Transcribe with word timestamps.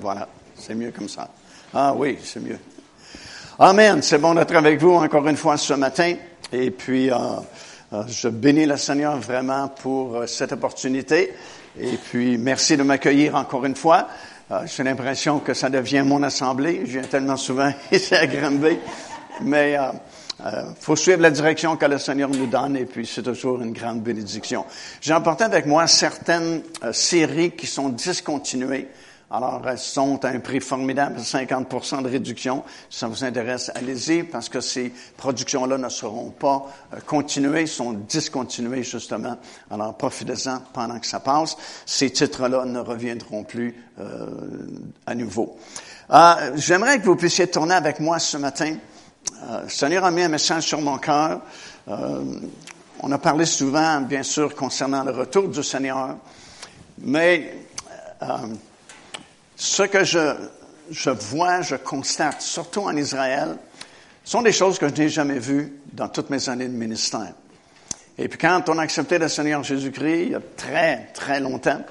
voilà, 0.00 0.28
c'est 0.56 0.74
mieux 0.74 0.90
comme 0.90 1.08
ça. 1.08 1.28
Ah 1.74 1.94
oui, 1.96 2.18
c'est 2.22 2.40
mieux. 2.40 2.58
Amen. 3.58 4.02
C'est 4.02 4.18
bon 4.18 4.34
d'être 4.34 4.54
avec 4.54 4.80
vous 4.80 4.94
encore 4.94 5.26
une 5.28 5.36
fois 5.36 5.56
ce 5.56 5.74
matin. 5.74 6.14
Et 6.52 6.70
puis, 6.70 7.10
euh, 7.10 7.16
euh, 7.92 8.02
je 8.08 8.28
bénis 8.28 8.66
le 8.66 8.76
Seigneur 8.76 9.18
vraiment 9.18 9.68
pour 9.68 10.16
euh, 10.16 10.26
cette 10.26 10.52
opportunité. 10.52 11.34
Et 11.78 11.96
puis, 11.96 12.38
merci 12.38 12.76
de 12.76 12.82
m'accueillir 12.82 13.36
encore 13.36 13.64
une 13.64 13.76
fois. 13.76 14.08
J'ai 14.64 14.82
l'impression 14.82 15.38
que 15.38 15.54
ça 15.54 15.70
devient 15.70 16.02
mon 16.04 16.24
assemblée. 16.24 16.80
Je 16.84 16.98
viens 16.98 17.02
tellement 17.02 17.36
souvent 17.36 17.72
ici 17.92 18.16
à 18.16 18.26
Granby. 18.26 18.78
Mais 19.42 19.78
euh, 20.46 20.62
faut 20.78 20.96
suivre 20.96 21.20
la 21.20 21.30
direction 21.30 21.76
que 21.76 21.84
le 21.84 21.98
Seigneur 21.98 22.30
nous 22.30 22.46
donne 22.46 22.76
et 22.76 22.86
puis 22.86 23.06
c'est 23.06 23.22
toujours 23.22 23.60
une 23.60 23.72
grande 23.72 24.02
bénédiction. 24.02 24.64
J'ai 25.00 25.12
emporté 25.12 25.44
avec 25.44 25.66
moi 25.66 25.86
certaines 25.86 26.62
euh, 26.82 26.92
séries 26.92 27.50
qui 27.50 27.66
sont 27.66 27.90
discontinuées. 27.90 28.88
Alors, 29.30 29.62
elles 29.68 29.78
sont 29.78 30.24
à 30.24 30.28
un 30.28 30.40
prix 30.40 30.60
formidable, 30.60 31.20
50% 31.20 32.02
de 32.02 32.08
réduction. 32.08 32.64
Si 32.88 32.98
ça 32.98 33.06
vous 33.06 33.22
intéresse, 33.22 33.70
allez-y, 33.74 34.24
parce 34.24 34.48
que 34.48 34.60
ces 34.60 34.92
productions-là 35.16 35.78
ne 35.78 35.88
seront 35.88 36.30
pas 36.30 36.66
euh, 36.92 36.98
continuées, 37.06 37.66
sont 37.66 37.92
discontinuées, 37.92 38.82
justement. 38.82 39.36
Alors, 39.70 39.96
profitez-en 39.96 40.60
pendant 40.72 40.98
que 40.98 41.06
ça 41.06 41.20
passe. 41.20 41.56
Ces 41.86 42.10
titres-là 42.10 42.64
ne 42.64 42.80
reviendront 42.80 43.44
plus 43.44 43.74
euh, 44.00 44.26
à 45.06 45.14
nouveau. 45.14 45.56
Euh, 46.10 46.52
J'aimerais 46.56 46.98
que 46.98 47.04
vous 47.04 47.16
puissiez 47.16 47.46
tourner 47.46 47.74
avec 47.74 48.00
moi 48.00 48.18
ce 48.18 48.36
matin 48.36 48.74
euh, 49.42 49.68
Seigneur 49.68 50.04
a 50.04 50.10
mis 50.10 50.22
un 50.22 50.28
message 50.28 50.64
sur 50.64 50.80
mon 50.80 50.98
cœur. 50.98 51.40
Euh, 51.88 52.40
on 53.00 53.10
a 53.12 53.18
parlé 53.18 53.46
souvent, 53.46 54.00
bien 54.00 54.22
sûr, 54.22 54.54
concernant 54.54 55.04
le 55.04 55.12
retour 55.12 55.48
du 55.48 55.62
Seigneur, 55.62 56.16
mais 56.98 57.56
euh, 58.22 58.26
ce 59.60 59.82
que 59.82 60.04
je, 60.04 60.34
je 60.90 61.10
vois, 61.10 61.60
je 61.60 61.76
constate, 61.76 62.40
surtout 62.40 62.80
en 62.80 62.96
Israël, 62.96 63.58
sont 64.24 64.40
des 64.40 64.52
choses 64.52 64.78
que 64.78 64.88
je 64.88 64.94
n'ai 64.94 65.08
jamais 65.10 65.38
vues 65.38 65.74
dans 65.92 66.08
toutes 66.08 66.30
mes 66.30 66.48
années 66.48 66.66
de 66.66 66.72
ministère. 66.72 67.34
Et 68.16 68.26
puis 68.28 68.38
quand 68.38 68.70
on 68.70 68.78
a 68.78 68.82
accepté 68.82 69.18
le 69.18 69.28
Seigneur 69.28 69.62
Jésus-Christ, 69.62 70.22
il 70.22 70.30
y 70.30 70.34
a 70.34 70.40
très, 70.56 71.10
très 71.12 71.40
longtemps, 71.40 71.82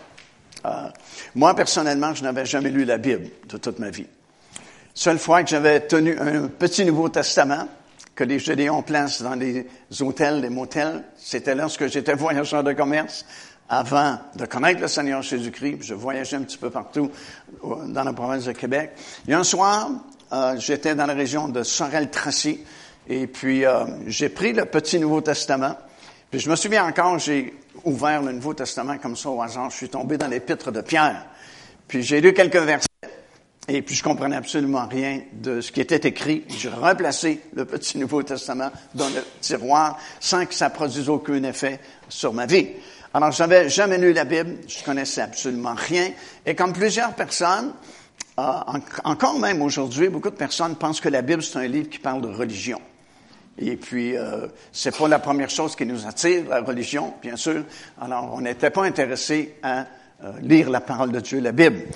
moi 1.36 1.56
personnellement, 1.56 2.16
je 2.16 2.23
n'avais 2.23 2.48
jamais 2.48 2.72
lu 2.72 2.86
la 2.86 2.98
Bible 2.98 3.28
de 3.48 3.58
toute 3.58 3.78
ma 3.78 3.92
vie. 3.92 4.08
Seule 4.95 5.20
fois 5.20 5.44
que 5.44 5.50
j'avais 5.52 5.81
tenu 5.81 6.17
un 6.17 6.48
petit 6.48 6.86
Nouveau 6.86 7.09
Testament 7.09 7.67
que 8.16 8.23
les 8.23 8.39
Gédéons 8.39 8.81
placent 8.81 9.22
dans 9.22 9.36
des 9.36 9.67
hôtels, 10.02 10.42
des 10.42 10.50
motels, 10.50 11.04
c'était 11.17 11.54
lorsque 11.54 11.86
j'étais 11.88 12.16
voyageur 12.16 12.64
de 12.64 12.73
commerce 12.73 13.26
avant 13.70 14.17
de 14.36 14.45
connaître 14.45 14.81
le 14.81 14.88
Seigneur 14.88 15.22
Jésus-Christ. 15.22 15.78
Je 15.81 15.94
voyageais 15.94 16.38
un 16.38 16.42
petit 16.42 16.58
peu 16.58 16.72
partout 16.72 17.12
dans 17.64 18.03
la 18.03 18.14
province 18.14 18.45
de 18.45 18.52
Québec. 18.52 18.92
Et 19.28 19.34
un 19.34 19.44
soir, 19.44 19.92
euh, 20.34 20.56
j'étais 20.58 20.95
dans 20.95 21.06
la 21.06 21.14
région 21.14 21.48
de 21.48 21.61
Sorel-Tracy 21.64 22.61
et 23.08 23.28
puis 23.28 23.66
euh, 23.66 23.86
j'ai 24.08 24.30
pris 24.30 24.53
le 24.53 24.66
petit 24.66 25.00
Nouveau 25.00 25.22
Testament. 25.22 25.78
Puis 26.31 26.39
je 26.39 26.50
me 26.50 26.56
souviens 26.56 26.86
encore, 26.86 27.20
j'ai 27.20 27.53
ouvert 27.84 28.22
le 28.22 28.31
Nouveau 28.31 28.53
Testament 28.53 28.98
comme 28.98 29.16
ça 29.16 29.30
au 29.30 29.42
hasard. 29.42 29.70
Je 29.70 29.78
suis 29.78 29.89
tombé 29.89 30.17
dans 30.17 30.28
l'épître 30.28 30.72
de 30.72 30.81
Pierre. 30.81 31.26
Puis 31.88 32.04
j'ai 32.04 32.22
lu 32.22 32.33
quelques 32.33 32.58
versets. 32.58 32.88
Et 33.67 33.83
puis 33.83 33.94
je 33.94 34.02
comprenais 34.04 34.36
absolument 34.36 34.88
rien 34.88 35.22
de 35.31 35.61
ce 35.61 35.72
qui 35.72 35.81
était 35.81 36.08
écrit. 36.08 36.44
J'ai 36.50 36.70
replacé 36.70 37.42
le 37.54 37.66
petit 37.66 38.00
Nouveau 38.00 38.23
Testament 38.23 38.72
dans 38.95 39.09
le 39.09 39.23
tiroir 39.42 40.00
sans 40.20 40.48
que 40.48 40.56
ça 40.56 40.72
produise 40.72 41.08
aucun 41.08 41.44
effet 41.44 41.80
sur 42.09 42.33
ma 42.33 42.48
vie. 42.48 42.70
Alors, 43.20 43.34
je 43.34 43.44
n'avais 43.44 43.67
jamais 43.67 43.98
lu 43.98 44.14
la 44.14 44.23
Bible, 44.23 44.59
je 44.66 44.81
connaissais 44.81 45.20
absolument 45.20 45.75
rien. 45.75 46.12
Et 46.45 46.56
comme 46.56 46.72
plusieurs 46.72 47.14
personnes, 47.16 47.73
euh, 48.39 48.44
encore 49.03 49.38
même 49.38 49.61
aujourd'hui, 49.61 50.08
beaucoup 50.08 50.30
de 50.30 50.38
personnes 50.38 50.78
pensent 50.78 51.02
que 51.02 51.09
la 51.09 51.22
Bible, 51.22 51.44
c'est 51.44 51.58
un 51.58 51.67
livre 51.67 51.89
qui 51.89 52.00
parle 52.00 52.22
de 52.22 52.30
religion. 52.30 52.80
Et 53.58 53.76
puis, 53.76 54.16
euh, 54.16 54.48
c'est 54.72 54.98
pas 54.98 55.09
la 55.09 55.20
première 55.20 55.49
chose 55.49 55.76
qui 55.76 55.86
nous 55.86 56.08
attire, 56.08 56.48
la 56.48 56.61
religion, 56.61 57.14
bien 57.21 57.36
sûr. 57.36 57.66
Alors, 57.99 58.32
on 58.33 58.39
n'était 58.39 58.70
pas 58.70 58.86
intéressé 58.86 59.55
à 59.64 59.86
euh, 60.23 60.32
lire 60.42 60.70
la 60.70 60.80
parole 60.80 61.11
de 61.11 61.20
Dieu, 61.20 61.42
la 61.42 61.52
Bible. 61.52 61.88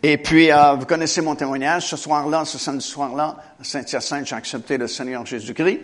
Et 0.00 0.16
puis, 0.18 0.52
euh, 0.52 0.74
vous 0.74 0.86
connaissez 0.86 1.20
mon 1.20 1.34
témoignage. 1.34 1.88
Ce 1.88 1.96
soir-là, 1.96 2.44
ce 2.44 2.56
samedi 2.56 2.86
soir-là, 2.86 3.36
à 3.60 3.64
Saint-Hyacinthe, 3.64 4.26
j'ai 4.28 4.36
accepté 4.36 4.78
le 4.78 4.86
Seigneur 4.86 5.26
Jésus-Christ. 5.26 5.80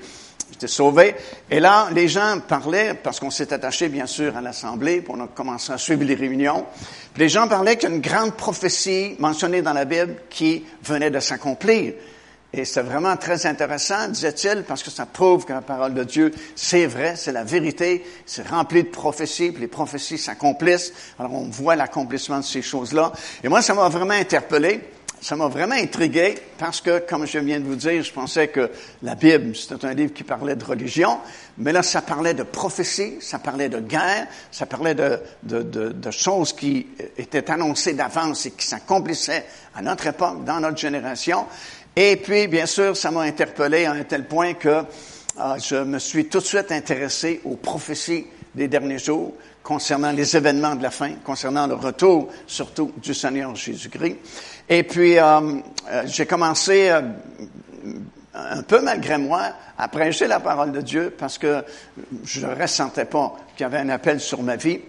J'étais 0.52 0.68
sauvé. 0.68 1.14
Et 1.50 1.60
là, 1.60 1.88
les 1.92 2.08
gens 2.08 2.38
parlaient, 2.46 2.94
parce 2.94 3.18
qu'on 3.18 3.30
s'est 3.30 3.52
attaché, 3.52 3.88
bien 3.88 4.06
sûr, 4.06 4.36
à 4.36 4.40
l'Assemblée, 4.40 5.00
pour 5.00 5.16
on 5.16 5.24
a 5.24 5.26
commencé 5.26 5.72
à 5.72 5.78
suivre 5.78 6.04
les 6.04 6.14
réunions. 6.14 6.66
les 7.16 7.28
gens 7.28 7.48
parlaient 7.48 7.76
qu'il 7.76 7.88
y 7.88 7.92
a 7.92 7.94
une 7.94 8.00
grande 8.00 8.34
prophétie 8.34 9.16
mentionnée 9.18 9.62
dans 9.62 9.72
la 9.72 9.84
Bible 9.84 10.16
qui 10.30 10.64
venait 10.82 11.10
de 11.10 11.20
s'accomplir. 11.20 11.94
Et 12.56 12.64
c'est 12.64 12.82
vraiment 12.82 13.16
très 13.16 13.46
intéressant, 13.46 14.06
disait-il, 14.06 14.62
parce 14.62 14.84
que 14.84 14.90
ça 14.90 15.06
prouve 15.06 15.44
que 15.44 15.52
la 15.52 15.60
parole 15.60 15.92
de 15.92 16.04
Dieu, 16.04 16.32
c'est 16.54 16.86
vrai, 16.86 17.16
c'est 17.16 17.32
la 17.32 17.42
vérité, 17.42 18.04
c'est 18.26 18.46
rempli 18.46 18.84
de 18.84 18.88
prophéties, 18.90 19.50
puis 19.50 19.62
les 19.62 19.66
prophéties 19.66 20.18
s'accomplissent. 20.18 20.92
Alors 21.18 21.34
on 21.34 21.48
voit 21.48 21.74
l'accomplissement 21.74 22.38
de 22.38 22.44
ces 22.44 22.62
choses-là. 22.62 23.10
Et 23.42 23.48
moi, 23.48 23.60
ça 23.60 23.74
m'a 23.74 23.88
vraiment 23.88 24.14
interpellé, 24.14 24.82
ça 25.24 25.36
m'a 25.36 25.48
vraiment 25.48 25.74
intrigué, 25.74 26.34
parce 26.58 26.82
que, 26.82 26.98
comme 26.98 27.26
je 27.26 27.38
viens 27.38 27.58
de 27.58 27.64
vous 27.64 27.76
dire, 27.76 28.02
je 28.02 28.12
pensais 28.12 28.48
que 28.48 28.70
la 29.02 29.14
Bible, 29.14 29.56
c'était 29.56 29.86
un 29.86 29.94
livre 29.94 30.12
qui 30.12 30.22
parlait 30.22 30.54
de 30.54 30.62
religion, 30.62 31.18
mais 31.56 31.72
là, 31.72 31.82
ça 31.82 32.02
parlait 32.02 32.34
de 32.34 32.42
prophéties, 32.42 33.14
ça 33.20 33.38
parlait 33.38 33.70
de 33.70 33.80
guerre, 33.80 34.26
ça 34.50 34.66
parlait 34.66 34.94
de, 34.94 35.18
de, 35.42 35.62
de, 35.62 36.10
choses 36.10 36.52
qui 36.52 36.88
étaient 37.16 37.50
annoncées 37.50 37.94
d'avance 37.94 38.44
et 38.44 38.50
qui 38.50 38.66
s'accomplissaient 38.66 39.46
à 39.74 39.80
notre 39.80 40.08
époque, 40.08 40.44
dans 40.44 40.60
notre 40.60 40.76
génération. 40.76 41.46
Et 41.96 42.16
puis, 42.16 42.46
bien 42.46 42.66
sûr, 42.66 42.94
ça 42.94 43.10
m'a 43.10 43.22
interpellé 43.22 43.86
à 43.86 43.92
un 43.92 44.04
tel 44.04 44.26
point 44.26 44.52
que 44.52 44.68
euh, 44.68 44.84
je 45.56 45.76
me 45.76 46.00
suis 46.00 46.26
tout 46.26 46.40
de 46.40 46.44
suite 46.44 46.70
intéressé 46.70 47.40
aux 47.46 47.56
prophéties 47.56 48.26
des 48.54 48.68
derniers 48.68 48.98
jours 48.98 49.32
concernant 49.64 50.12
les 50.12 50.36
événements 50.36 50.76
de 50.76 50.82
la 50.84 50.92
fin, 50.92 51.14
concernant 51.24 51.66
le 51.66 51.74
retour 51.74 52.28
surtout 52.46 52.92
du 52.98 53.14
Seigneur 53.14 53.56
Jésus-Christ. 53.56 54.18
Et 54.68 54.84
puis, 54.84 55.18
euh, 55.18 55.40
euh, 55.90 56.02
j'ai 56.06 56.26
commencé 56.26 56.90
un 58.34 58.62
peu 58.62 58.80
malgré 58.80 59.18
moi 59.18 59.42
à 59.78 59.88
prêcher 59.88 60.26
la 60.26 60.40
parole 60.40 60.72
de 60.72 60.80
Dieu 60.80 61.14
parce 61.16 61.38
que 61.38 61.64
je 62.24 62.46
ne 62.46 62.54
ressentais 62.54 63.04
pas 63.04 63.34
qu'il 63.56 63.64
y 63.64 63.66
avait 63.66 63.78
un 63.78 63.88
appel 63.88 64.20
sur 64.20 64.42
ma 64.42 64.56
vie. 64.56 64.80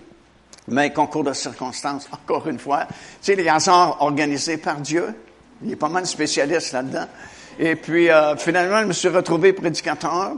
Mais 0.68 0.92
concours 0.92 1.24
de 1.24 1.34
circonstances, 1.34 2.08
encore 2.12 2.48
une 2.48 2.60
fois, 2.60 2.86
tu 2.86 2.96
sais, 3.22 3.36
les 3.36 3.48
hasards 3.48 4.02
organisés 4.02 4.58
par 4.58 4.82
Dieu, 4.82 5.14
il 5.64 5.72
est 5.72 5.78
pas 5.78 5.90
mal 5.90 6.06
spécialiste 6.06 6.74
là-dedans. 6.74 7.08
Et 7.60 7.76
puis, 7.76 8.10
euh, 8.10 8.36
finalement, 8.36 8.82
je 8.82 8.88
me 8.88 8.94
suis 8.94 9.08
retrouvé 9.08 9.54
prédicateur. 9.54 10.34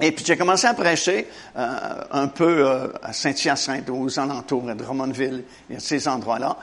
Et 0.00 0.12
puis, 0.12 0.24
j'ai 0.24 0.36
commencé 0.36 0.66
à 0.66 0.74
prêcher 0.74 1.26
euh, 1.56 2.04
un 2.10 2.28
peu 2.28 2.66
euh, 2.66 2.88
à 3.02 3.12
Saint-Hyacinthe, 3.12 3.90
aux 3.90 4.18
alentours 4.18 4.62
de 4.62 4.74
Drummondville, 4.74 5.44
et 5.70 5.76
à 5.76 5.80
ces 5.80 6.08
endroits-là. 6.08 6.56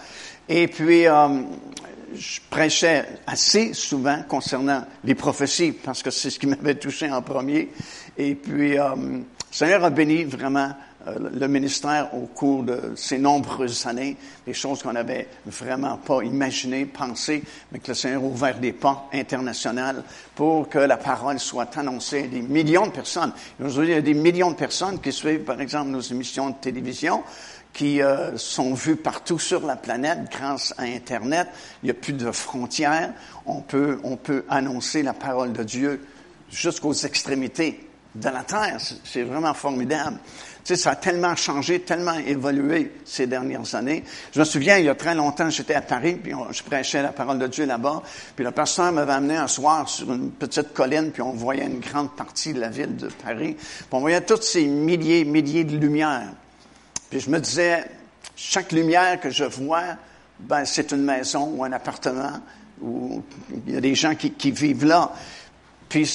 Et 0.47 0.67
puis, 0.67 1.03
je 1.03 2.39
prêchais 2.49 3.05
assez 3.27 3.73
souvent 3.73 4.23
concernant 4.27 4.83
les 5.03 5.13
prophéties, 5.13 5.73
parce 5.73 6.01
que 6.01 6.09
c'est 6.09 6.31
ce 6.31 6.39
qui 6.39 6.47
m'avait 6.47 6.75
touché 6.75 7.11
en 7.11 7.21
premier. 7.21 7.69
Et 8.17 8.33
puis, 8.35 8.75
le 8.75 9.55
Seigneur 9.55 9.83
a 9.83 9.89
béni 9.89 10.23
vraiment 10.25 10.69
euh, 10.69 10.88
le 11.05 11.47
ministère 11.47 12.13
au 12.13 12.25
cours 12.27 12.63
de 12.63 12.93
ces 12.95 13.17
nombreuses 13.17 13.87
années, 13.87 14.17
des 14.45 14.53
choses 14.53 14.83
qu'on 14.83 14.93
n'avait 14.93 15.27
vraiment 15.45 15.97
pas 15.97 16.21
imaginées, 16.23 16.85
pensées, 16.85 17.43
mais 17.71 17.79
que 17.79 17.89
le 17.89 17.93
Seigneur 17.93 18.21
a 18.21 18.25
ouvert 18.25 18.59
des 18.59 18.73
pas 18.73 19.07
internationaux 19.13 20.01
pour 20.35 20.67
que 20.67 20.79
la 20.79 20.97
parole 20.97 21.39
soit 21.39 21.77
annoncée 21.77 22.23
à 22.23 22.27
des 22.27 22.41
millions 22.41 22.87
de 22.87 22.91
personnes. 22.91 23.31
Aujourd'hui, 23.63 23.91
il 23.91 23.95
y 23.95 23.97
a 23.97 24.01
des 24.01 24.13
millions 24.13 24.51
de 24.51 24.55
personnes 24.55 24.99
qui 24.99 25.11
suivent, 25.11 25.43
par 25.43 25.61
exemple, 25.61 25.89
nos 25.89 26.01
émissions 26.01 26.49
de 26.49 26.55
télévision, 26.55 27.23
qui 27.71 28.01
euh, 28.01 28.35
sont 28.37 28.73
vues 28.73 28.95
partout 28.95 29.39
sur 29.39 29.65
la 29.65 29.75
planète 29.75 30.29
grâce 30.31 30.73
à 30.77 30.83
Internet. 30.83 31.47
Il 31.81 31.85
n'y 31.85 31.91
a 31.91 31.93
plus 31.93 32.13
de 32.13 32.31
frontières. 32.31 33.13
On 33.45 33.61
peut, 33.61 33.99
on 34.03 34.17
peut 34.17 34.43
annoncer 34.49 35.03
la 35.03 35.13
parole 35.13 35.53
de 35.53 35.63
Dieu 35.63 36.05
jusqu'aux 36.51 36.93
extrémités 36.93 37.88
de 38.15 38.29
la 38.29 38.43
terre. 38.43 38.77
C'est 39.03 39.23
vraiment 39.23 39.53
formidable. 39.53 40.17
Tu 40.63 40.75
sais, 40.75 40.83
ça 40.83 40.91
a 40.91 40.95
tellement 40.95 41.35
changé, 41.35 41.79
tellement 41.81 42.17
évolué 42.17 42.91
ces 43.05 43.27
dernières 43.27 43.73
années. 43.75 44.03
Je 44.33 44.39
me 44.39 44.45
souviens, 44.45 44.77
il 44.77 44.85
y 44.85 44.89
a 44.89 44.95
très 44.95 45.15
longtemps, 45.15 45.49
j'étais 45.49 45.73
à 45.73 45.81
Paris, 45.81 46.15
puis 46.21 46.33
je 46.51 46.63
prêchais 46.63 47.01
la 47.01 47.11
parole 47.11 47.39
de 47.39 47.47
Dieu 47.47 47.65
là-bas, 47.65 48.03
puis 48.35 48.43
le 48.43 48.51
pasteur 48.51 48.91
m'avait 48.91 49.13
amené 49.13 49.37
un 49.37 49.47
soir 49.47 49.87
sur 49.87 50.11
une 50.11 50.31
petite 50.31 50.73
colline, 50.73 51.11
puis 51.11 51.21
on 51.21 51.31
voyait 51.31 51.65
une 51.65 51.79
grande 51.79 52.15
partie 52.15 52.53
de 52.53 52.59
la 52.59 52.69
ville 52.69 52.97
de 52.97 53.07
Paris, 53.07 53.55
puis 53.55 53.87
on 53.91 53.99
voyait 53.99 54.21
toutes 54.21 54.43
ces 54.43 54.65
milliers, 54.65 55.23
milliers 55.23 55.63
de 55.63 55.77
lumières. 55.77 56.33
Puis 57.09 57.21
je 57.21 57.29
me 57.29 57.39
disais, 57.39 57.85
chaque 58.35 58.71
lumière 58.71 59.19
que 59.19 59.29
je 59.29 59.45
vois, 59.45 59.97
ben, 60.39 60.65
c'est 60.65 60.91
une 60.91 61.03
maison 61.03 61.53
ou 61.55 61.63
un 61.63 61.71
appartement, 61.71 62.41
où 62.81 63.23
il 63.67 63.73
y 63.73 63.77
a 63.77 63.81
des 63.81 63.95
gens 63.95 64.13
qui 64.15 64.51
vivent 64.51 64.85
là. 64.85 65.13
Puis 65.89 66.07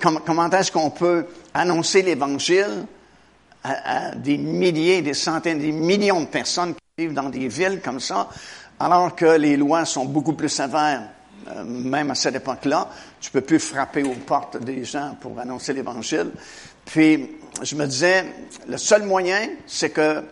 comment 0.00 0.50
est-ce 0.50 0.70
qu'on 0.70 0.90
peut 0.90 1.26
annoncer 1.52 2.02
l'Évangile 2.02 2.86
à, 3.64 4.14
des 4.14 4.38
milliers, 4.38 5.02
des 5.02 5.14
centaines, 5.14 5.58
des 5.58 5.72
millions 5.72 6.20
de 6.20 6.26
personnes 6.26 6.74
qui 6.74 7.04
vivent 7.04 7.14
dans 7.14 7.28
des 7.28 7.48
villes 7.48 7.80
comme 7.84 8.00
ça, 8.00 8.28
alors 8.78 9.14
que 9.14 9.36
les 9.36 9.56
lois 9.56 9.84
sont 9.84 10.06
beaucoup 10.06 10.32
plus 10.32 10.48
sévères, 10.48 11.02
euh, 11.48 11.64
même 11.64 12.10
à 12.10 12.14
cette 12.14 12.36
époque-là, 12.36 12.88
tu 13.20 13.30
peux 13.30 13.40
plus 13.40 13.58
frapper 13.58 14.02
aux 14.02 14.14
portes 14.14 14.56
des 14.58 14.84
gens 14.84 15.16
pour 15.20 15.38
annoncer 15.38 15.72
l'Évangile. 15.72 16.30
Puis, 16.86 17.30
je 17.62 17.74
me 17.74 17.86
disais, 17.86 18.24
le 18.68 18.78
seul 18.78 19.02
moyen, 19.02 19.48
c'est 19.66 19.90
que 19.90 20.22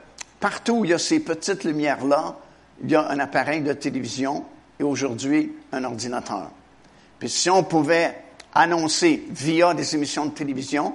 partout 0.40 0.78
où 0.78 0.84
il 0.84 0.92
y 0.92 0.94
a 0.94 0.98
ces 0.98 1.20
petites 1.20 1.64
lumières-là, 1.64 2.36
il 2.82 2.90
y 2.90 2.94
a 2.94 3.08
un 3.10 3.18
appareil 3.18 3.60
de 3.60 3.72
télévision 3.72 4.44
et 4.78 4.84
aujourd'hui 4.84 5.52
un 5.72 5.84
ordinateur. 5.84 6.50
Puis 7.18 7.28
si 7.28 7.50
on 7.50 7.64
pouvait 7.64 8.14
annoncer 8.54 9.24
via 9.30 9.74
des 9.74 9.94
émissions 9.94 10.26
de 10.26 10.30
télévision, 10.30 10.94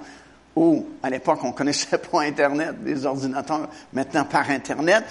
ou 0.55 0.85
à 1.01 1.09
l'époque 1.09 1.39
on 1.43 1.51
connaissait 1.51 1.97
pas 2.11 2.21
Internet, 2.21 2.83
des 2.83 3.05
ordinateurs, 3.05 3.69
maintenant 3.93 4.25
par 4.25 4.49
Internet, 4.49 5.03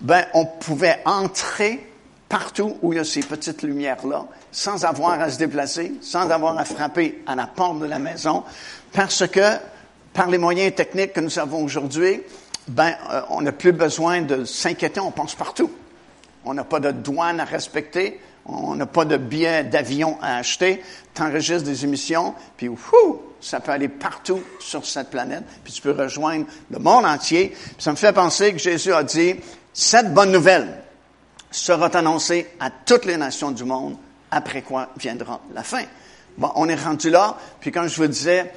ben 0.00 0.24
on 0.34 0.46
pouvait 0.46 1.00
entrer 1.04 1.90
partout 2.28 2.76
où 2.82 2.92
il 2.92 2.96
y 2.96 2.98
a 2.98 3.04
ces 3.04 3.20
petites 3.20 3.62
lumières-là, 3.62 4.26
sans 4.50 4.84
avoir 4.84 5.20
à 5.20 5.30
se 5.30 5.38
déplacer, 5.38 5.94
sans 6.00 6.30
avoir 6.30 6.58
à 6.58 6.64
frapper 6.64 7.22
à 7.26 7.34
la 7.34 7.46
porte 7.46 7.78
de 7.78 7.86
la 7.86 7.98
maison, 7.98 8.44
parce 8.92 9.26
que 9.26 9.56
par 10.12 10.28
les 10.30 10.38
moyens 10.38 10.74
techniques 10.74 11.12
que 11.12 11.20
nous 11.20 11.38
avons 11.38 11.62
aujourd'hui, 11.62 12.22
ben 12.68 12.94
euh, 13.10 13.20
on 13.30 13.42
n'a 13.42 13.52
plus 13.52 13.72
besoin 13.72 14.22
de 14.22 14.44
s'inquiéter, 14.44 14.98
on 14.98 15.12
pense 15.12 15.34
partout. 15.34 15.70
On 16.44 16.54
n'a 16.54 16.64
pas 16.64 16.80
de 16.80 16.90
douane 16.90 17.40
à 17.40 17.44
respecter, 17.44 18.20
on 18.48 18.74
n'a 18.74 18.86
pas 18.86 19.04
de 19.04 19.16
billets 19.16 19.64
d'avion 19.64 20.18
à 20.20 20.36
acheter, 20.36 20.82
tu 21.14 21.22
enregistres 21.22 21.64
des 21.64 21.84
émissions, 21.84 22.34
puis 22.56 22.68
whou, 22.68 23.20
ça 23.40 23.60
peut 23.60 23.72
aller 23.72 23.88
partout 23.88 24.42
sur 24.60 24.86
cette 24.86 25.10
planète, 25.10 25.44
puis 25.64 25.72
tu 25.72 25.82
peux 25.82 25.92
rejoindre 25.92 26.46
le 26.70 26.78
monde 26.78 27.04
entier. 27.04 27.56
ça 27.78 27.90
me 27.90 27.96
fait 27.96 28.12
penser 28.12 28.52
que 28.52 28.58
Jésus 28.58 28.92
a 28.92 29.02
dit, 29.02 29.36
cette 29.72 30.12
bonne 30.12 30.32
nouvelle 30.32 30.82
sera 31.50 31.86
annoncée 31.96 32.46
à 32.60 32.70
toutes 32.70 33.04
les 33.04 33.16
nations 33.16 33.50
du 33.50 33.64
monde, 33.64 33.96
après 34.30 34.62
quoi 34.62 34.90
viendra 34.96 35.40
la 35.54 35.62
fin. 35.62 35.84
Bon, 36.38 36.52
on 36.54 36.68
est 36.68 36.74
rendu 36.74 37.10
là, 37.10 37.38
puis 37.60 37.72
comme 37.72 37.88
je 37.88 37.96
vous 37.96 38.08
disais, 38.08 38.52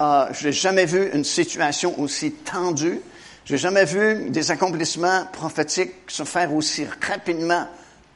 euh, 0.00 0.26
je 0.32 0.46
n'ai 0.46 0.52
jamais 0.52 0.84
vu 0.84 1.10
une 1.12 1.24
situation 1.24 1.98
aussi 2.00 2.32
tendue, 2.32 3.00
j'ai 3.44 3.58
jamais 3.58 3.84
vu 3.84 4.30
des 4.30 4.50
accomplissements 4.50 5.26
prophétiques 5.32 5.92
se 6.08 6.24
faire 6.24 6.54
aussi 6.54 6.86
rapidement 7.08 7.66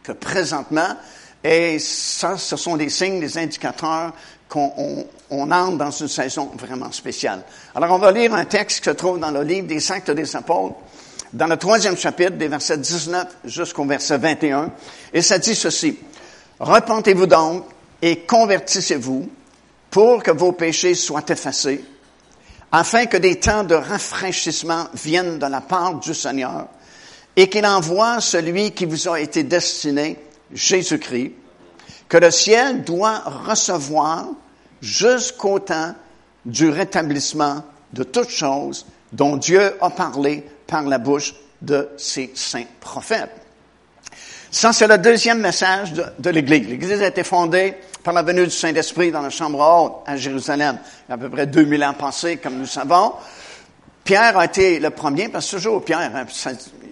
que 0.05 0.13
présentement. 0.13 0.97
Et 1.43 1.79
ça, 1.81 2.39
ce 2.39 2.57
sont 2.57 2.77
des 2.77 2.89
signes, 2.89 3.19
des 3.19 3.37
indicateurs 3.37 4.13
qu'on 4.49 5.07
on, 5.31 5.51
entre 5.51 5.77
dans 5.77 5.91
une 5.91 6.09
saison 6.09 6.53
vraiment 6.57 6.93
spéciale. 6.93 7.43
Alors, 7.75 7.91
on 7.91 7.99
va 7.99 8.13
lire 8.13 8.35
un 8.35 8.45
texte 8.45 8.79
qui 8.79 8.91
se 8.91 8.95
trouve 8.95 9.19
dans 9.19 9.31
le 9.31 9.43
livre 9.43 9.67
des 9.67 9.91
Actes 9.91 10.13
des 10.13 10.37
Apôtres, 10.37 10.77
dans 11.33 11.47
le 11.47 11.57
troisième 11.57 11.97
chapitre, 11.97 12.33
des 12.37 12.49
versets 12.49 12.79
19 12.79 13.27
jusqu'au 13.45 13.85
verset 13.85 14.19
21. 14.19 14.71
Et 15.13 15.23
ça 15.23 15.39
dit 15.39 15.55
ceci. 15.55 15.99
Repentez-vous 16.61 17.27
donc 17.27 17.65
et 18.01 18.21
convertissez-vous 18.21 19.29
pour 19.91 20.23
que 20.23 20.31
vos 20.31 20.53
péchés 20.53 20.95
soient 20.95 21.25
effacés, 21.29 21.85
afin 22.71 23.07
que 23.07 23.17
des 23.17 23.41
temps 23.41 23.65
de 23.65 23.75
rafraîchissement 23.75 24.87
viennent 24.95 25.39
de 25.39 25.47
la 25.47 25.61
part 25.61 25.95
du 25.95 26.15
Seigneur 26.15 26.69
et 27.37 27.49
qu'il 27.49 27.67
envoie 27.67 28.21
celui 28.21 28.73
qui 28.73 28.87
vous 28.87 29.09
a 29.09 29.21
été 29.21 29.43
destiné, 29.43 30.19
Jésus-Christ, 30.53 31.33
que 32.09 32.19
le 32.19 32.31
ciel 32.31 32.85
doit 32.85 33.19
recevoir 33.47 34.27
jusqu'au 34.81 35.59
temps 35.59 35.95
du 36.45 36.69
rétablissement 36.69 37.65
de 37.93 38.05
toutes 38.05 38.31
choses 38.31 38.87
dont 39.13 39.37
Dieu 39.37 39.75
a 39.81 39.91
parlé 39.91 40.45
par 40.67 40.83
la 40.83 40.99
bouche 40.99 41.35
de 41.63 41.89
ses 41.97 42.31
saints 42.35 42.67
prophètes. 42.81 43.31
Ça, 44.51 44.73
c'est 44.73 44.87
le 44.87 44.99
deuxième 44.99 45.41
message 45.41 45.93
de, 45.93 46.31
l'Église. 46.31 46.69
L'Église 46.69 47.03
a 47.03 47.09
été 47.09 47.25
fondée 47.25 47.75
par 48.05 48.15
la 48.15 48.23
venue 48.23 48.45
du 48.45 48.51
Saint-Esprit 48.51 49.11
dans 49.11 49.23
la 49.23 49.31
chambre 49.31 49.59
haute 49.59 50.03
à 50.07 50.17
Jérusalem, 50.17 50.79
il 51.09 51.11
y 51.11 51.13
a 51.13 51.15
à 51.15 51.19
peu 51.19 51.29
près 51.29 51.47
2000 51.47 51.83
ans 51.85 51.95
passés, 51.95 52.37
comme 52.37 52.59
nous 52.59 52.67
savons. 52.67 53.15
Pierre 54.05 54.37
a 54.37 54.45
été 54.45 54.81
le 54.81 54.91
premier, 54.91 55.31
parce 55.31 55.51
que 55.51 55.57
toujours 55.57 55.83
Pierre, 55.83 56.13
hein, 56.15 56.27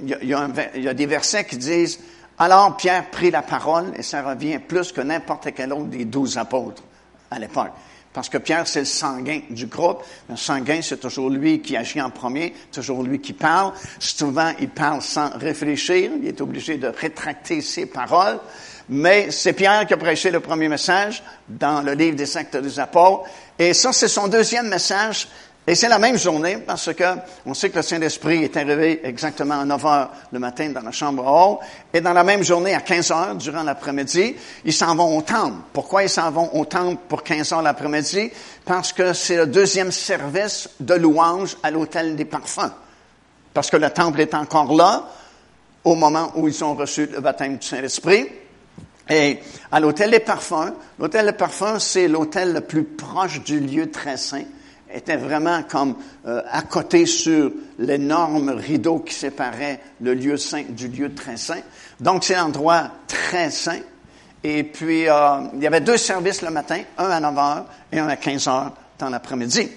il, 0.03 0.29
y 0.29 0.89
a, 0.89 0.95
des 0.95 1.07
versets 1.07 1.45
qui 1.45 1.59
disent, 1.59 2.01
alors 2.39 2.75
Pierre 2.79 3.11
prit 3.11 3.31
la 3.31 3.43
parole, 3.43 3.93
et 3.97 4.03
ça 4.03 4.23
revient 4.23 4.59
plus 4.59 4.93
que 4.93 5.03
n'importe 5.03 5.49
quel 5.55 5.75
autre 5.75 5.85
des 5.85 6.07
douze 6.07 6.39
apôtres 6.39 6.83
à 7.31 7.39
l'époque. 7.39 7.73
Parce 8.15 8.29
que 8.29 8.39
Pierre, 8.39 8.67
c'est 8.67 8.81
le 8.81 8.87
sanguin 8.87 9.41
du 9.49 9.67
groupe. 9.67 10.03
Le 10.29 10.37
sanguin, 10.37 10.81
c'est 10.83 11.01
toujours 11.01 11.31
lui 11.31 11.63
qui 11.63 11.77
agit 11.77 12.01
en 12.01 12.11
premier, 12.11 12.55
toujours 12.71 13.03
lui 13.03 13.21
qui 13.21 13.33
parle. 13.33 13.73
Souvent, 13.99 14.53
il 14.61 14.69
parle 14.69 15.01
sans 15.01 15.31
réfléchir. 15.39 16.11
Il 16.21 16.29
est 16.29 16.41
obligé 16.43 16.77
de 16.77 16.89
rétracter 16.89 17.63
ses 17.63 17.87
paroles. 17.87 18.39
Mais 18.91 19.31
c'est 19.31 19.55
Pierre 19.55 19.87
qui 19.87 19.95
a 19.95 19.97
prêché 19.97 20.31
le 20.31 20.41
premier 20.41 20.69
message 20.69 21.23
dans 21.49 21.81
le 21.81 21.93
livre 21.95 22.17
des 22.17 22.37
actes 22.37 22.57
des 22.57 22.79
apôtres. 22.79 23.25
Et 23.59 23.73
ça, 23.73 23.95
c'est 23.95 24.09
son 24.09 24.29
deuxième 24.29 24.69
message 24.69 25.29
et 25.65 25.77
c'est 25.77 25.89
la 25.89 26.01
même 26.01 26.19
journée 26.19 26.59
parce 26.59 26.93
que 26.93 27.05
on 27.47 27.55
sait 27.55 27.71
que 27.71 27.77
le 27.77 27.83
Saint-Esprit 27.83 28.43
est 28.43 28.57
arrivé 28.57 29.01
exactement 29.05 29.61
à 29.61 29.65
9 29.65 29.87
heures 29.87 30.11
le 30.33 30.41
matin 30.41 30.71
dans 30.71 30.81
la 30.81 30.91
chambre 30.91 31.25
haute. 31.25 31.61
Et 31.95 32.01
dans 32.01 32.13
la 32.13 32.25
même 32.25 32.43
journée, 32.43 32.75
à 32.75 32.81
15 32.81 33.11
heures, 33.13 33.35
durant 33.37 33.63
l'après-midi, 33.63 34.35
ils 34.65 34.73
s'en 34.73 34.97
vont 34.97 35.17
au 35.17 35.23
temple. 35.23 35.59
Pourquoi 35.73 36.03
ils 36.03 36.09
s'en 36.09 36.33
vont 36.33 36.53
au 36.57 36.65
temple 36.65 37.01
pour 37.09 37.23
15 37.23 37.53
heures 37.53 37.63
l'après-midi? 37.63 38.33
Parce 38.65 38.93
que 38.93 39.13
c'est 39.13 39.37
le 39.37 39.47
deuxième 39.47 39.93
service 39.93 40.69
de 40.81 40.95
louange 40.95 41.57
à 41.63 41.71
l'hôtel 41.71 42.17
des 42.17 42.25
parfums. 42.25 42.73
Parce 43.55 43.71
que 43.71 43.77
le 43.77 43.91
temple 43.91 44.21
est 44.21 44.35
encore 44.35 44.75
là 44.75 45.11
au 45.85 45.95
moment 45.95 46.33
où 46.35 46.49
ils 46.49 46.65
ont 46.65 46.75
reçu 46.75 47.07
le 47.07 47.21
baptême 47.21 47.59
du 47.59 47.67
Saint-Esprit. 47.67 48.27
Et 49.09 49.39
à 49.71 49.79
l'hôtel 49.79 50.11
des 50.11 50.21
parfums, 50.21 50.73
l'hôtel 50.99 51.27
des 51.27 51.33
parfums, 51.33 51.79
c'est 51.79 52.09
l'hôtel 52.09 52.53
le 52.53 52.63
plus 52.63 52.83
proche 52.83 53.45
du 53.45 53.61
lieu 53.61 53.93
très 53.93 54.17
saint 54.17 54.43
était 54.93 55.17
vraiment 55.17 55.63
comme 55.63 55.97
euh, 56.27 56.43
à 56.51 56.63
côté 56.63 57.07
sur 57.07 57.51
l'énorme 57.79 58.51
rideau 58.51 59.01
qui 59.01 59.15
séparait 59.15 59.81
le 60.01 60.15
lieu 60.15 60.37
saint 60.37 60.65
du 60.69 60.89
lieu 60.89 61.15
très 61.15 61.37
saint. 61.37 61.61
Donc 62.01 62.25
c'est 62.25 62.35
un 62.35 62.47
endroit 62.47 62.91
très 63.07 63.51
saint. 63.51 63.81
Et 64.45 64.65
puis 64.65 65.09
euh, 65.09 65.41
il 65.55 65.63
y 65.63 65.67
avait 65.67 65.81
deux 65.81 65.97
services 65.97 66.43
le 66.43 66.51
matin, 66.51 66.83
un 66.99 67.11
à 67.11 67.21
9 67.21 67.39
heures 67.39 67.65
et 67.91 67.99
un 67.99 68.09
à 68.09 68.17
15 68.17 68.49
heures 68.49 68.73
dans 68.99 69.09
l'après-midi. 69.09 69.69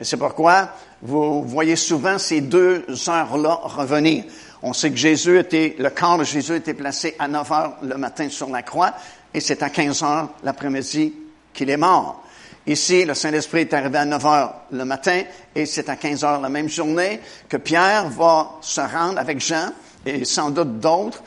Et 0.00 0.04
c'est 0.04 0.16
pourquoi 0.16 0.70
vous 1.02 1.42
voyez 1.42 1.76
souvent 1.76 2.18
ces 2.18 2.40
deux 2.40 2.84
heures-là 3.08 3.60
revenir. 3.64 4.24
On 4.62 4.72
sait 4.72 4.90
que 4.90 4.96
Jésus 4.96 5.38
était, 5.38 5.74
le 5.78 5.90
corps 5.90 6.18
de 6.18 6.24
Jésus 6.24 6.54
était 6.54 6.74
placé 6.74 7.16
à 7.18 7.26
9 7.26 7.52
heures 7.52 7.76
le 7.82 7.96
matin 7.96 8.28
sur 8.28 8.48
la 8.48 8.62
croix 8.62 8.94
et 9.34 9.40
c'est 9.40 9.62
à 9.62 9.70
15 9.70 10.02
heures 10.04 10.28
l'après-midi 10.44 11.12
qu'il 11.52 11.70
est 11.70 11.76
mort. 11.76 12.21
Ici, 12.66 13.04
le 13.04 13.14
Saint-Esprit 13.14 13.62
est 13.62 13.74
arrivé 13.74 13.98
à 13.98 14.04
9 14.04 14.26
heures 14.26 14.54
le 14.70 14.84
matin 14.84 15.22
et 15.54 15.66
c'est 15.66 15.88
à 15.88 15.96
15 15.96 16.22
heures 16.22 16.40
la 16.40 16.48
même 16.48 16.68
journée 16.68 17.20
que 17.48 17.56
Pierre 17.56 18.08
va 18.08 18.52
se 18.60 18.80
rendre 18.80 19.18
avec 19.18 19.40
Jean 19.40 19.72
et 20.06 20.24
sans 20.24 20.50
doute 20.50 20.78
d'autres 20.78 21.22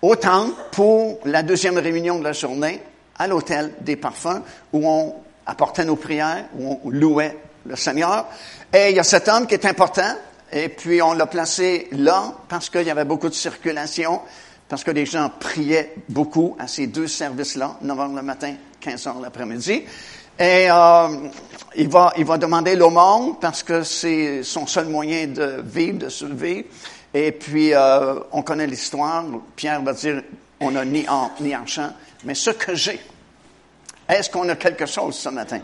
au 0.00 0.16
temple 0.16 0.54
pour 0.72 1.20
la 1.26 1.42
deuxième 1.42 1.76
réunion 1.76 2.18
de 2.18 2.24
la 2.24 2.32
journée 2.32 2.80
à 3.18 3.26
l'hôtel 3.26 3.72
des 3.80 3.96
parfums 3.96 4.40
où 4.72 4.88
on 4.88 5.14
apportait 5.44 5.84
nos 5.84 5.96
prières, 5.96 6.46
où 6.58 6.80
on 6.82 6.90
louait 6.90 7.36
le 7.66 7.76
Seigneur. 7.76 8.26
Et 8.72 8.90
il 8.90 8.96
y 8.96 9.00
a 9.00 9.04
cet 9.04 9.28
homme 9.28 9.46
qui 9.46 9.54
est 9.54 9.66
important 9.66 10.16
et 10.50 10.70
puis 10.70 11.02
on 11.02 11.12
l'a 11.12 11.26
placé 11.26 11.88
là 11.92 12.34
parce 12.48 12.70
qu'il 12.70 12.86
y 12.86 12.90
avait 12.90 13.04
beaucoup 13.04 13.28
de 13.28 13.34
circulation, 13.34 14.22
parce 14.70 14.84
que 14.84 14.90
les 14.90 15.04
gens 15.04 15.30
priaient 15.38 15.94
beaucoup 16.08 16.56
à 16.58 16.66
ces 16.66 16.86
deux 16.86 17.08
services-là, 17.08 17.76
9 17.82 18.00
heures 18.00 18.08
le 18.08 18.22
matin, 18.22 18.54
15 18.80 19.06
heures 19.06 19.20
l'après-midi. 19.20 19.84
Et 20.38 20.70
euh, 20.70 21.08
il, 21.76 21.88
va, 21.88 22.12
il 22.16 22.24
va 22.24 22.38
demander 22.38 22.74
l'aumône 22.74 23.36
parce 23.40 23.62
que 23.62 23.82
c'est 23.82 24.42
son 24.42 24.66
seul 24.66 24.86
moyen 24.86 25.26
de 25.28 25.62
vivre, 25.64 25.98
de 25.98 26.08
survivre. 26.08 26.68
Et 27.14 27.32
puis, 27.32 27.74
euh, 27.74 28.18
on 28.32 28.42
connaît 28.42 28.66
l'histoire. 28.66 29.24
Pierre 29.54 29.82
va 29.82 29.92
dire, 29.92 30.22
on 30.60 30.70
n'a 30.70 30.84
ni 30.84 31.06
or 31.08 31.30
ni 31.40 31.52
argent, 31.52 31.90
mais 32.24 32.34
ce 32.34 32.50
que 32.50 32.74
j'ai. 32.74 33.00
Est-ce 34.08 34.30
qu'on 34.30 34.48
a 34.48 34.56
quelque 34.56 34.86
chose 34.86 35.16
ce 35.16 35.28
matin? 35.28 35.60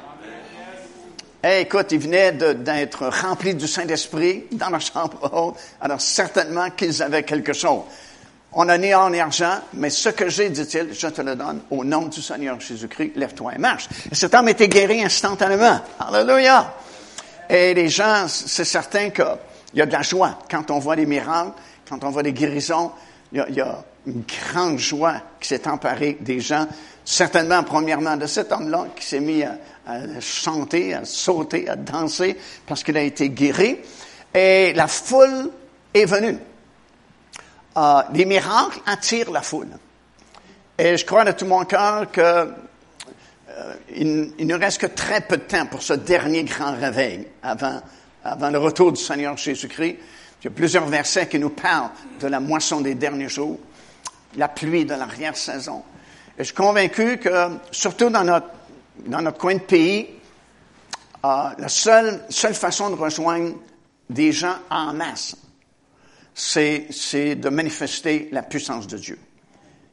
Eh, 1.42 1.60
écoute, 1.60 1.92
il 1.92 2.00
venait 2.00 2.32
d'être 2.32 3.06
rempli 3.06 3.54
du 3.54 3.68
Saint-Esprit 3.68 4.46
dans 4.50 4.70
la 4.70 4.80
chambre 4.80 5.30
haute, 5.32 5.56
alors 5.80 6.00
certainement 6.00 6.70
qu'ils 6.70 7.00
avaient 7.00 7.22
quelque 7.22 7.52
chose. 7.52 7.82
On 8.52 8.64
ni 8.78 8.94
or 8.94 9.10
ni 9.10 9.20
argent, 9.20 9.60
mais 9.74 9.90
ce 9.90 10.08
que 10.08 10.30
j'ai, 10.30 10.48
dit-il, 10.48 10.94
je 10.94 11.08
te 11.08 11.20
le 11.20 11.36
donne 11.36 11.60
au 11.70 11.84
nom 11.84 12.06
du 12.06 12.22
Seigneur 12.22 12.58
Jésus-Christ, 12.58 13.12
lève-toi 13.16 13.54
et 13.54 13.58
marche. 13.58 13.88
Et 14.10 14.14
cet 14.14 14.34
homme 14.34 14.48
était 14.48 14.68
guéri 14.68 15.02
instantanément. 15.02 15.80
Alléluia! 16.00 16.74
Et 17.50 17.74
les 17.74 17.88
gens, 17.90 18.26
c'est 18.26 18.64
certain 18.64 19.10
qu'il 19.10 19.24
y 19.74 19.82
a 19.82 19.86
de 19.86 19.92
la 19.92 20.02
joie 20.02 20.38
quand 20.50 20.70
on 20.70 20.78
voit 20.78 20.96
des 20.96 21.04
miracles, 21.04 21.52
quand 21.88 22.02
on 22.04 22.10
voit 22.10 22.22
des 22.22 22.32
guérisons. 22.32 22.92
Il 23.32 23.44
y 23.50 23.60
a, 23.60 23.84
une 24.06 24.22
grande 24.22 24.78
joie 24.78 25.16
qui 25.38 25.48
s'est 25.48 25.68
emparée 25.68 26.16
des 26.18 26.40
gens. 26.40 26.66
Certainement, 27.04 27.62
premièrement, 27.62 28.16
de 28.16 28.26
cet 28.26 28.50
homme-là 28.52 28.86
qui 28.96 29.04
s'est 29.04 29.20
mis 29.20 29.42
à, 29.42 29.58
à 29.86 30.20
chanter, 30.20 30.94
à 30.94 31.04
sauter, 31.04 31.68
à 31.68 31.76
danser 31.76 32.38
parce 32.66 32.82
qu'il 32.82 32.96
a 32.96 33.02
été 33.02 33.28
guéri. 33.28 33.76
Et 34.34 34.72
la 34.72 34.88
foule 34.88 35.50
est 35.92 36.06
venue. 36.06 36.38
Euh, 37.78 38.02
les 38.12 38.24
miracles 38.24 38.80
attirent 38.86 39.30
la 39.30 39.42
foule. 39.42 39.68
Et 40.76 40.96
je 40.96 41.04
crois 41.04 41.24
de 41.24 41.30
tout 41.30 41.46
mon 41.46 41.64
cœur 41.64 42.10
que 42.10 42.20
euh, 42.20 43.74
il, 43.94 44.46
ne 44.46 44.54
reste 44.54 44.80
que 44.80 44.86
très 44.86 45.20
peu 45.20 45.36
de 45.36 45.42
temps 45.42 45.66
pour 45.66 45.82
ce 45.82 45.92
dernier 45.92 46.42
grand 46.42 46.72
réveil 46.72 47.28
avant, 47.40 47.80
avant 48.24 48.50
le 48.50 48.58
retour 48.58 48.92
du 48.92 49.00
Seigneur 49.00 49.36
Jésus-Christ. 49.36 49.96
Il 50.40 50.44
y 50.44 50.48
a 50.48 50.50
plusieurs 50.50 50.86
versets 50.86 51.28
qui 51.28 51.38
nous 51.38 51.50
parlent 51.50 51.90
de 52.20 52.26
la 52.26 52.40
moisson 52.40 52.80
des 52.80 52.96
derniers 52.96 53.28
jours, 53.28 53.58
la 54.36 54.48
pluie 54.48 54.84
de 54.84 54.94
l'arrière-saison. 54.94 55.84
Et 56.36 56.40
je 56.40 56.44
suis 56.44 56.54
convaincu 56.54 57.18
que, 57.18 57.58
surtout 57.70 58.10
dans 58.10 58.24
notre, 58.24 58.48
dans 59.06 59.22
notre 59.22 59.38
coin 59.38 59.54
de 59.54 59.60
pays, 59.60 60.08
euh, 61.24 61.50
la 61.56 61.68
seule, 61.68 62.24
seule 62.28 62.54
façon 62.54 62.90
de 62.90 62.96
rejoindre 62.96 63.54
des 64.10 64.32
gens 64.32 64.56
en 64.68 64.92
masse, 64.94 65.36
c'est, 66.38 67.34
de 67.34 67.48
manifester 67.48 68.28
la 68.30 68.42
puissance 68.42 68.86
de 68.86 68.96
Dieu. 68.96 69.18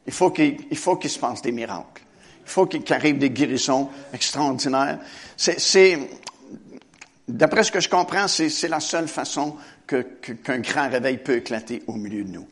Il 0.05 0.13
faut 0.13 0.29
qu'il, 0.29 0.59
se 0.77 1.19
passe 1.19 1.41
des 1.41 1.51
miracles. 1.51 2.03
Il 2.45 2.49
faut 2.49 2.67
qu'il 2.67 2.93
arrive 2.93 3.17
des 3.17 3.31
guérisons 3.31 3.89
extraordinaires. 4.13 4.99
C'est, 5.35 5.97
d'après 7.27 7.63
ce 7.63 7.71
que 7.71 7.79
je 7.79 7.89
comprends, 7.89 8.27
c'est, 8.27 8.67
la 8.67 8.79
seule 8.79 9.07
façon 9.07 9.55
que, 9.87 10.03
que, 10.21 10.33
qu'un 10.33 10.59
grand 10.59 10.89
réveil 10.89 11.17
peut 11.17 11.37
éclater 11.37 11.81
au 11.87 11.93
milieu 11.93 12.23
de 12.23 12.31
nous. 12.31 12.47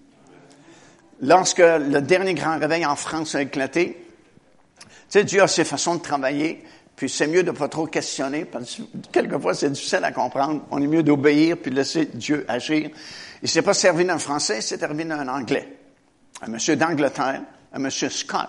Lorsque 1.22 1.60
le 1.60 2.02
dernier 2.02 2.34
grand 2.34 2.58
réveil 2.58 2.86
en 2.86 2.96
France 2.96 3.36
a 3.36 3.44
éclaté, 3.44 4.06
tu 4.80 4.86
sais, 5.08 5.24
Dieu 5.24 5.44
a 5.44 5.48
ses 5.48 5.64
façons 5.64 5.96
de 5.96 6.02
travailler, 6.02 6.64
puis 7.04 7.10
c'est 7.10 7.28
mieux 7.28 7.44
de 7.44 7.52
pas 7.52 7.68
trop 7.68 7.86
questionner, 7.86 8.46
parce 8.46 8.76
que 8.76 8.82
quelquefois 9.12 9.54
c'est 9.54 9.70
difficile 9.70 10.06
à 10.06 10.14
comprendre. 10.14 10.62
On 10.72 10.82
est 10.82 10.88
mieux 10.88 11.04
d'obéir 11.04 11.58
puis 11.62 11.70
de 11.70 11.76
laisser 11.76 12.06
Dieu 12.06 12.46
agir. 12.48 12.90
Il 13.42 13.50
s'est 13.50 13.62
pas 13.62 13.74
servi 13.74 14.06
d'un 14.06 14.20
français, 14.20 14.60
il 14.60 14.64
s'est 14.64 14.78
servi 14.78 15.04
d'un 15.04 15.28
anglais 15.28 15.68
un 16.42 16.48
monsieur 16.48 16.78
d'Angleterre, 16.78 17.42
un 17.74 17.80
monsieur 17.80 18.10
Scott. 18.10 18.48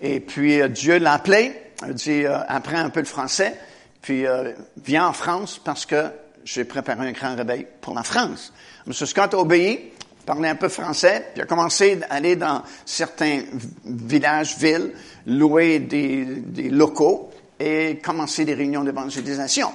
Et 0.00 0.20
puis 0.20 0.60
euh, 0.60 0.68
Dieu 0.68 0.98
l'a 0.98 1.14
appelé, 1.14 1.52
il 1.84 1.94
dit 1.94 2.24
euh, 2.24 2.38
apprends 2.46 2.78
un 2.78 2.90
peu 2.90 3.00
le 3.00 3.06
français, 3.06 3.58
puis 4.00 4.24
euh, 4.24 4.52
viens 4.84 5.08
en 5.08 5.12
France 5.12 5.60
parce 5.64 5.84
que 5.84 6.10
j'ai 6.44 6.64
préparé 6.64 7.08
un 7.08 7.12
grand 7.12 7.34
réveil 7.34 7.66
pour 7.80 7.92
la 7.92 8.04
France. 8.04 8.52
Monsieur 8.86 9.06
Scott 9.06 9.34
a 9.34 9.38
obéi, 9.38 9.92
parlait 10.24 10.48
un 10.48 10.54
peu 10.54 10.68
français, 10.68 11.30
puis 11.34 11.42
a 11.42 11.46
commencé 11.46 11.98
à 12.08 12.14
aller 12.14 12.36
dans 12.36 12.62
certains 12.84 13.42
villages, 13.84 14.56
villes, 14.58 14.92
louer 15.26 15.80
des, 15.80 16.24
des 16.24 16.70
locaux 16.70 17.31
et 17.62 18.00
commencer 18.02 18.44
des 18.44 18.54
réunions 18.54 18.82
d'évangélisation. 18.82 19.70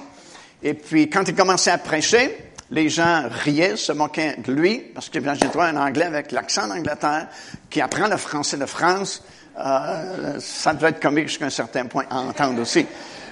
Et 0.62 0.74
puis 0.74 1.08
quand 1.08 1.26
il 1.26 1.34
commençait 1.34 1.70
à 1.70 1.78
prêcher, 1.78 2.36
les 2.70 2.90
gens 2.90 3.24
riaient, 3.30 3.76
se 3.76 3.92
moquaient 3.92 4.36
de 4.44 4.52
lui, 4.52 4.78
parce 4.94 5.08
que 5.08 5.20
j'ai 5.22 5.48
trouvé 5.48 5.66
un 5.66 5.76
Anglais 5.76 6.04
avec 6.04 6.32
l'accent 6.32 6.68
d'Angleterre, 6.68 7.28
qui 7.70 7.80
apprend 7.80 8.06
le 8.06 8.18
français 8.18 8.58
de 8.58 8.66
France. 8.66 9.22
Euh, 9.58 10.38
ça 10.38 10.74
devait 10.74 10.90
être 10.90 11.00
comique 11.00 11.28
jusqu'à 11.28 11.46
un 11.46 11.50
certain 11.50 11.86
point 11.86 12.04
à 12.10 12.18
entendre 12.18 12.60
aussi. 12.60 12.84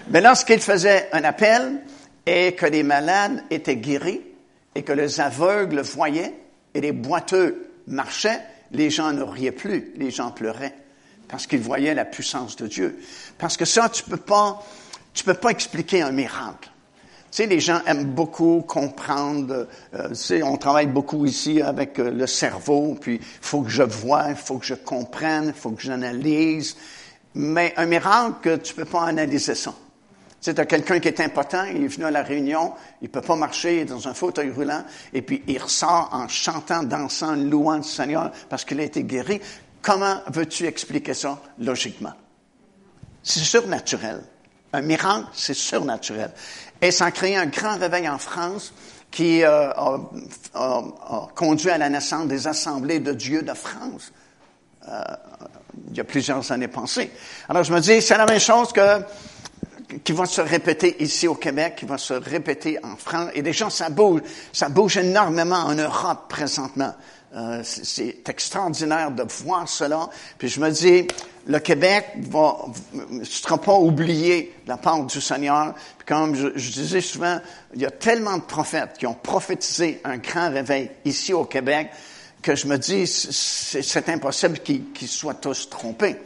Mais 0.08 0.22
lorsqu'il 0.22 0.60
faisait 0.60 1.10
un 1.12 1.24
appel 1.24 1.82
et 2.24 2.52
que 2.52 2.64
les 2.64 2.82
malades 2.82 3.44
étaient 3.50 3.76
guéris 3.76 4.22
et 4.74 4.82
que 4.82 4.92
les 4.92 5.20
aveugles 5.20 5.80
voyaient 5.80 6.32
et 6.72 6.80
les 6.80 6.92
boiteux 6.92 7.72
marchaient, 7.88 8.40
les 8.72 8.88
gens 8.88 9.12
ne 9.12 9.22
riaient 9.22 9.52
plus, 9.52 9.92
les 9.96 10.10
gens 10.10 10.30
pleuraient 10.30 10.74
parce 11.28 11.46
qu'ils 11.46 11.60
voyaient 11.60 11.94
la 11.94 12.04
puissance 12.04 12.56
de 12.56 12.66
Dieu. 12.66 12.98
Parce 13.38 13.56
que 13.56 13.64
ça, 13.64 13.88
tu 13.88 14.02
peux 14.02 14.16
pas, 14.16 14.62
tu 15.14 15.24
peux 15.24 15.34
pas 15.34 15.50
expliquer 15.50 16.02
un 16.02 16.12
miracle. 16.12 16.70
Tu 17.30 17.42
sais, 17.42 17.46
les 17.46 17.60
gens 17.60 17.80
aiment 17.86 18.14
beaucoup 18.14 18.62
comprendre. 18.66 19.66
Euh, 19.94 20.08
tu 20.08 20.14
sais, 20.14 20.42
on 20.42 20.56
travaille 20.56 20.86
beaucoup 20.86 21.26
ici 21.26 21.60
avec 21.60 21.98
euh, 21.98 22.10
le 22.10 22.26
cerveau, 22.26 22.96
puis 23.00 23.20
faut 23.40 23.62
que 23.62 23.68
je 23.68 23.82
vois, 23.82 24.34
faut 24.34 24.58
que 24.58 24.64
je 24.64 24.74
comprenne, 24.74 25.52
faut 25.52 25.72
que 25.72 25.82
j'analyse. 25.82 26.76
Mais 27.34 27.74
un 27.76 27.86
miracle, 27.86 28.60
tu 28.62 28.72
peux 28.72 28.84
pas 28.84 29.02
analyser 29.02 29.54
ça. 29.54 29.72
Tu 29.72 30.36
sais, 30.40 30.54
tu 30.54 30.60
as 30.60 30.66
quelqu'un 30.66 31.00
qui 31.00 31.08
est 31.08 31.20
impotent, 31.20 31.64
il 31.64 31.84
est 31.84 31.88
venu 31.88 32.04
à 32.04 32.10
la 32.10 32.22
réunion, 32.22 32.72
il 33.02 33.08
peut 33.08 33.20
pas 33.20 33.36
marcher, 33.36 33.76
il 33.76 33.80
est 33.80 33.84
dans 33.86 34.06
un 34.06 34.14
fauteuil 34.14 34.50
roulant, 34.50 34.84
et 35.12 35.20
puis 35.20 35.42
il 35.46 35.58
ressort 35.58 36.08
en 36.12 36.28
chantant, 36.28 36.84
dansant, 36.84 37.34
louant 37.34 37.78
le 37.78 37.82
Seigneur 37.82 38.30
parce 38.48 38.64
qu'il 38.64 38.78
a 38.80 38.84
été 38.84 39.02
guéri. 39.02 39.40
Comment 39.86 40.20
veux-tu 40.32 40.66
expliquer 40.66 41.14
ça 41.14 41.38
logiquement? 41.60 42.12
C'est 43.22 43.38
surnaturel. 43.38 44.20
Un 44.72 44.80
miracle, 44.80 45.28
c'est 45.32 45.54
surnaturel. 45.54 46.32
Et 46.82 46.90
ça 46.90 47.04
a 47.04 47.10
créé 47.12 47.36
un 47.36 47.46
grand 47.46 47.78
réveil 47.78 48.08
en 48.08 48.18
France 48.18 48.74
qui 49.12 49.44
euh, 49.44 49.70
a, 49.70 51.28
conduit 51.36 51.70
à 51.70 51.78
la 51.78 51.88
naissance 51.88 52.26
des 52.26 52.48
assemblées 52.48 52.98
de 52.98 53.12
Dieu 53.12 53.42
de 53.42 53.54
France. 53.54 54.10
Euh, 54.88 55.02
il 55.90 55.96
y 55.96 56.00
a 56.00 56.04
plusieurs 56.04 56.50
années 56.50 56.66
passées. 56.66 57.12
Alors 57.48 57.62
je 57.62 57.72
me 57.72 57.78
dis, 57.78 58.02
c'est 58.02 58.18
la 58.18 58.26
même 58.26 58.40
chose 58.40 58.72
que 58.72 59.02
qui 60.02 60.10
va 60.10 60.26
se 60.26 60.40
répéter 60.40 61.00
ici 61.00 61.28
au 61.28 61.36
Québec, 61.36 61.76
qui 61.76 61.84
va 61.84 61.96
se 61.96 62.14
répéter 62.14 62.76
en 62.82 62.96
France. 62.96 63.30
Et 63.34 63.42
déjà, 63.42 63.70
ça 63.70 63.88
bouge, 63.88 64.22
ça 64.52 64.68
bouge 64.68 64.96
énormément 64.96 65.58
en 65.58 65.74
Europe 65.74 66.26
présentement. 66.28 66.92
Euh, 67.34 67.60
c'est 67.64 68.28
extraordinaire 68.28 69.10
de 69.10 69.24
voir 69.44 69.68
cela. 69.68 70.08
Puis 70.38 70.48
je 70.48 70.60
me 70.60 70.70
dis, 70.70 71.06
le 71.46 71.58
Québec 71.58 72.06
va, 72.30 72.66
ne 73.10 73.24
sera 73.24 73.58
pas 73.58 73.74
oublié 73.74 74.54
de 74.64 74.68
la 74.68 74.76
part 74.76 75.04
du 75.04 75.20
Seigneur. 75.20 75.74
Puis 75.98 76.06
comme 76.06 76.34
je, 76.34 76.70
disais 76.70 77.00
souvent, 77.00 77.40
il 77.74 77.82
y 77.82 77.86
a 77.86 77.90
tellement 77.90 78.36
de 78.36 78.42
prophètes 78.42 78.94
qui 78.98 79.06
ont 79.06 79.14
prophétisé 79.14 80.00
un 80.04 80.18
grand 80.18 80.50
réveil 80.50 80.90
ici 81.04 81.32
au 81.32 81.44
Québec 81.44 81.90
que 82.42 82.54
je 82.54 82.66
me 82.68 82.78
dis, 82.78 83.06
c'est 83.06 84.08
impossible 84.08 84.60
qu'ils 84.60 84.92
qu 84.92 85.06
soient 85.06 85.34
tous 85.34 85.68
trompés. 85.68 86.16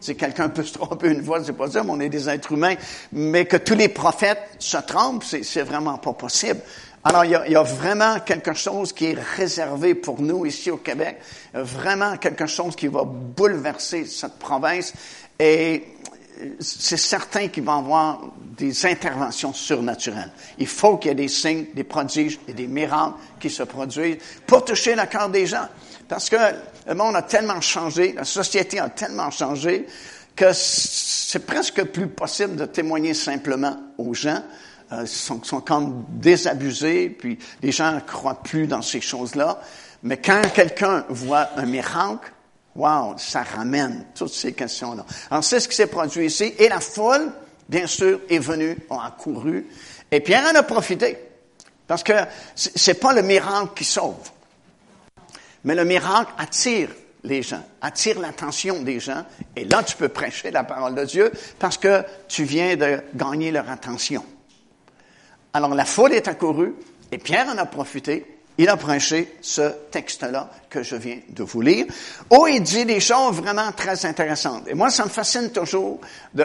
Si 0.00 0.16
quelqu'un 0.16 0.48
peut 0.48 0.62
se 0.62 0.72
tromper 0.72 1.08
une 1.08 1.22
fois, 1.22 1.44
c'est 1.44 1.52
pas 1.52 1.66
mais 1.68 1.90
on 1.90 2.00
est 2.00 2.08
des 2.08 2.28
êtres 2.28 2.52
humains. 2.52 2.74
Mais 3.12 3.44
que 3.44 3.58
tous 3.58 3.74
les 3.74 3.88
prophètes 3.88 4.42
se 4.58 4.78
trompent, 4.78 5.24
c'est 5.24 5.62
vraiment 5.62 5.98
pas 5.98 6.14
possible. 6.14 6.60
Alors, 7.02 7.24
il 7.24 7.30
y, 7.30 7.56
a, 7.56 7.62
vraiment 7.62 8.20
quelque 8.20 8.52
chose 8.52 8.92
qui 8.92 9.06
est 9.06 9.18
réservé 9.36 9.94
pour 9.94 10.20
nous 10.20 10.44
ici 10.44 10.70
au 10.70 10.76
Québec, 10.76 11.18
vraiment 11.54 12.18
quelque 12.18 12.46
chose 12.46 12.76
qui 12.76 12.88
va 12.88 13.04
bouleverser 13.04 14.04
cette 14.04 14.38
province 14.38 14.92
et 15.38 15.84
c'est 16.58 16.98
certain 16.98 17.48
qu'il 17.48 17.64
va 17.64 17.76
y 17.76 17.78
avoir 17.78 18.20
des 18.56 18.86
interventions 18.86 19.52
surnaturelles. 19.52 20.30
Il 20.58 20.66
faut 20.66 20.98
qu'il 20.98 21.10
y 21.10 21.12
ait 21.12 21.14
des 21.14 21.28
signes, 21.28 21.66
des 21.74 21.84
prodiges 21.84 22.38
et 22.46 22.52
des 22.52 22.66
miracles 22.66 23.14
qui 23.38 23.48
se 23.50 23.62
produisent 23.62 24.18
pour 24.46 24.64
toucher 24.64 24.94
le 24.94 25.06
cœur 25.06 25.30
des 25.30 25.46
gens. 25.46 25.68
Parce 26.08 26.28
que 26.28 26.36
le 26.86 26.94
monde 26.94 27.16
a 27.16 27.22
tellement 27.22 27.60
changé, 27.60 28.12
la 28.12 28.24
société 28.24 28.78
a 28.78 28.90
tellement 28.90 29.30
changé 29.30 29.86
que 30.36 30.52
c'est 30.52 31.46
presque 31.46 31.84
plus 31.84 32.08
possible 32.08 32.56
de 32.56 32.66
témoigner 32.66 33.14
simplement 33.14 33.76
aux 33.98 34.14
gens 34.14 34.42
euh, 34.92 35.06
sont, 35.06 35.42
sont 35.44 35.60
comme 35.60 36.04
désabusés, 36.08 37.10
puis 37.10 37.38
les 37.62 37.72
gens 37.72 37.92
ne 37.92 38.00
croient 38.00 38.42
plus 38.42 38.66
dans 38.66 38.82
ces 38.82 39.00
choses-là. 39.00 39.60
Mais 40.02 40.16
quand 40.16 40.42
quelqu'un 40.54 41.04
voit 41.08 41.50
un 41.56 41.66
miracle, 41.66 42.32
wow, 42.74 43.14
ça 43.18 43.42
ramène 43.42 44.06
toutes 44.14 44.32
ces 44.32 44.52
questions-là. 44.52 45.04
Alors, 45.30 45.44
c'est 45.44 45.60
ce 45.60 45.68
qui 45.68 45.76
s'est 45.76 45.86
produit 45.86 46.26
ici. 46.26 46.54
Et 46.58 46.68
la 46.68 46.80
foule, 46.80 47.32
bien 47.68 47.86
sûr, 47.86 48.20
est 48.28 48.38
venue, 48.38 48.76
a 48.90 49.06
accouru. 49.06 49.66
Et 50.10 50.20
Pierre 50.20 50.44
en 50.50 50.56
a 50.56 50.62
profité. 50.62 51.18
Parce 51.86 52.02
que 52.02 52.12
c'est 52.54 53.00
pas 53.00 53.12
le 53.12 53.22
miracle 53.22 53.70
qui 53.74 53.84
sauve. 53.84 54.30
Mais 55.64 55.74
le 55.74 55.84
miracle 55.84 56.32
attire 56.38 56.88
les 57.24 57.42
gens, 57.42 57.62
attire 57.82 58.18
l'attention 58.20 58.82
des 58.82 59.00
gens. 59.00 59.24
Et 59.56 59.64
là, 59.64 59.82
tu 59.82 59.96
peux 59.96 60.08
prêcher 60.08 60.50
la 60.50 60.64
parole 60.64 60.94
de 60.94 61.04
Dieu 61.04 61.32
parce 61.58 61.76
que 61.76 62.02
tu 62.28 62.44
viens 62.44 62.76
de 62.76 63.02
gagner 63.14 63.50
leur 63.50 63.68
attention. 63.68 64.24
Alors 65.52 65.74
la 65.74 65.84
foule 65.84 66.12
est 66.12 66.28
accourue 66.28 66.74
et 67.10 67.18
Pierre 67.18 67.48
en 67.48 67.58
a 67.58 67.66
profité. 67.66 68.40
Il 68.58 68.68
a 68.68 68.76
prêché 68.76 69.36
ce 69.40 69.72
texte-là 69.90 70.50
que 70.68 70.82
je 70.82 70.94
viens 70.94 71.18
de 71.30 71.42
vous 71.42 71.62
lire, 71.62 71.86
où 72.30 72.46
il 72.46 72.62
dit 72.62 72.84
des 72.84 73.00
choses 73.00 73.36
vraiment 73.36 73.72
très 73.72 74.04
intéressantes. 74.04 74.64
Et 74.68 74.74
moi, 74.74 74.90
ça 74.90 75.04
me 75.04 75.08
fascine 75.08 75.50
toujours. 75.50 75.98
De, 76.34 76.44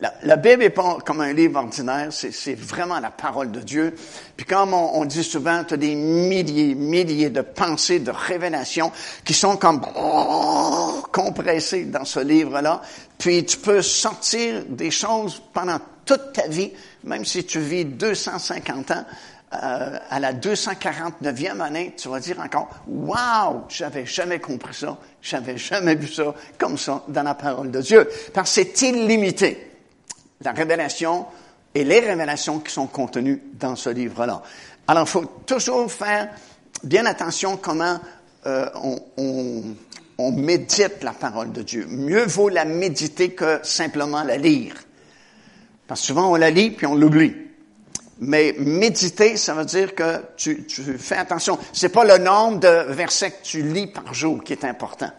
la, 0.00 0.36
Bible 0.36 0.62
n'est 0.62 0.70
pas 0.70 0.96
comme 1.04 1.20
un 1.20 1.34
livre 1.34 1.60
ordinaire, 1.60 2.08
c'est 2.10 2.54
vraiment 2.54 2.98
la 2.98 3.10
parole 3.10 3.50
de 3.50 3.60
Dieu. 3.60 3.94
Puis 4.38 4.46
comme 4.46 4.72
on, 4.72 5.00
on 5.00 5.04
dit 5.04 5.22
souvent, 5.22 5.64
tu 5.64 5.74
as 5.74 5.76
des 5.76 5.94
milliers, 5.94 6.74
milliers 6.74 7.30
de 7.30 7.42
pensées, 7.42 7.98
de 7.98 8.10
révélations 8.10 8.90
qui 9.22 9.34
sont 9.34 9.58
comme 9.58 9.82
compressées 11.12 11.84
dans 11.84 12.06
ce 12.06 12.20
livre-là. 12.20 12.80
Puis 13.18 13.44
tu 13.44 13.58
peux 13.58 13.82
sortir 13.82 14.64
des 14.66 14.90
choses 14.90 15.42
pendant 15.52 15.78
toute 16.06 16.32
ta 16.32 16.48
vie 16.48 16.72
même 17.04 17.24
si 17.24 17.44
tu 17.44 17.60
vis 17.60 17.84
250 17.84 18.90
ans, 18.90 19.04
euh, 19.54 19.98
à 20.10 20.20
la 20.20 20.34
249e 20.34 21.60
année, 21.60 21.94
tu 21.96 22.08
vas 22.08 22.20
dire 22.20 22.38
encore, 22.38 22.68
waouh, 22.86 23.62
j'avais 23.70 24.04
jamais 24.04 24.40
compris 24.40 24.74
ça, 24.74 24.98
j'avais 25.22 25.56
jamais 25.56 25.94
vu 25.94 26.06
ça 26.06 26.34
comme 26.58 26.76
ça 26.76 27.02
dans 27.08 27.22
la 27.22 27.34
parole 27.34 27.70
de 27.70 27.80
Dieu, 27.80 28.06
parce 28.34 28.54
que 28.54 28.62
c'est 28.62 28.82
illimité. 28.82 29.72
La 30.42 30.52
révélation 30.52 31.26
et 31.74 31.82
les 31.82 32.00
révélations 32.00 32.60
qui 32.60 32.72
sont 32.72 32.88
contenues 32.88 33.42
dans 33.54 33.74
ce 33.74 33.88
livre-là. 33.88 34.42
Alors, 34.86 35.04
il 35.04 35.10
faut 35.10 35.24
toujours 35.46 35.90
faire 35.90 36.28
bien 36.84 37.06
attention 37.06 37.56
comment 37.56 37.98
euh, 38.46 38.68
on, 38.74 38.98
on, 39.16 39.62
on 40.18 40.32
médite 40.32 41.02
la 41.02 41.12
parole 41.12 41.52
de 41.52 41.62
Dieu. 41.62 41.86
Mieux 41.88 42.26
vaut 42.26 42.48
la 42.48 42.64
méditer 42.64 43.30
que 43.30 43.60
simplement 43.62 44.24
la 44.24 44.36
lire. 44.36 44.74
Parce 45.88 46.02
que 46.02 46.06
souvent 46.06 46.30
on 46.30 46.36
la 46.36 46.50
lit 46.50 46.70
puis 46.70 46.86
on 46.86 46.94
l'oublie. 46.94 47.34
Mais 48.20 48.54
méditer, 48.58 49.36
ça 49.36 49.54
veut 49.54 49.64
dire 49.64 49.94
que 49.94 50.22
tu, 50.36 50.64
tu 50.66 50.82
fais 50.98 51.16
attention. 51.16 51.58
C'est 51.72 51.88
pas 51.88 52.04
le 52.04 52.22
nombre 52.22 52.60
de 52.60 52.92
versets 52.92 53.30
que 53.30 53.42
tu 53.42 53.62
lis 53.62 53.86
par 53.88 54.14
jour 54.14 54.42
qui 54.44 54.52
est 54.52 54.64
important. 54.64 55.10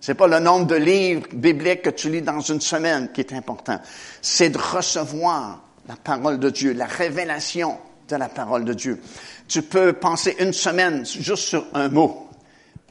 C'est 0.00 0.14
pas 0.14 0.28
le 0.28 0.38
nombre 0.38 0.66
de 0.66 0.76
livres 0.76 1.26
bibliques 1.32 1.82
que 1.82 1.90
tu 1.90 2.10
lis 2.10 2.22
dans 2.22 2.40
une 2.40 2.60
semaine 2.60 3.10
qui 3.12 3.20
est 3.20 3.32
important. 3.32 3.80
C'est 4.22 4.50
de 4.50 4.58
recevoir 4.58 5.62
la 5.88 5.96
parole 5.96 6.38
de 6.38 6.50
Dieu, 6.50 6.72
la 6.72 6.86
révélation 6.86 7.78
de 8.08 8.16
la 8.16 8.28
parole 8.28 8.64
de 8.64 8.74
Dieu. 8.74 9.00
Tu 9.48 9.62
peux 9.62 9.92
penser 9.92 10.36
une 10.38 10.52
semaine 10.52 11.04
juste 11.04 11.44
sur 11.44 11.66
un 11.74 11.88
mot 11.88 12.28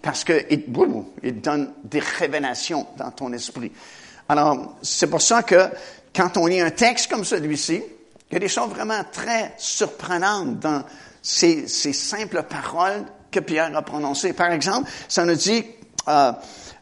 parce 0.01 0.24
que 0.24 0.46
il, 0.50 0.65
il 1.24 1.41
donne 1.41 1.74
des 1.84 2.00
révélations 2.00 2.86
dans 2.98 3.12
ton 3.12 3.34
esprit. 3.34 3.72
Alors, 4.27 4.75
c'est 4.82 5.10
pour 5.10 5.22
ça 5.22 5.44
que 5.44 5.70
quand 6.15 6.38
on 6.38 6.45
lit 6.45 6.62
un 6.62 6.72
texte 6.72 7.10
comme 7.10 7.25
celui-ci, 7.25 7.81
il 8.29 8.34
y 8.34 8.36
a 8.38 8.39
des 8.39 8.48
choses 8.48 8.69
vraiment 8.69 9.01
très 9.12 9.53
surprenantes 9.57 10.60
dans 10.60 10.84
ces, 11.22 11.67
simples 11.67 12.43
paroles 12.43 13.05
que 13.31 13.39
Pierre 13.39 13.75
a 13.75 13.81
prononcées. 13.81 14.34
Par 14.34 14.51
exemple, 14.51 14.89
ça 15.07 15.25
nous 15.25 15.36
dit, 15.36 15.65
euh, 16.07 16.31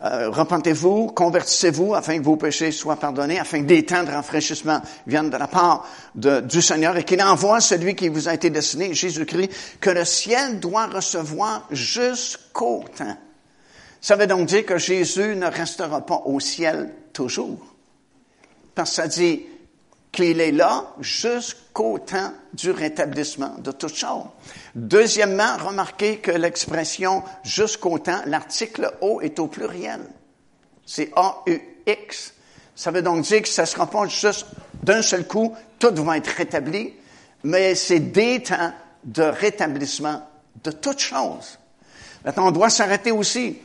euh, 0.03 0.29
repentez-vous, 0.29 1.07
convertissez-vous 1.07 1.95
afin 1.95 2.17
que 2.19 2.23
vos 2.23 2.35
péchés 2.35 2.71
soient 2.71 2.97
pardonnés, 2.97 3.39
afin 3.39 3.61
que 3.61 3.67
des 3.67 3.85
temps 3.85 4.03
de 4.03 4.11
rafraîchissement 4.11 4.81
viennent 5.07 5.29
de 5.29 5.37
la 5.37 5.47
part 5.47 5.87
du 6.13 6.61
Seigneur 6.61 6.95
et 6.97 7.03
qu'il 7.03 7.21
envoie 7.21 7.61
celui 7.61 7.95
qui 7.95 8.09
vous 8.09 8.27
a 8.27 8.33
été 8.33 8.49
destiné, 8.49 8.93
Jésus-Christ, 8.93 9.79
que 9.79 9.89
le 9.89 10.05
ciel 10.05 10.59
doit 10.59 10.87
recevoir 10.87 11.67
jusqu'au 11.71 12.83
temps. 12.95 13.17
Ça 14.01 14.17
veut 14.17 14.27
donc 14.27 14.47
dire 14.47 14.65
que 14.65 14.77
Jésus 14.77 15.35
ne 15.35 15.47
restera 15.47 16.05
pas 16.05 16.21
au 16.25 16.39
ciel 16.41 16.93
toujours. 17.13 17.72
Parce 18.75 18.89
que 18.91 18.95
ça 18.95 19.07
dit, 19.07 19.45
qu'il 20.13 20.39
est 20.39 20.51
là 20.51 20.93
jusqu'au 21.01 21.97
temps 21.97 22.31
du 22.53 22.71
rétablissement 22.71 23.55
de 23.57 23.71
toutes 23.71 23.95
choses. 23.95 24.25
Deuxièmement, 24.75 25.57
remarquez 25.57 26.17
que 26.17 26.31
l'expression 26.31 27.23
jusqu'au 27.43 27.97
temps, 27.97 28.21
l'article 28.27 28.91
O 29.01 29.19
est 29.21 29.39
au 29.39 29.47
pluriel. 29.47 30.01
C'est 30.85 31.11
A-U-X. 31.15 32.33
Ça 32.75 32.91
veut 32.91 33.01
donc 33.01 33.23
dire 33.23 33.41
que 33.41 33.47
ça 33.47 33.63
ne 33.63 33.67
sera 33.67 33.87
pas 33.87 34.07
juste 34.07 34.45
d'un 34.83 35.01
seul 35.01 35.27
coup, 35.27 35.55
tout 35.79 35.93
va 36.03 36.17
être 36.17 36.27
rétabli, 36.27 36.93
mais 37.43 37.73
c'est 37.73 37.99
des 37.99 38.43
temps 38.43 38.71
de 39.03 39.23
rétablissement 39.23 40.21
de 40.63 40.71
toutes 40.71 40.99
choses. 40.99 41.57
Maintenant, 42.23 42.49
on 42.49 42.51
doit 42.51 42.69
s'arrêter 42.69 43.11
aussi 43.11 43.57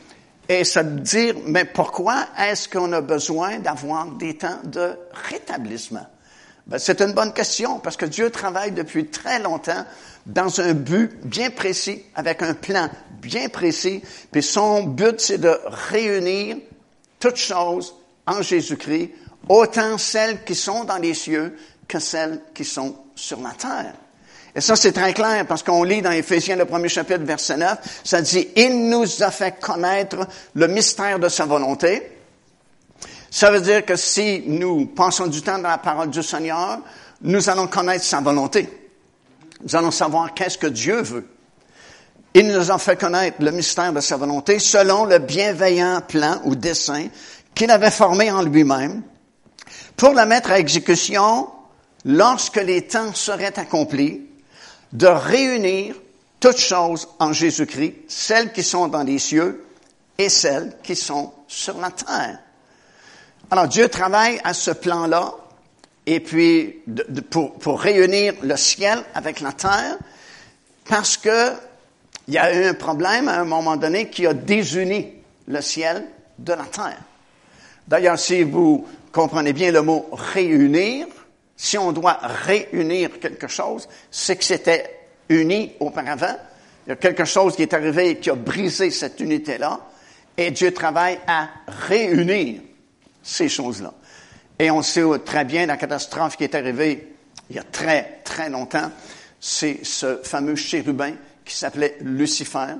et 0.49 0.63
se 0.63 0.79
dire, 0.79 1.35
mais 1.45 1.63
pourquoi 1.63 2.25
est-ce 2.37 2.67
qu'on 2.67 2.91
a 2.91 3.01
besoin 3.01 3.59
d'avoir 3.59 4.07
des 4.07 4.35
temps 4.35 4.59
de 4.63 4.95
rétablissement? 5.29 6.07
Ben, 6.65 6.79
c'est 6.79 7.01
une 7.01 7.13
bonne 7.13 7.33
question 7.33 7.79
parce 7.79 7.95
que 7.95 8.05
Dieu 8.05 8.31
travaille 8.31 8.71
depuis 8.71 9.07
très 9.07 9.39
longtemps 9.39 9.85
dans 10.25 10.59
un 10.59 10.73
but 10.73 11.11
bien 11.23 11.51
précis, 11.51 12.03
avec 12.15 12.41
un 12.41 12.55
plan 12.55 12.89
bien 13.21 13.47
précis. 13.49 14.01
Puis 14.31 14.43
son 14.43 14.83
but, 14.83 15.21
c'est 15.21 15.37
de 15.37 15.55
réunir 15.91 16.57
toutes 17.19 17.37
choses 17.37 17.95
en 18.25 18.41
Jésus-Christ, 18.41 19.11
autant 19.47 19.97
celles 19.97 20.43
qui 20.43 20.55
sont 20.55 20.83
dans 20.83 20.97
les 20.97 21.13
cieux 21.13 21.55
que 21.87 21.99
celles 21.99 22.41
qui 22.53 22.65
sont 22.65 22.95
sur 23.15 23.39
la 23.41 23.51
terre. 23.51 23.93
Et 24.55 24.61
ça, 24.61 24.75
c'est 24.75 24.91
très 24.91 25.13
clair 25.13 25.45
parce 25.47 25.63
qu'on 25.63 25.83
lit 25.83 26.01
dans 26.01 26.11
Éphésiens, 26.11 26.55
le 26.55 26.65
premier 26.65 26.89
chapitre, 26.89 27.23
verset 27.23 27.57
9, 27.57 28.01
ça 28.03 28.21
dit, 28.21 28.47
Il 28.55 28.89
nous 28.89 29.23
a 29.23 29.31
fait 29.31 29.59
connaître 29.59 30.27
le 30.55 30.67
mystère 30.67 31.19
de 31.19 31.29
sa 31.29 31.45
volonté 31.45 32.19
ça 33.31 33.51
veut 33.51 33.61
dire 33.61 33.85
que 33.85 33.95
si 33.95 34.43
nous 34.47 34.87
passons 34.87 35.27
du 35.27 35.41
temps 35.41 35.59
dans 35.59 35.69
la 35.69 35.77
parole 35.77 36.09
du 36.09 36.23
Seigneur, 36.23 36.79
nous 37.21 37.49
allons 37.49 37.67
connaître 37.67 38.03
sa 38.03 38.21
volonté. 38.21 38.67
Nous 39.61 39.75
allons 39.75 39.91
savoir 39.91 40.33
qu'est-ce 40.33 40.57
que 40.57 40.67
Dieu 40.67 41.01
veut. 41.01 41.27
Il 42.33 42.47
nous 42.47 42.71
a 42.71 42.77
fait 42.77 42.99
connaître 42.99 43.37
le 43.41 43.51
mystère 43.51 43.93
de 43.93 43.99
sa 43.99 44.17
volonté 44.17 44.59
selon 44.59 45.05
le 45.05 45.19
bienveillant 45.19 46.01
plan 46.07 46.41
ou 46.45 46.55
dessein 46.55 47.07
qu'il 47.53 47.71
avait 47.71 47.91
formé 47.91 48.31
en 48.31 48.41
lui-même 48.43 49.03
pour 49.97 50.13
la 50.13 50.25
mettre 50.25 50.51
à 50.51 50.59
exécution 50.59 51.49
lorsque 52.05 52.57
les 52.57 52.87
temps 52.87 53.13
seraient 53.13 53.57
accomplis, 53.59 54.28
de 54.93 55.07
réunir 55.07 55.95
toutes 56.39 56.57
choses 56.57 57.07
en 57.19 57.33
Jésus-Christ, 57.33 57.95
celles 58.07 58.51
qui 58.51 58.63
sont 58.63 58.87
dans 58.87 59.03
les 59.03 59.19
cieux 59.19 59.65
et 60.17 60.29
celles 60.29 60.77
qui 60.83 60.95
sont 60.95 61.33
sur 61.47 61.77
la 61.79 61.91
terre. 61.91 62.39
Alors 63.51 63.67
Dieu 63.67 63.89
travaille 63.89 64.39
à 64.43 64.53
ce 64.53 64.71
plan-là, 64.71 65.33
et 66.05 66.19
puis 66.19 66.81
pour, 67.29 67.53
pour, 67.53 67.79
réunir 67.81 68.33
le 68.41 68.55
ciel 68.57 69.03
avec 69.13 69.41
la 69.41 69.51
terre, 69.51 69.97
parce 70.85 71.17
que 71.17 71.53
il 72.27 72.35
y 72.35 72.37
a 72.37 72.53
eu 72.53 72.65
un 72.65 72.73
problème 72.75 73.27
à 73.27 73.39
un 73.39 73.45
moment 73.45 73.75
donné 73.75 74.09
qui 74.09 74.27
a 74.27 74.33
désuni 74.33 75.13
le 75.47 75.61
ciel 75.61 76.05
de 76.37 76.53
la 76.53 76.65
terre. 76.65 76.99
D'ailleurs, 77.87 78.19
si 78.19 78.43
vous 78.43 78.87
comprenez 79.11 79.51
bien 79.51 79.71
le 79.71 79.81
mot 79.81 80.07
réunir, 80.11 81.07
si 81.61 81.77
on 81.77 81.91
doit 81.91 82.19
réunir 82.21 83.19
quelque 83.19 83.49
chose, 83.49 83.89
c'est 84.09 84.37
que 84.37 84.45
c'était 84.45 85.07
uni 85.27 85.73
auparavant. 85.81 86.37
Il 86.87 86.91
y 86.91 86.93
a 86.93 86.95
quelque 86.95 87.25
chose 87.25 87.57
qui 87.57 87.63
est 87.63 87.73
arrivé 87.73 88.11
et 88.11 88.17
qui 88.17 88.29
a 88.29 88.35
brisé 88.35 88.89
cette 88.91 89.19
unité-là, 89.19 89.81
et 90.37 90.51
Dieu 90.51 90.73
travaille 90.73 91.19
à 91.27 91.49
réunir 91.67 92.61
ces 93.21 93.49
choses-là. 93.49 93.93
Et 94.57 94.71
on 94.71 94.81
sait 94.81 95.03
très 95.25 95.43
bien 95.43 95.65
la 95.65 95.75
catastrophe 95.75 96.37
qui 96.37 96.45
est 96.45 96.55
arrivée 96.55 97.13
il 97.49 97.57
y 97.57 97.59
a 97.59 97.63
très, 97.63 98.21
très 98.23 98.49
longtemps. 98.49 98.89
C'est 99.41 99.79
ce 99.83 100.21
fameux 100.23 100.55
chérubin 100.55 101.11
qui 101.43 101.55
s'appelait 101.55 101.97
Lucifer. 101.99 102.75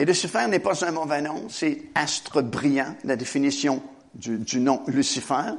Et 0.00 0.04
Lucifer 0.04 0.48
n'est 0.48 0.58
pas 0.58 0.84
un 0.84 0.90
mauvais 0.90 1.22
nom, 1.22 1.46
c'est 1.48 1.82
astre 1.94 2.42
brillant, 2.42 2.96
la 3.04 3.14
définition 3.14 3.80
du, 4.12 4.58
nom 4.58 4.82
Lucifer. 4.88 5.52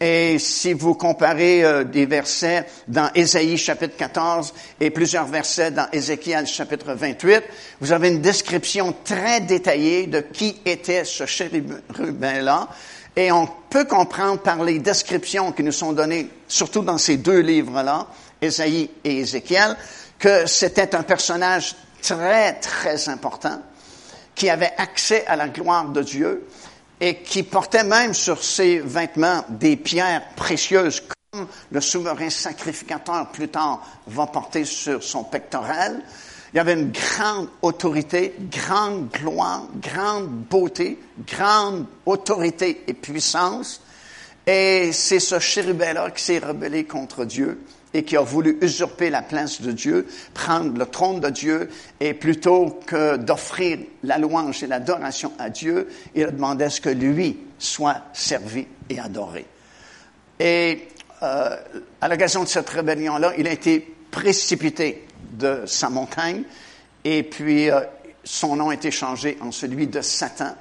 Et 0.00 0.38
si 0.38 0.74
vous 0.74 0.94
comparez 0.94 1.64
euh, 1.64 1.82
des 1.82 2.06
versets 2.06 2.66
dans 2.86 3.10
Ésaïe 3.14 3.58
chapitre 3.58 3.96
14 3.96 4.54
et 4.80 4.90
plusieurs 4.90 5.26
versets 5.26 5.72
dans 5.72 5.88
Ézéchiel 5.92 6.46
chapitre 6.46 6.94
28, 6.94 7.42
vous 7.80 7.90
avez 7.90 8.08
une 8.08 8.20
description 8.20 8.94
très 9.04 9.40
détaillée 9.40 10.06
de 10.06 10.20
qui 10.20 10.60
était 10.64 11.04
ce 11.04 11.26
chérubin-là. 11.26 12.68
Et 13.16 13.32
on 13.32 13.48
peut 13.68 13.86
comprendre 13.86 14.40
par 14.40 14.62
les 14.62 14.78
descriptions 14.78 15.50
qui 15.50 15.64
nous 15.64 15.72
sont 15.72 15.92
données, 15.92 16.30
surtout 16.46 16.82
dans 16.82 16.98
ces 16.98 17.16
deux 17.16 17.40
livres-là, 17.40 18.06
Ésaïe 18.40 18.90
et 19.02 19.18
Ézéchiel, 19.18 19.76
que 20.20 20.46
c'était 20.46 20.94
un 20.94 21.02
personnage 21.02 21.74
très, 22.00 22.52
très 22.60 23.08
important, 23.08 23.60
qui 24.36 24.48
avait 24.48 24.72
accès 24.76 25.26
à 25.26 25.34
la 25.34 25.48
gloire 25.48 25.88
de 25.88 26.02
Dieu 26.02 26.46
et 27.00 27.16
qui 27.18 27.42
portait 27.42 27.84
même 27.84 28.14
sur 28.14 28.42
ses 28.42 28.80
vêtements 28.80 29.44
des 29.48 29.76
pierres 29.76 30.28
précieuses 30.34 31.02
comme 31.30 31.46
le 31.70 31.80
souverain 31.80 32.30
sacrificateur 32.30 33.30
plus 33.30 33.48
tard 33.48 33.86
va 34.06 34.26
porter 34.26 34.64
sur 34.64 35.02
son 35.02 35.24
pectoral. 35.24 36.02
Il 36.52 36.56
y 36.56 36.60
avait 36.60 36.72
une 36.72 36.90
grande 36.90 37.48
autorité, 37.60 38.34
grande 38.50 39.10
gloire, 39.10 39.64
grande 39.76 40.28
beauté, 40.28 40.98
grande 41.26 41.84
autorité 42.06 42.84
et 42.86 42.94
puissance. 42.94 43.82
Et 44.46 44.92
c'est 44.92 45.20
ce 45.20 45.38
chérubin-là 45.38 46.10
qui 46.10 46.24
s'est 46.24 46.38
rebellé 46.38 46.84
contre 46.84 47.26
Dieu 47.26 47.60
et 47.98 48.04
qui 48.04 48.16
a 48.16 48.22
voulu 48.22 48.58
usurper 48.60 49.10
la 49.10 49.22
place 49.22 49.60
de 49.60 49.72
Dieu, 49.72 50.06
prendre 50.32 50.78
le 50.78 50.86
trône 50.86 51.18
de 51.18 51.30
Dieu, 51.30 51.68
et 51.98 52.14
plutôt 52.14 52.78
que 52.86 53.16
d'offrir 53.16 53.78
la 54.04 54.18
louange 54.18 54.62
et 54.62 54.68
l'adoration 54.68 55.32
à 55.38 55.50
Dieu, 55.50 55.88
il 56.14 56.22
a 56.22 56.30
demandé 56.30 56.64
à 56.64 56.70
ce 56.70 56.80
que 56.80 56.90
lui 56.90 57.38
soit 57.58 58.02
servi 58.12 58.66
et 58.88 59.00
adoré. 59.00 59.46
Et 60.38 60.88
euh, 61.24 61.56
à 62.00 62.08
l'occasion 62.08 62.44
de 62.44 62.48
cette 62.48 62.70
rébellion-là, 62.70 63.32
il 63.36 63.48
a 63.48 63.52
été 63.52 63.80
précipité 64.12 65.04
de 65.32 65.64
sa 65.66 65.90
montagne, 65.90 66.44
et 67.02 67.24
puis 67.24 67.68
euh, 67.68 67.80
son 68.22 68.54
nom 68.54 68.70
a 68.70 68.74
été 68.74 68.92
changé 68.92 69.38
en 69.40 69.50
celui 69.50 69.88
de 69.88 70.02
Satan, 70.02 70.54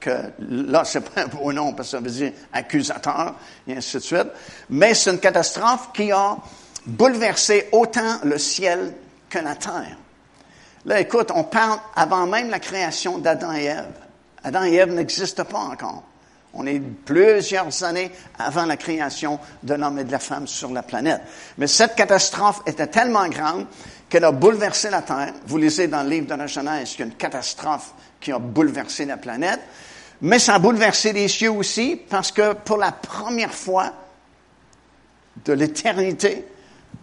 que 0.00 0.10
là, 0.48 0.84
c'est 0.84 1.00
pas 1.00 1.22
un 1.22 1.26
beau 1.26 1.52
nom 1.52 1.72
parce 1.72 1.88
que 1.88 1.96
ça 1.96 2.00
veut 2.02 2.10
dire 2.10 2.32
accusateur, 2.52 3.34
et 3.66 3.76
ainsi 3.76 3.96
de 3.96 4.02
suite. 4.02 4.28
Mais 4.70 4.94
c'est 4.94 5.10
une 5.10 5.18
catastrophe 5.18 5.90
qui 5.92 6.12
a 6.12 6.36
bouleversé 6.86 7.68
autant 7.72 8.18
le 8.24 8.38
ciel 8.38 8.94
que 9.28 9.38
la 9.38 9.54
terre. 9.56 9.96
Là, 10.84 11.00
écoute, 11.00 11.30
on 11.34 11.44
parle 11.44 11.78
avant 11.94 12.26
même 12.26 12.50
la 12.50 12.60
création 12.60 13.18
d'Adam 13.18 13.52
et 13.52 13.64
Ève. 13.64 13.92
Adam 14.42 14.64
et 14.64 14.74
Ève 14.74 14.94
n'existent 14.94 15.44
pas 15.44 15.58
encore. 15.58 16.04
On 16.60 16.66
est 16.66 16.80
plusieurs 16.80 17.84
années 17.84 18.10
avant 18.36 18.66
la 18.66 18.76
création 18.76 19.38
de 19.62 19.74
l'homme 19.74 20.00
et 20.00 20.04
de 20.04 20.10
la 20.10 20.18
femme 20.18 20.48
sur 20.48 20.72
la 20.72 20.82
planète. 20.82 21.20
Mais 21.56 21.68
cette 21.68 21.94
catastrophe 21.94 22.62
était 22.66 22.88
tellement 22.88 23.28
grande 23.28 23.66
qu'elle 24.08 24.24
a 24.24 24.32
bouleversé 24.32 24.90
la 24.90 25.02
Terre. 25.02 25.34
Vous 25.46 25.56
lisez 25.56 25.86
dans 25.86 26.02
le 26.02 26.10
livre 26.10 26.26
de 26.26 26.34
la 26.34 26.48
Genèse 26.48 26.90
qu'il 26.90 27.00
y 27.00 27.02
a 27.02 27.06
une 27.06 27.16
catastrophe 27.16 27.92
qui 28.20 28.32
a 28.32 28.40
bouleversé 28.40 29.04
la 29.04 29.18
planète. 29.18 29.60
Mais 30.20 30.40
ça 30.40 30.56
a 30.56 30.58
bouleversé 30.58 31.12
les 31.12 31.28
cieux 31.28 31.52
aussi 31.52 31.94
parce 31.94 32.32
que 32.32 32.54
pour 32.54 32.78
la 32.78 32.90
première 32.90 33.54
fois 33.54 33.92
de 35.44 35.52
l'éternité, 35.52 36.44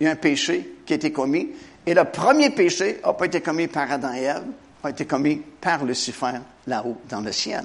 il 0.02 0.04
y 0.04 0.10
a 0.10 0.12
un 0.12 0.18
péché 0.18 0.80
qui 0.86 0.92
a 0.92 0.98
été 0.98 1.14
commis. 1.14 1.52
Et 1.86 1.94
le 1.94 2.04
premier 2.04 2.50
péché 2.50 3.00
n'a 3.06 3.14
pas 3.14 3.28
été 3.28 3.40
commis 3.40 3.68
par 3.68 3.90
Adam 3.90 4.14
et 4.14 4.24
Ève, 4.24 4.44
a 4.84 4.90
été 4.90 5.06
commis 5.06 5.42
par 5.62 5.86
Lucifer 5.86 6.40
là-haut 6.68 6.98
dans 7.10 7.22
le 7.22 7.32
ciel. 7.32 7.64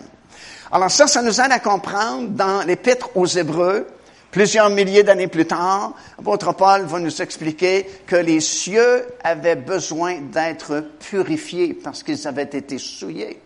Alors 0.73 0.91
ça, 0.91 1.09
ça 1.09 1.21
nous 1.21 1.41
aide 1.41 1.51
à 1.51 1.59
comprendre 1.59 2.29
dans 2.29 2.65
l'épître 2.65 3.11
aux 3.17 3.27
Hébreux, 3.27 3.89
plusieurs 4.31 4.71
milliers 4.71 5.03
d'années 5.03 5.27
plus 5.27 5.47
tard, 5.47 5.95
l'apôtre 6.17 6.53
Paul 6.53 6.83
va 6.83 7.01
nous 7.01 7.21
expliquer 7.21 7.89
que 8.07 8.15
les 8.15 8.41
cieux 8.41 9.05
avaient 9.25 9.57
besoin 9.57 10.21
d'être 10.21 10.85
purifiés 11.01 11.75
parce 11.75 12.05
qu'ils 12.05 12.29
avaient 12.29 12.45
été 12.45 12.79
souillés. 12.79 13.41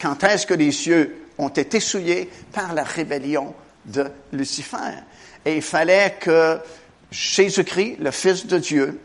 Quand 0.00 0.24
est-ce 0.24 0.46
que 0.46 0.54
les 0.54 0.72
cieux 0.72 1.28
ont 1.36 1.50
été 1.50 1.80
souillés? 1.80 2.30
Par 2.50 2.72
la 2.72 2.82
rébellion 2.82 3.54
de 3.84 4.06
Lucifer? 4.32 5.02
Et 5.44 5.56
il 5.56 5.62
fallait 5.62 6.16
que 6.18 6.58
Jésus-Christ, 7.10 7.98
le 8.00 8.10
Fils 8.10 8.46
de 8.46 8.56
Dieu, 8.56 9.00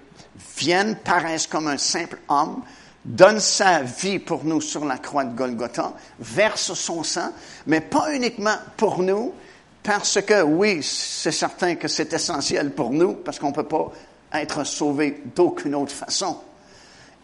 vienne, 0.57 0.95
paraisse 1.03 1.45
comme 1.45 1.67
un 1.67 1.77
simple 1.77 2.19
homme, 2.29 2.61
donne 3.07 3.39
sa 3.39 3.81
vie 3.81 4.19
pour 4.19 4.43
nous 4.43 4.59
sur 4.61 4.85
la 4.85 4.97
croix 4.97 5.23
de 5.23 5.35
Golgotha, 5.35 5.93
verse 6.19 6.73
son 6.73 7.03
sang, 7.03 7.31
mais 7.65 7.81
pas 7.81 8.13
uniquement 8.13 8.57
pour 8.75 9.01
nous, 9.01 9.33
parce 9.81 10.21
que 10.21 10.43
oui, 10.43 10.83
c'est 10.83 11.31
certain 11.31 11.75
que 11.75 11.87
c'est 11.87 12.11
essentiel 12.11 12.71
pour 12.71 12.91
nous, 12.91 13.13
parce 13.13 13.39
qu'on 13.39 13.49
ne 13.49 13.55
peut 13.55 13.63
pas 13.63 13.91
être 14.33 14.65
sauvé 14.65 15.23
d'aucune 15.33 15.73
autre 15.73 15.93
façon. 15.93 16.37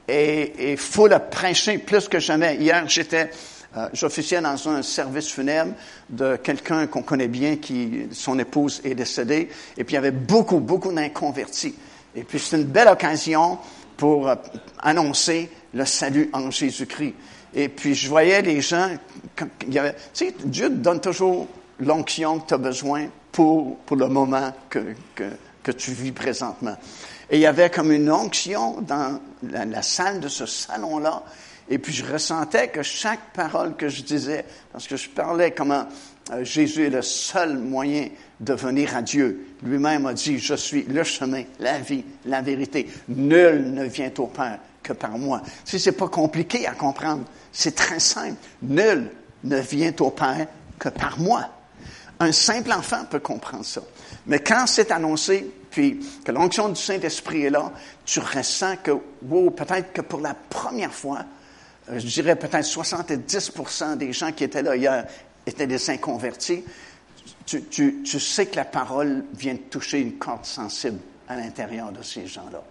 Et 0.08 0.72
il 0.72 0.78
faut 0.78 1.08
le 1.08 1.19
prêcher 1.19 1.78
plus 1.78 2.08
que 2.08 2.19
jamais. 2.19 2.56
Hier, 2.56 2.88
j'étais, 2.88 3.30
euh, 3.76 3.89
j'officiais 3.91 4.39
dans 4.39 4.69
un 4.69 4.82
service 4.82 5.30
funèbre 5.30 5.74
de 6.10 6.38
quelqu'un 6.38 6.88
qu'on 6.88 7.02
connaît 7.02 7.28
bien, 7.28 7.58
qui 7.58 8.08
son 8.13 8.39
épouse 8.39 8.80
est 8.86 8.96
décédée, 8.96 9.50
et 9.78 9.84
puis 9.84 9.93
il 9.93 9.96
y 9.96 9.98
avait 9.98 10.12
beaucoup, 10.12 10.60
beaucoup 10.60 10.93
d'inconvertis. 10.93 11.76
Et 12.15 12.24
puis 12.24 12.39
c'est 12.39 12.56
une 12.56 12.63
belle 12.63 12.88
occasion 12.88 13.60
pour 13.98 14.30
euh, 14.30 14.36
annoncer 14.80 15.50
le 15.74 15.86
salut 15.86 16.30
en 16.34 16.52
Jésus-Christ. 16.52 17.14
Et 17.54 17.70
puis 17.70 17.94
je 17.96 18.10
voyais 18.10 18.42
les 18.42 18.62
gens, 18.62 18.90
il 19.68 19.74
y 19.74 19.80
avait, 19.80 19.94
tu 20.14 20.26
sais, 20.26 20.36
Dieu 20.46 20.70
donne 20.70 21.02
toujours 21.02 21.48
l'onction 21.80 22.40
que 22.40 22.48
tu 22.48 22.54
as 22.54 22.58
besoin 22.58 23.08
pour, 23.32 23.78
pour 23.80 23.98
le 23.98 24.08
moment 24.08 24.54
que, 24.70 24.96
que, 25.16 25.24
que, 25.62 25.72
tu 25.72 25.92
vis 25.92 26.12
présentement. 26.12 26.76
Et 27.30 27.38
il 27.38 27.42
y 27.42 27.46
avait 27.46 27.70
comme 27.70 27.92
une 27.92 28.12
onction 28.12 28.82
dans 28.82 29.20
la, 29.44 29.66
la 29.66 29.82
salle 29.82 30.20
de 30.20 30.28
ce 30.28 30.46
salon-là. 30.46 31.24
Et 31.70 31.78
puis 31.78 31.94
je 31.94 32.06
ressentais 32.06 32.70
que 32.70 32.84
chaque 32.84 33.34
parole 33.34 33.76
que 33.76 33.88
je 33.88 34.04
disais, 34.04 34.46
parce 34.72 34.88
que 34.88 34.98
je 34.98 35.10
parlais 35.10 35.52
comment 35.52 35.88
euh, 36.32 36.44
Jésus 36.44 36.86
est 36.86 36.90
le 36.90 37.02
seul 37.02 37.58
moyen 37.58 38.10
de 38.40 38.54
venir 38.54 38.96
à 38.96 39.02
Dieu. 39.02 39.48
Lui-même 39.64 40.06
a 40.06 40.14
dit, 40.14 40.40
je 40.40 40.56
suis 40.56 40.84
le 40.84 41.04
chemin, 41.04 41.44
la 41.60 41.80
vie, 41.80 42.04
la 42.26 42.42
vérité. 42.42 42.88
Nul 43.08 43.74
ne 43.74 43.86
vient 43.86 44.12
au 44.18 44.28
Père 44.28 44.60
que 44.84 44.93
par 44.93 45.17
moi. 45.17 45.41
Si 45.65 45.80
c'est 45.80 45.93
pas 45.93 46.10
compliqué 46.10 46.67
à 46.67 46.74
comprendre, 46.74 47.24
c'est 47.52 47.76
très 47.76 48.00
simple. 48.00 48.38
Nul 48.62 49.10
ne 49.43 49.58
vient 49.58 49.93
au 50.00 50.12
Père 50.12 50.48
que 50.78 50.89
par 50.89 51.19
moi. 51.19 51.50
Un 52.19 52.32
simple 52.32 52.72
enfant 52.72 53.06
peut 53.10 53.19
comprendre 53.19 53.65
ça. 53.65 53.82
Mais 54.28 54.39
quand 54.39 54.67
c'est 54.67 54.91
annoncé, 54.91 55.50
puis 55.72 56.00
que 56.24 56.32
l'onction 56.32 56.69
du 56.69 56.80
Saint-Esprit 56.80 57.46
est 57.46 57.50
là, 57.50 57.72
tu 58.06 58.19
ressens 58.19 58.78
que, 58.78 58.91
wow, 59.28 59.50
peut-être 59.50 59.91
que 59.91 60.02
pour 60.02 60.22
la 60.22 60.36
première 60.36 60.93
fois, 60.93 61.26
euh, 61.89 62.00
je 62.00 62.06
dirais 62.06 62.36
peut-être 62.36 62.65
70% 62.65 63.98
des 63.98 64.13
gens 64.13 64.32
qui 64.32 64.43
étaient 64.43 64.62
là 64.62 64.76
hier 64.76 65.06
étaient 65.46 65.67
des 65.67 65.89
inconvertis. 65.89 66.63
Tu, 67.46 67.63
tu, 67.63 68.04
tu 68.04 68.19
sais 68.19 68.46
que 68.46 68.56
la 68.56 68.65
parole 68.65 69.26
vient 69.34 69.56
de 69.56 69.60
toucher 69.60 70.00
une 70.00 70.13
corde 70.13 70.46
sensible 70.46 71.00
à 71.28 71.36
l'intérieur 71.36 71.91
de 71.91 72.02
ces 72.02 72.28
gens-là. 72.28 72.63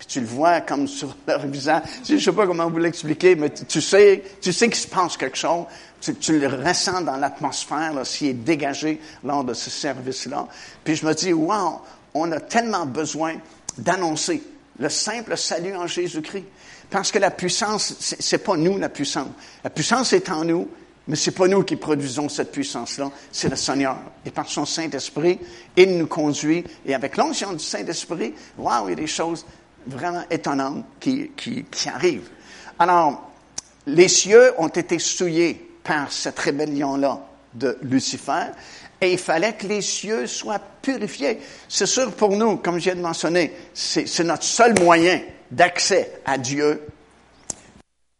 Puis 0.00 0.06
tu 0.06 0.20
le 0.20 0.26
vois 0.26 0.62
comme 0.62 0.88
sur 0.88 1.14
leur 1.28 1.46
visage. 1.46 1.82
Je 2.08 2.14
ne 2.14 2.18
sais 2.18 2.32
pas 2.32 2.46
comment 2.46 2.70
vous 2.70 2.78
l'expliquer, 2.78 3.36
mais 3.36 3.50
tu 3.50 3.82
sais, 3.82 4.24
tu 4.40 4.50
sais 4.50 4.66
qu'il 4.68 4.80
se 4.80 4.88
passe 4.88 5.18
quelque 5.18 5.36
chose. 5.36 5.66
Tu, 6.00 6.40
le 6.40 6.48
ressens 6.48 7.02
dans 7.02 7.18
l'atmosphère, 7.18 7.92
s'il 8.04 8.28
est 8.28 8.32
dégagé 8.32 8.98
lors 9.22 9.44
de 9.44 9.52
ce 9.52 9.68
service-là. 9.68 10.48
Puis 10.82 10.96
je 10.96 11.04
me 11.04 11.12
dis, 11.12 11.34
wow, 11.34 11.82
on 12.14 12.32
a 12.32 12.40
tellement 12.40 12.86
besoin 12.86 13.34
d'annoncer 13.76 14.42
le 14.78 14.88
simple 14.88 15.36
salut 15.36 15.76
en 15.76 15.86
Jésus-Christ. 15.86 16.46
Parce 16.88 17.12
que 17.12 17.18
la 17.18 17.30
puissance, 17.30 17.94
c'est 18.00 18.42
pas 18.42 18.56
nous 18.56 18.78
la 18.78 18.88
puissance. 18.88 19.28
La 19.62 19.68
puissance 19.68 20.14
est 20.14 20.30
en 20.30 20.46
nous, 20.46 20.66
mais 21.06 21.16
c'est 21.16 21.32
pas 21.32 21.46
nous 21.46 21.62
qui 21.62 21.76
produisons 21.76 22.30
cette 22.30 22.52
puissance-là, 22.52 23.10
c'est 23.30 23.50
le 23.50 23.56
Seigneur. 23.56 23.98
Et 24.24 24.30
par 24.30 24.48
son 24.48 24.64
Saint-Esprit, 24.64 25.38
il 25.76 25.98
nous 25.98 26.06
conduit. 26.06 26.64
Et 26.86 26.94
avec 26.94 27.18
l'onction 27.18 27.52
du 27.52 27.62
Saint-Esprit, 27.62 28.32
wow, 28.56 28.86
il 28.86 28.90
y 28.90 28.92
a 28.92 28.96
des 28.96 29.06
choses 29.06 29.44
vraiment 29.86 30.24
étonnantes 30.30 30.84
qui, 30.98 31.30
qui, 31.36 31.64
qui 31.64 31.88
arrivent. 31.88 32.28
Alors, 32.78 33.30
les 33.86 34.08
cieux 34.08 34.52
ont 34.58 34.68
été 34.68 34.98
souillés 34.98 35.70
par 35.82 36.12
cette 36.12 36.38
rébellion-là 36.38 37.20
de 37.54 37.78
Lucifer, 37.82 38.52
et 39.00 39.12
il 39.12 39.18
fallait 39.18 39.54
que 39.54 39.66
les 39.66 39.80
cieux 39.80 40.26
soient 40.26 40.60
purifiés. 40.82 41.40
C'est 41.68 41.86
sûr 41.86 42.12
pour 42.12 42.36
nous, 42.36 42.58
comme 42.58 42.78
je 42.78 42.84
viens 42.84 42.96
de 42.96 43.00
mentionner, 43.00 43.54
c'est 43.72 44.24
notre 44.24 44.44
seul 44.44 44.78
moyen 44.78 45.20
d'accès 45.50 46.20
à 46.24 46.36
Dieu. 46.38 46.82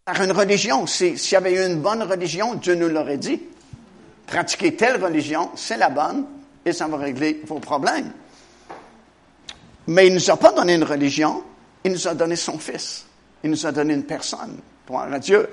Par 0.04 0.20
une 0.22 0.32
religion, 0.32 0.86
s'il 0.86 1.16
y 1.16 1.36
avait 1.36 1.52
eu 1.52 1.66
une 1.66 1.80
bonne 1.80 2.02
religion, 2.02 2.54
Dieu 2.54 2.74
nous 2.74 2.88
l'aurait 2.88 3.18
dit. 3.18 3.40
Pratiquer 4.26 4.74
telle 4.74 5.02
religion, 5.02 5.50
c'est 5.54 5.76
la 5.76 5.90
bonne, 5.90 6.24
et 6.64 6.72
ça 6.72 6.88
va 6.88 6.96
régler 6.96 7.42
vos 7.46 7.58
problèmes. 7.58 8.12
Mais 9.86 10.06
il 10.06 10.14
ne 10.14 10.18
nous 10.18 10.30
a 10.30 10.36
pas 10.36 10.52
donné 10.52 10.74
une 10.74 10.84
religion, 10.84 11.42
il 11.84 11.92
nous 11.92 12.08
a 12.08 12.14
donné 12.14 12.36
son 12.36 12.58
Fils. 12.58 13.04
Il 13.42 13.50
nous 13.50 13.66
a 13.66 13.72
donné 13.72 13.94
une 13.94 14.04
personne, 14.04 14.58
pour 14.84 15.00
à 15.00 15.18
Dieu. 15.18 15.48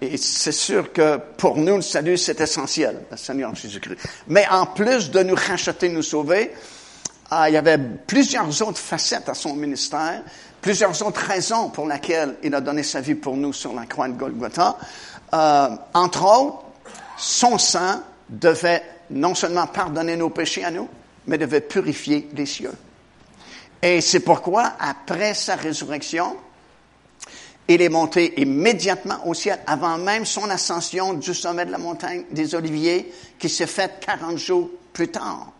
Et 0.00 0.16
c'est 0.16 0.52
sûr 0.52 0.92
que 0.92 1.18
pour 1.36 1.56
nous, 1.56 1.76
le 1.76 1.82
salut, 1.82 2.16
c'est 2.16 2.40
essentiel, 2.40 3.02
le 3.10 3.16
Seigneur 3.16 3.54
Jésus-Christ. 3.54 3.98
Mais 4.28 4.46
en 4.50 4.66
plus 4.66 5.10
de 5.10 5.22
nous 5.22 5.34
racheter, 5.34 5.88
nous 5.90 6.02
sauver, 6.02 6.52
ah, 7.30 7.48
il 7.48 7.54
y 7.54 7.56
avait 7.56 7.78
plusieurs 7.78 8.62
autres 8.62 8.78
facettes 8.78 9.28
à 9.28 9.34
son 9.34 9.54
ministère, 9.54 10.22
plusieurs 10.60 11.06
autres 11.06 11.20
raisons 11.20 11.68
pour 11.70 11.86
lesquelles 11.86 12.36
il 12.42 12.54
a 12.54 12.60
donné 12.60 12.82
sa 12.82 13.00
vie 13.00 13.14
pour 13.14 13.36
nous 13.36 13.52
sur 13.52 13.74
la 13.74 13.86
croix 13.86 14.08
de 14.08 14.14
Golgotha. 14.14 14.76
Euh, 15.32 15.68
entre 15.94 16.24
autres, 16.24 16.62
son 17.16 17.58
sang 17.58 18.02
devait 18.28 18.82
non 19.10 19.34
seulement 19.34 19.66
pardonner 19.66 20.16
nos 20.16 20.30
péchés 20.30 20.64
à 20.64 20.70
nous, 20.70 20.88
mais 21.26 21.38
devait 21.38 21.60
purifier 21.60 22.28
les 22.34 22.46
cieux. 22.46 22.72
Et 23.82 24.00
c'est 24.00 24.20
pourquoi, 24.20 24.72
après 24.78 25.34
sa 25.34 25.56
résurrection, 25.56 26.36
il 27.68 27.80
est 27.82 27.88
monté 27.88 28.40
immédiatement 28.40 29.26
au 29.26 29.32
ciel, 29.32 29.58
avant 29.66 29.96
même 29.96 30.26
son 30.26 30.50
ascension 30.50 31.14
du 31.14 31.32
sommet 31.32 31.64
de 31.64 31.70
la 31.70 31.78
montagne 31.78 32.24
des 32.30 32.54
Oliviers, 32.54 33.12
qui 33.38 33.48
s'est 33.48 33.66
faite 33.66 34.04
40 34.04 34.36
jours 34.36 34.70
plus 34.92 35.08
tard. 35.08 35.52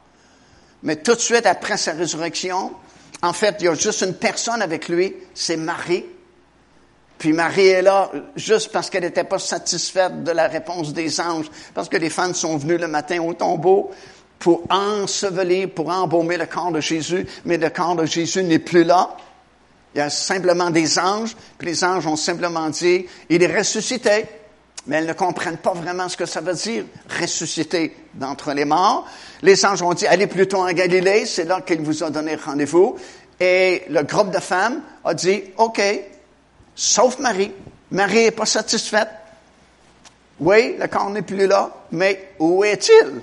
Mais 0.83 0.97
tout 0.97 1.15
de 1.15 1.21
suite 1.21 1.47
après 1.47 1.77
sa 1.77 1.93
résurrection, 1.93 2.73
en 3.23 3.33
fait, 3.33 3.57
il 3.61 3.67
y 3.67 3.69
a 3.69 3.75
juste 3.75 4.03
une 4.03 4.15
personne 4.15 4.61
avec 4.63 4.89
lui, 4.89 5.15
c'est 5.35 5.57
Marie. 5.57 6.05
Puis 7.19 7.33
Marie 7.33 7.69
est 7.69 7.83
là 7.83 8.11
juste 8.35 8.73
parce 8.73 8.89
qu'elle 8.89 9.05
n'était 9.05 9.25
pas 9.25 9.39
satisfaite 9.39 10.25
de 10.25 10.33
la 10.33 10.49
réponse 10.49 10.93
des 10.93 11.21
anges, 11.21 11.51
parce 11.75 11.89
que 11.89 11.99
les 11.99 12.11
fans 12.11 12.35
sont 12.35 12.57
venus 12.57 12.81
le 12.81 12.89
matin 12.89 13.23
au 13.23 13.35
tombeau 13.35 13.91
pour 14.41 14.63
ensevelir, 14.71 15.71
pour 15.71 15.91
embaumer 15.91 16.39
le 16.39 16.47
corps 16.47 16.73
de 16.73 16.81
Jésus, 16.81 17.27
mais 17.45 17.59
le 17.59 17.69
corps 17.69 17.95
de 17.95 18.07
Jésus 18.07 18.43
n'est 18.43 18.59
plus 18.59 18.85
là. 18.85 19.17
Il 19.95 19.99
y 19.99 20.01
a 20.01 20.09
simplement 20.09 20.71
des 20.71 20.99
anges, 20.99 21.37
puis 21.59 21.69
les 21.69 21.85
anges 21.85 22.07
ont 22.07 22.17
simplement 22.17 22.71
dit, 22.71 23.07
il 23.29 23.43
est 23.43 23.57
ressuscité, 23.57 24.25
mais 24.87 24.97
elles 24.97 25.07
ne 25.07 25.13
comprennent 25.13 25.59
pas 25.59 25.75
vraiment 25.75 26.09
ce 26.09 26.17
que 26.17 26.25
ça 26.25 26.41
veut 26.41 26.55
dire, 26.55 26.85
ressuscité 27.21 27.95
d'entre 28.15 28.53
les 28.53 28.65
morts. 28.65 29.07
Les 29.43 29.65
anges 29.67 29.83
ont 29.83 29.93
dit, 29.93 30.07
allez 30.07 30.27
plutôt 30.27 30.63
en 30.63 30.73
Galilée, 30.73 31.27
c'est 31.27 31.45
là 31.45 31.61
qu'il 31.61 31.83
vous 31.83 32.03
a 32.03 32.09
donné 32.09 32.35
rendez-vous. 32.37 32.97
Et 33.39 33.83
le 33.91 34.03
groupe 34.05 34.31
de 34.31 34.41
femmes 34.41 34.81
a 35.05 35.13
dit, 35.13 35.43
OK, 35.59 35.83
sauf 36.75 37.19
Marie. 37.19 37.53
Marie 37.91 38.25
n'est 38.25 38.31
pas 38.31 38.47
satisfaite. 38.47 39.09
Oui, 40.39 40.77
le 40.79 40.87
corps 40.87 41.11
n'est 41.11 41.23
plus 41.23 41.47
là, 41.47 41.71
mais 41.93 42.31
où 42.39 42.65
est-il? 42.65 43.21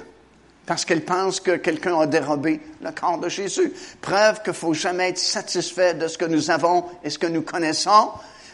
Parce 0.68 0.86
qu'elle 0.86 1.04
pense 1.04 1.40
que 1.40 1.56
quelqu'un 1.56 2.00
a 2.00 2.06
dérobé 2.06 2.60
le 2.84 2.92
corps 2.92 3.18
de 3.18 3.30
Jésus. 3.30 3.74
Preuve 4.02 4.44
qu'il 4.44 4.54
faut 4.54 4.74
jamais 4.74 5.10
être 5.10 5.18
satisfait 5.18 5.96
de 5.96 6.08
ce 6.08 6.18
que 6.18 6.26
nous 6.26 6.52
avons 6.52 6.86
et 7.04 7.10
ce 7.10 7.18
que 7.18 7.26
nous 7.26 7.42
connaissons, 7.42 8.12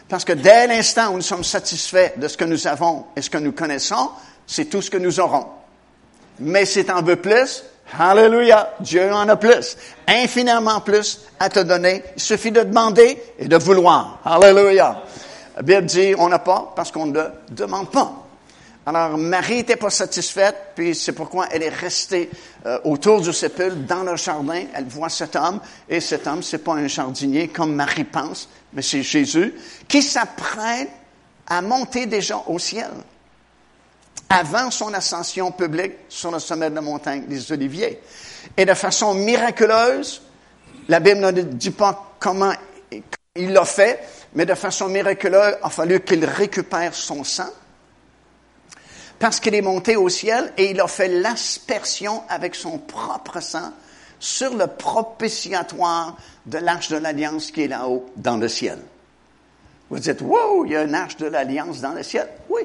parce 0.08 0.24
que 0.24 0.32
dès 0.32 0.68
l'instant 0.68 1.10
où 1.10 1.16
nous 1.16 1.22
sommes 1.22 1.44
satisfaits 1.44 2.16
de 2.16 2.28
ce 2.28 2.36
que 2.36 2.44
nous 2.44 2.66
avons 2.66 3.04
et 3.16 3.20
ce 3.20 3.28
que 3.28 3.38
nous 3.38 3.52
connaissons, 3.52 4.10
c'est 4.46 4.66
tout 4.66 4.80
ce 4.80 4.90
que 4.90 4.96
nous 4.96 5.18
aurons. 5.18 5.46
Mais 6.38 6.64
si 6.64 6.84
tu 6.84 6.92
en 6.92 7.02
veux 7.02 7.16
plus, 7.16 7.64
Alléluia, 7.98 8.74
Dieu 8.80 9.12
en 9.12 9.28
a 9.28 9.36
plus, 9.36 9.76
infiniment 10.08 10.80
plus 10.80 11.20
à 11.38 11.48
te 11.48 11.60
donner. 11.60 12.02
Il 12.16 12.22
suffit 12.22 12.50
de 12.50 12.62
demander 12.62 13.22
et 13.38 13.46
de 13.46 13.56
vouloir. 13.56 14.20
Alléluia. 14.24 15.02
La 15.56 15.62
Bible 15.62 15.84
dit, 15.84 16.14
on 16.18 16.28
n'a 16.28 16.38
pas 16.38 16.72
parce 16.74 16.90
qu'on 16.90 17.06
ne 17.06 17.22
demande 17.50 17.90
pas. 17.90 18.23
Alors, 18.86 19.16
Marie 19.16 19.56
n'était 19.56 19.76
pas 19.76 19.88
satisfaite, 19.88 20.72
puis 20.74 20.94
c'est 20.94 21.12
pourquoi 21.12 21.46
elle 21.50 21.62
est 21.62 21.70
restée 21.70 22.28
euh, 22.66 22.78
autour 22.84 23.22
du 23.22 23.32
sépulcre, 23.32 23.76
dans 23.76 24.02
le 24.02 24.16
jardin. 24.16 24.64
Elle 24.74 24.84
voit 24.84 25.08
cet 25.08 25.36
homme, 25.36 25.60
et 25.88 26.00
cet 26.00 26.26
homme, 26.26 26.42
c'est 26.42 26.58
pas 26.58 26.74
un 26.74 26.86
jardinier 26.86 27.48
comme 27.48 27.74
Marie 27.74 28.04
pense, 28.04 28.48
mais 28.74 28.82
c'est 28.82 29.02
Jésus, 29.02 29.54
qui 29.88 30.02
s'apprête 30.02 30.90
à 31.46 31.62
monter 31.62 32.04
déjà 32.04 32.42
au 32.46 32.58
ciel, 32.58 32.90
avant 34.28 34.70
son 34.70 34.92
ascension 34.92 35.50
publique 35.50 35.94
sur 36.10 36.30
le 36.30 36.38
sommet 36.38 36.68
de 36.68 36.74
la 36.74 36.80
montagne 36.82 37.24
des 37.26 37.52
Oliviers. 37.52 38.00
Et 38.54 38.66
de 38.66 38.74
façon 38.74 39.14
miraculeuse, 39.14 40.20
la 40.88 41.00
Bible 41.00 41.20
ne 41.20 41.30
dit 41.30 41.70
pas 41.70 42.16
comment 42.18 42.52
il 43.34 43.52
l'a 43.52 43.64
fait, 43.64 44.00
mais 44.34 44.44
de 44.44 44.54
façon 44.54 44.88
miraculeuse, 44.88 45.56
il 45.58 45.66
a 45.66 45.70
fallu 45.70 46.00
qu'il 46.00 46.24
récupère 46.26 46.94
son 46.94 47.24
sang 47.24 47.48
parce 49.18 49.40
qu'il 49.40 49.54
est 49.54 49.62
monté 49.62 49.96
au 49.96 50.08
ciel 50.08 50.52
et 50.56 50.70
il 50.70 50.80
a 50.80 50.88
fait 50.88 51.08
l'aspersion 51.08 52.22
avec 52.28 52.54
son 52.54 52.78
propre 52.78 53.40
sang 53.40 53.72
sur 54.18 54.54
le 54.54 54.66
propitiatoire 54.66 56.16
de 56.46 56.58
l'arche 56.58 56.88
de 56.88 56.96
l'alliance 56.96 57.50
qui 57.50 57.62
est 57.62 57.68
là-haut 57.68 58.06
dans 58.16 58.36
le 58.36 58.48
ciel. 58.48 58.78
Vous 59.90 59.98
dites, 59.98 60.22
wow, 60.22 60.64
il 60.64 60.72
y 60.72 60.76
a 60.76 60.82
une 60.82 60.94
arche 60.94 61.16
de 61.16 61.26
l'alliance 61.26 61.80
dans 61.80 61.92
le 61.92 62.02
ciel? 62.02 62.28
Oui. 62.48 62.62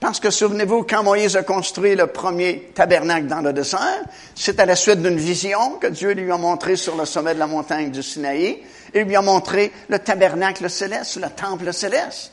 Parce 0.00 0.20
que 0.20 0.30
souvenez-vous, 0.30 0.84
quand 0.84 1.02
Moïse 1.02 1.36
a 1.36 1.42
construit 1.42 1.96
le 1.96 2.06
premier 2.06 2.70
tabernacle 2.74 3.26
dans 3.26 3.40
le 3.40 3.52
désert, 3.52 4.04
c'est 4.34 4.60
à 4.60 4.66
la 4.66 4.76
suite 4.76 5.02
d'une 5.02 5.16
vision 5.16 5.72
que 5.80 5.88
Dieu 5.88 6.12
lui 6.12 6.30
a 6.30 6.36
montré 6.36 6.76
sur 6.76 6.96
le 6.96 7.04
sommet 7.04 7.34
de 7.34 7.40
la 7.40 7.48
montagne 7.48 7.90
du 7.90 8.02
Sinaï 8.02 8.62
et 8.94 9.04
lui 9.04 9.16
a 9.16 9.22
montré 9.22 9.72
le 9.88 9.98
tabernacle 9.98 10.70
céleste, 10.70 11.16
le 11.16 11.28
temple 11.30 11.72
céleste. 11.72 12.32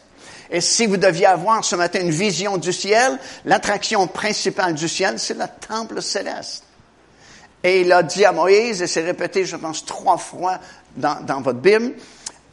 Et 0.50 0.62
si 0.62 0.86
vous 0.86 0.98
deviez 0.98 1.26
avoir 1.26 1.64
ce 1.64 1.76
matin 1.76 2.02
une 2.02 2.12
vision 2.12 2.58
du 2.58 2.72
ciel, 2.72 3.18
l'attraction 3.46 4.08
principale 4.08 4.76
du 4.76 4.88
ciel, 4.88 5.20
c'est 5.20 5.38
le 5.38 5.46
temple 5.68 6.02
céleste. 6.02 6.64
Et 7.64 7.82
il 7.82 7.92
a 7.92 8.04
dit 8.04 8.26
à 8.26 8.32
Moïse, 8.32 8.82
et 8.82 8.88
c'est 8.88 9.04
répété, 9.04 9.44
je 9.46 9.56
pense, 9.56 9.86
trois 9.86 10.18
fois 10.18 10.60
dans, 10.96 11.20
dans 11.26 11.42
votre 11.42 11.60
Bible, 11.60 11.94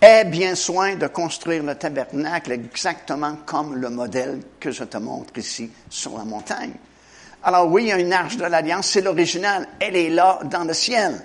Aie 0.04 0.24
bien 0.24 0.56
soin 0.56 0.96
de 0.96 1.06
construire 1.06 1.62
le 1.62 1.76
tabernacle 1.76 2.50
exactement 2.50 3.36
comme 3.46 3.76
le 3.76 3.88
modèle 3.88 4.40
que 4.58 4.72
je 4.72 4.82
te 4.82 4.96
montre 4.96 5.38
ici 5.38 5.70
sur 5.88 6.18
la 6.18 6.24
montagne. 6.24 6.72
Alors 7.44 7.70
oui, 7.70 7.84
il 7.84 7.88
y 7.90 7.92
a 7.92 8.00
une 8.00 8.12
arche 8.12 8.36
de 8.36 8.44
l'alliance, 8.44 8.88
c'est 8.88 9.00
l'original, 9.00 9.68
elle 9.78 9.94
est 9.94 10.10
là 10.10 10.40
dans 10.42 10.64
le 10.64 10.74
ciel. 10.74 11.24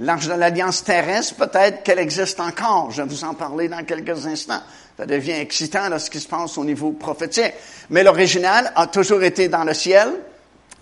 L'arche 0.00 0.28
de 0.28 0.34
l'alliance 0.34 0.84
terrestre, 0.84 1.36
peut-être 1.36 1.82
qu'elle 1.82 1.98
existe 1.98 2.38
encore. 2.38 2.90
Je 2.90 3.00
vais 3.00 3.08
vous 3.08 3.24
en 3.24 3.32
parler 3.32 3.68
dans 3.68 3.82
quelques 3.82 4.26
instants. 4.26 4.60
Ça 4.98 5.06
devient 5.06 5.32
excitant 5.32 5.88
là, 5.88 5.98
ce 5.98 6.10
qui 6.10 6.20
se 6.20 6.28
passe 6.28 6.58
au 6.58 6.64
niveau 6.64 6.92
prophétique. 6.92 7.54
Mais 7.90 8.02
l'original 8.02 8.72
a 8.76 8.86
toujours 8.88 9.22
été 9.22 9.48
dans 9.48 9.64
le 9.64 9.72
ciel. 9.72 10.08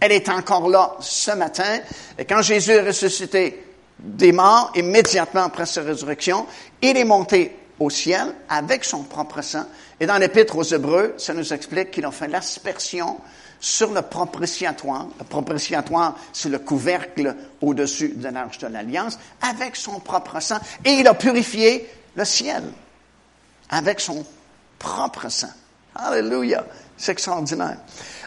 Elle 0.00 0.12
est 0.12 0.28
encore 0.28 0.68
là 0.68 0.96
ce 1.00 1.30
matin. 1.30 1.78
Et 2.18 2.24
quand 2.24 2.42
Jésus 2.42 2.72
est 2.72 2.82
ressuscité 2.82 3.64
des 3.98 4.32
morts, 4.32 4.72
immédiatement 4.74 5.44
après 5.44 5.66
sa 5.66 5.82
résurrection, 5.82 6.46
il 6.82 6.96
est 6.96 7.04
monté 7.04 7.56
au 7.78 7.90
ciel 7.90 8.34
avec 8.48 8.84
son 8.84 9.04
propre 9.04 9.42
sang. 9.42 9.64
Et 10.00 10.06
dans 10.06 10.18
l'Épître 10.18 10.56
aux 10.56 10.64
Hébreux, 10.64 11.14
ça 11.18 11.34
nous 11.34 11.52
explique 11.52 11.92
qu'il 11.92 12.04
a 12.04 12.10
fait 12.10 12.28
l'aspersion 12.28 13.18
sur 13.64 13.94
le 13.94 14.02
propitiatoire. 14.02 15.06
Le 15.18 15.24
propitiatoire, 15.24 16.16
c'est 16.34 16.50
le 16.50 16.58
couvercle 16.58 17.34
au-dessus 17.62 18.10
de 18.10 18.28
l'arche 18.28 18.58
de 18.58 18.66
l'Alliance, 18.66 19.18
avec 19.40 19.74
son 19.74 20.00
propre 20.00 20.38
sang. 20.40 20.58
Et 20.84 20.90
il 20.90 21.08
a 21.08 21.14
purifié 21.14 21.88
le 22.14 22.26
ciel 22.26 22.62
avec 23.70 24.00
son 24.00 24.22
propre 24.78 25.30
sang. 25.30 25.48
Alléluia. 25.94 26.66
C'est 26.98 27.12
extraordinaire. 27.12 27.78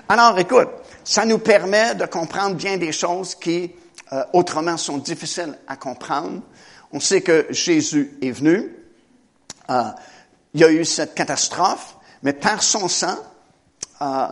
Alors, 0.10 0.40
écoute, 0.40 0.70
ça 1.04 1.24
nous 1.24 1.38
permet 1.38 1.94
de 1.94 2.08
comprendre 2.08 2.56
bien 2.56 2.78
des 2.78 2.92
choses 2.92 3.36
qui, 3.36 3.72
euh, 4.14 4.24
autrement, 4.34 4.76
sont 4.76 4.98
difficiles 4.98 5.56
à 5.68 5.76
comprendre. 5.76 6.42
On 6.92 7.00
sait 7.00 7.22
que 7.22 7.46
Jésus 7.52 8.18
est 8.24 8.32
venu. 8.32 8.76
Euh, 9.70 9.84
il 10.56 10.62
y 10.62 10.64
a 10.64 10.72
eu 10.72 10.84
cette 10.84 11.14
catastrophe, 11.14 11.96
mais 12.24 12.34
par 12.34 12.64
son 12.64 12.88
sang, 12.88 13.18
euh, 14.02 14.28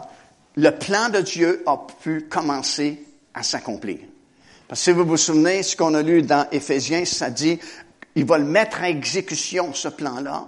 le 0.56 0.72
plan 0.72 1.10
de 1.10 1.20
Dieu 1.20 1.64
a 1.66 1.78
pu 2.02 2.28
commencer 2.30 3.04
à 3.34 3.44
s'accomplir. 3.44 4.00
Parce 4.68 4.80
que 4.80 4.84
si 4.86 4.92
vous 4.92 5.06
vous 5.06 5.18
souvenez, 5.18 5.64
ce 5.64 5.76
qu'on 5.76 5.94
a 5.94 6.02
lu 6.02 6.22
dans 6.22 6.48
Éphésiens, 6.52 7.06
ça 7.06 7.30
dit, 7.30 7.60
il 8.16 8.26
va 8.26 8.38
le 8.38 8.46
mettre 8.46 8.82
à 8.82 8.90
exécution, 8.90 9.74
ce 9.74 9.90
plan-là, 9.90 10.48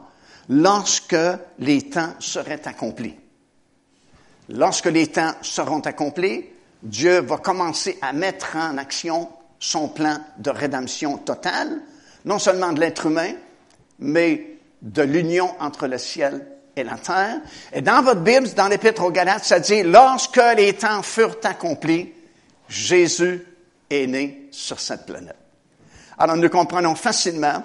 lorsque 0.49 1.15
les 1.59 1.89
temps 1.89 2.13
seraient 2.19 2.67
accomplis. 2.67 3.15
Lorsque 4.49 4.85
les 4.85 5.07
temps 5.07 5.33
seront 5.41 5.81
accomplis, 5.81 6.45
Dieu 6.81 7.19
va 7.19 7.37
commencer 7.37 7.97
à 8.01 8.13
mettre 8.13 8.55
en 8.55 8.77
action 8.77 9.29
son 9.59 9.89
plan 9.89 10.19
de 10.37 10.49
rédemption 10.49 11.17
totale, 11.17 11.81
non 12.23 12.39
seulement 12.39 12.71
de 12.71 12.79
l'être 12.79 13.07
humain, 13.07 13.33
mais 13.99 14.57
de 14.81 15.01
l'union 15.01 15.53
entre 15.59 15.87
le 15.87 15.97
ciel 15.97 16.45
et 16.77 16.83
la 16.83 16.97
terre. 16.97 17.39
Et 17.73 17.81
dans 17.81 18.01
votre 18.01 18.21
Bible, 18.21 18.47
dans 18.55 18.67
l'Épître 18.67 19.03
aux 19.03 19.11
Galates, 19.11 19.45
ça 19.45 19.59
dit, 19.59 19.83
lorsque 19.83 20.41
les 20.55 20.73
temps 20.73 21.01
furent 21.01 21.37
accomplis, 21.43 22.13
Jésus 22.69 23.45
est 23.89 24.07
né 24.07 24.47
sur 24.51 24.79
cette 24.79 25.05
planète. 25.05 25.35
Alors 26.17 26.35
nous 26.35 26.49
comprenons 26.49 26.95
facilement 26.95 27.63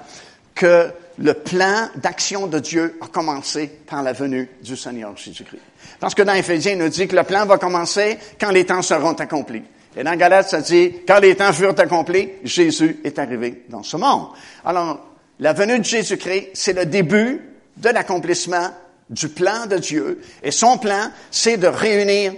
que 0.54 0.90
le 1.18 1.34
plan 1.34 1.88
d'action 1.96 2.46
de 2.46 2.58
Dieu 2.58 2.98
a 3.00 3.06
commencé 3.06 3.66
par 3.86 4.02
la 4.02 4.12
venue 4.12 4.48
du 4.62 4.76
Seigneur 4.76 5.16
Jésus-Christ. 5.16 5.62
Parce 6.00 6.14
que 6.14 6.22
dans 6.22 6.34
Éphésiens, 6.34 6.72
il 6.72 6.78
nous 6.78 6.88
dit 6.88 7.06
que 7.06 7.16
le 7.16 7.22
plan 7.22 7.46
va 7.46 7.58
commencer 7.58 8.18
quand 8.40 8.50
les 8.50 8.66
temps 8.66 8.82
seront 8.82 9.12
accomplis. 9.12 9.62
Et 9.96 10.04
dans 10.04 10.16
Galates, 10.16 10.48
ça 10.48 10.60
dit, 10.60 10.94
quand 11.06 11.20
les 11.20 11.34
temps 11.34 11.52
furent 11.52 11.78
accomplis, 11.78 12.30
Jésus 12.44 13.00
est 13.04 13.18
arrivé 13.18 13.64
dans 13.68 13.82
ce 13.82 13.96
monde. 13.96 14.28
Alors, 14.64 15.06
la 15.38 15.52
venue 15.52 15.78
de 15.78 15.84
Jésus-Christ, 15.84 16.50
c'est 16.54 16.72
le 16.72 16.86
début 16.86 17.40
de 17.76 17.88
l'accomplissement 17.88 18.70
du 19.10 19.28
plan 19.28 19.66
de 19.66 19.76
Dieu. 19.78 20.20
Et 20.42 20.50
son 20.50 20.78
plan, 20.78 21.10
c'est 21.30 21.56
de 21.56 21.66
réunir 21.66 22.34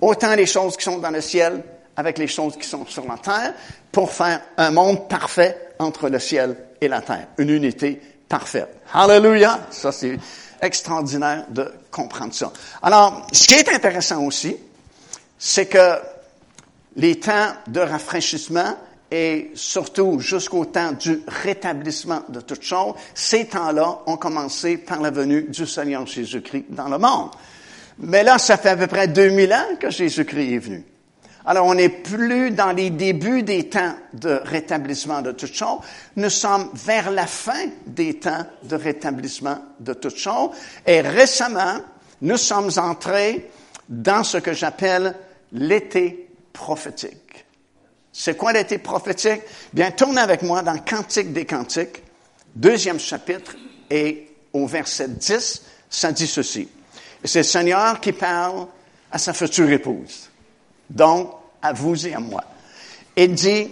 autant 0.00 0.34
les 0.34 0.46
choses 0.46 0.76
qui 0.76 0.84
sont 0.84 0.98
dans 0.98 1.10
le 1.10 1.20
ciel 1.20 1.62
avec 1.96 2.18
les 2.18 2.28
choses 2.28 2.56
qui 2.56 2.66
sont 2.66 2.86
sur 2.86 3.06
la 3.06 3.18
terre 3.18 3.54
pour 3.90 4.12
faire 4.12 4.40
un 4.56 4.70
monde 4.70 5.08
parfait 5.08 5.70
entre 5.78 6.08
le 6.08 6.18
ciel 6.18 6.56
et 6.80 6.88
la 6.88 7.00
terre. 7.00 7.28
Une 7.38 7.50
unité 7.50 8.00
parfaite. 8.28 8.68
Hallelujah! 8.92 9.66
Ça, 9.70 9.90
c'est 9.90 10.18
extraordinaire 10.60 11.46
de 11.50 11.72
comprendre 11.90 12.34
ça. 12.34 12.52
Alors, 12.82 13.26
ce 13.32 13.46
qui 13.46 13.54
est 13.54 13.68
intéressant 13.68 14.22
aussi, 14.24 14.56
c'est 15.38 15.66
que 15.66 15.98
les 16.96 17.18
temps 17.18 17.52
de 17.66 17.80
rafraîchissement 17.80 18.76
et 19.10 19.50
surtout 19.54 20.20
jusqu'au 20.20 20.66
temps 20.66 20.92
du 20.92 21.22
rétablissement 21.26 22.22
de 22.28 22.40
toutes 22.40 22.62
choses, 22.62 22.94
ces 23.14 23.46
temps-là 23.46 24.00
ont 24.06 24.16
commencé 24.16 24.76
par 24.76 25.00
la 25.00 25.10
venue 25.10 25.42
du 25.42 25.66
Seigneur 25.66 26.06
Jésus-Christ 26.06 26.66
dans 26.70 26.88
le 26.88 26.98
monde. 26.98 27.30
Mais 27.98 28.22
là, 28.22 28.38
ça 28.38 28.56
fait 28.56 28.70
à 28.70 28.76
peu 28.76 28.86
près 28.86 29.08
2000 29.08 29.52
ans 29.52 29.76
que 29.80 29.90
Jésus-Christ 29.90 30.52
est 30.54 30.58
venu. 30.58 30.84
Alors, 31.46 31.66
on 31.66 31.74
n'est 31.74 31.88
plus 31.88 32.50
dans 32.50 32.72
les 32.72 32.90
débuts 32.90 33.42
des 33.42 33.70
temps 33.70 33.94
de 34.12 34.40
rétablissement 34.44 35.22
de 35.22 35.32
toutes 35.32 35.54
choses. 35.54 35.78
Nous 36.16 36.28
sommes 36.28 36.68
vers 36.74 37.10
la 37.10 37.26
fin 37.26 37.68
des 37.86 38.18
temps 38.18 38.44
de 38.64 38.76
rétablissement 38.76 39.58
de 39.80 39.94
toutes 39.94 40.18
choses. 40.18 40.50
Et 40.86 41.00
récemment, 41.00 41.78
nous 42.20 42.36
sommes 42.36 42.70
entrés 42.76 43.50
dans 43.88 44.24
ce 44.24 44.36
que 44.36 44.52
j'appelle 44.52 45.14
l'été 45.52 46.28
prophétique. 46.52 47.46
C'est 48.12 48.36
quoi 48.36 48.52
l'été 48.52 48.78
prophétique? 48.78 49.42
Bien, 49.72 49.90
tournez 49.90 50.20
avec 50.20 50.42
moi 50.42 50.62
dans 50.62 50.78
Cantique 50.78 51.32
des 51.32 51.44
Cantiques, 51.44 52.02
deuxième 52.54 52.98
chapitre, 52.98 53.56
et 53.90 54.28
au 54.52 54.66
verset 54.66 55.08
10, 55.08 55.62
ça 55.88 56.12
dit 56.12 56.26
ceci. 56.26 56.68
C'est 57.24 57.40
le 57.40 57.44
Seigneur 57.44 58.00
qui 58.00 58.12
parle 58.12 58.66
à 59.10 59.18
sa 59.18 59.32
future 59.32 59.70
épouse. 59.70 60.28
Donc, 60.88 61.32
à 61.60 61.72
vous 61.72 62.06
et 62.06 62.14
à 62.14 62.20
moi. 62.20 62.44
Il 63.16 63.34
dit, 63.34 63.68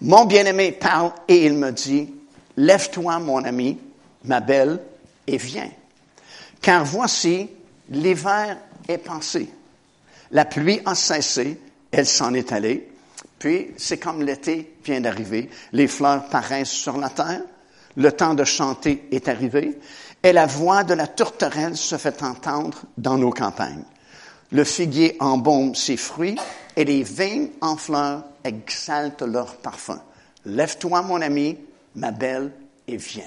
mon 0.00 0.24
bien-aimé 0.24 0.72
parle 0.72 1.12
et 1.28 1.46
il 1.46 1.54
me 1.54 1.70
dit, 1.70 2.12
lève-toi, 2.56 3.18
mon 3.18 3.44
ami, 3.44 3.78
ma 4.24 4.40
belle, 4.40 4.80
et 5.26 5.36
viens. 5.36 5.70
Car 6.60 6.84
voici, 6.84 7.48
l'hiver 7.88 8.58
est 8.88 8.98
passé. 8.98 9.48
La 10.30 10.44
pluie 10.44 10.80
a 10.84 10.94
cessé, 10.94 11.58
elle 11.90 12.06
s'en 12.06 12.34
est 12.34 12.52
allée. 12.52 12.90
Puis, 13.38 13.72
c'est 13.76 13.98
comme 13.98 14.22
l'été 14.22 14.74
vient 14.84 15.00
d'arriver. 15.00 15.50
Les 15.72 15.88
fleurs 15.88 16.28
paraissent 16.28 16.70
sur 16.70 16.96
la 16.96 17.10
terre. 17.10 17.42
Le 17.96 18.10
temps 18.12 18.34
de 18.34 18.44
chanter 18.44 19.06
est 19.10 19.28
arrivé. 19.28 19.78
Et 20.22 20.32
la 20.32 20.46
voix 20.46 20.84
de 20.84 20.94
la 20.94 21.06
tourterelle 21.06 21.76
se 21.76 21.96
fait 21.96 22.22
entendre 22.22 22.82
dans 22.96 23.18
nos 23.18 23.30
campagnes. 23.30 23.84
Le 24.52 24.64
figuier 24.64 25.16
embaume 25.20 25.74
ses 25.74 25.96
fruits 25.96 26.36
et 26.76 26.84
les 26.84 27.02
vignes 27.02 27.50
en 27.60 27.76
fleurs 27.76 28.24
exaltent 28.44 29.22
leur 29.22 29.56
parfum. 29.56 30.00
Lève-toi, 30.44 31.02
mon 31.02 31.20
ami, 31.20 31.58
ma 31.94 32.10
belle, 32.10 32.52
et 32.86 32.96
viens. 32.96 33.24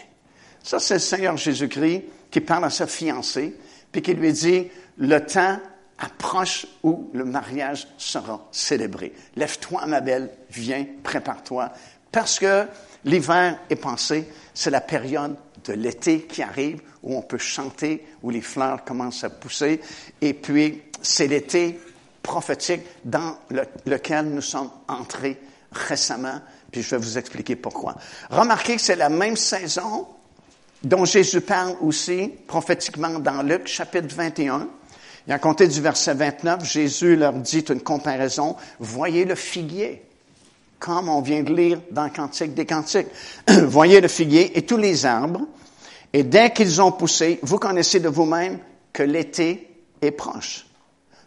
Ça, 0.64 0.80
c'est 0.80 0.96
le 0.96 1.00
Seigneur 1.00 1.38
Jésus-Christ 1.38 2.04
qui 2.30 2.42
parle 2.42 2.66
à 2.66 2.70
sa 2.70 2.88
fiancée, 2.88 3.56
puis 3.92 4.02
qui 4.02 4.14
lui 4.14 4.34
dit, 4.34 4.68
le 4.98 5.20
temps 5.26 5.60
approche 6.00 6.68
où 6.84 7.10
le 7.14 7.26
mariage 7.26 7.88
sera 7.98 8.48
célébré. 8.52 9.14
Lève-toi, 9.36 9.86
ma 9.88 10.02
belle, 10.02 10.30
viens, 10.50 10.86
prépare-toi, 11.04 11.72
parce 12.12 12.40
que 12.40 12.66
l'hiver 13.06 13.60
est 13.70 13.76
passé, 13.76 14.28
c'est 14.54 14.70
la 14.70 14.82
période 14.82 15.36
de 15.66 15.74
l'été 15.74 16.22
qui 16.22 16.42
arrive, 16.42 16.82
où 17.04 17.18
on 17.18 17.22
peut 17.22 17.38
chanter, 17.38 18.06
où 18.24 18.30
les 18.30 18.42
fleurs 18.42 18.84
commencent 18.84 19.24
à 19.24 19.30
pousser, 19.30 19.82
et 20.22 20.34
puis 20.34 20.84
c'est 21.02 21.28
l'été 21.28 21.80
prophétique 22.22 22.82
dans 23.04 23.38
lequel 23.86 24.26
nous 24.26 24.42
sommes 24.42 24.72
entrés 24.88 25.40
récemment, 25.72 26.42
puis 26.72 26.82
je 26.82 26.92
vais 26.92 26.98
vous 26.98 27.18
expliquer 27.18 27.56
pourquoi. 27.56 27.96
Remarquez 28.30 28.76
que 28.76 28.82
c'est 28.82 28.96
la 28.96 29.10
même 29.10 29.38
saison 29.38 30.08
dont 30.84 31.06
Jésus 31.06 31.42
parle 31.42 31.76
aussi 31.82 32.32
prophétiquement 32.48 33.20
dans 33.20 33.42
Luc 33.42 33.68
chapitre 33.68 34.14
21. 34.16 34.68
Et 35.28 35.34
à 35.34 35.40
compter 35.40 35.68
du 35.68 35.82
verset 35.82 36.14
29, 36.14 36.64
Jésus 36.64 37.16
leur 37.16 37.34
dit 37.34 37.66
une 37.70 37.82
comparaison. 37.82 38.56
Voyez 38.80 39.26
le 39.26 39.36
figuier, 39.36 40.04
comme 40.80 41.10
on 41.10 41.22
vient 41.22 41.44
de 41.44 41.54
lire 41.54 41.82
dans 41.92 42.10
Cantique 42.10 42.54
des 42.54 42.66
Cantiques. 42.66 43.08
Voyez 43.48 44.00
le 44.00 44.08
figuier 44.08 44.58
et 44.58 44.62
tous 44.62 44.78
les 44.78 45.06
arbres. 45.06 45.42
Et 46.14 46.24
dès 46.24 46.52
qu'ils 46.52 46.82
ont 46.82 46.94
poussé, 46.94 47.40
vous 47.42 47.58
connaissez 47.58 48.00
de 48.00 48.08
vous-même 48.08 48.60
que 48.94 49.04
l'été 49.04 49.70
est 50.02 50.12
proche. 50.12 50.66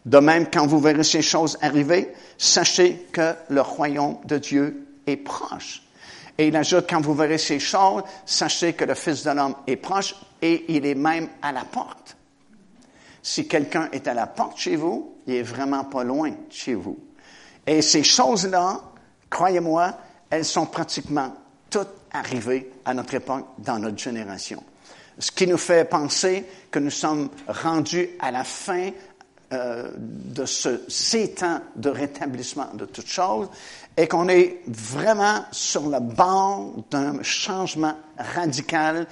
De 0.06 0.18
même, 0.18 0.46
quand 0.50 0.66
vous 0.66 0.80
verrez 0.80 1.04
ces 1.04 1.20
choses 1.20 1.58
arriver, 1.60 2.12
sachez 2.38 3.06
que 3.12 3.34
le 3.50 3.60
royaume 3.60 4.16
de 4.24 4.38
Dieu 4.38 4.86
est 5.06 5.18
proche. 5.18 5.82
Et 6.38 6.48
il 6.48 6.56
ajoute, 6.56 6.86
quand 6.88 7.02
vous 7.02 7.12
verrez 7.12 7.36
ces 7.36 7.58
choses, 7.58 8.02
sachez 8.24 8.72
que 8.72 8.86
le 8.86 8.94
Fils 8.94 9.24
de 9.24 9.30
l'homme 9.30 9.56
est 9.66 9.76
proche 9.76 10.14
et 10.40 10.64
il 10.74 10.86
est 10.86 10.94
même 10.94 11.28
à 11.42 11.52
la 11.52 11.64
porte. 11.64 12.16
Si 13.22 13.46
quelqu'un 13.46 13.88
est 13.92 14.08
à 14.08 14.14
la 14.14 14.26
porte 14.26 14.58
chez 14.58 14.76
vous, 14.76 15.14
il 15.26 15.34
est 15.34 15.42
vraiment 15.42 15.84
pas 15.84 16.04
loin 16.04 16.30
de 16.30 16.36
chez 16.50 16.74
vous. 16.74 16.98
Et 17.66 17.82
ces 17.82 18.02
choses-là, 18.02 18.80
croyez-moi, 19.28 19.92
elles 20.30 20.44
sont 20.44 20.66
pratiquement 20.66 21.34
toutes 21.68 21.88
arrivées 22.12 22.72
à 22.84 22.94
notre 22.94 23.14
époque, 23.14 23.46
dans 23.58 23.78
notre 23.78 23.98
génération. 23.98 24.62
Ce 25.18 25.30
qui 25.30 25.46
nous 25.46 25.58
fait 25.58 25.84
penser 25.84 26.46
que 26.70 26.78
nous 26.78 26.90
sommes 26.90 27.28
rendus 27.46 28.08
à 28.20 28.30
la 28.30 28.42
fin 28.42 28.90
euh, 29.52 29.90
de 29.96 30.46
ce, 30.46 30.82
ces 30.88 31.34
temps 31.34 31.60
de 31.76 31.90
rétablissement 31.90 32.68
de 32.74 32.86
toutes 32.86 33.08
choses 33.08 33.48
et 33.96 34.06
qu'on 34.06 34.28
est 34.28 34.60
vraiment 34.66 35.44
sur 35.50 35.88
le 35.88 36.00
bord 36.00 36.76
d'un 36.90 37.22
changement 37.22 37.94
radical 38.16 39.06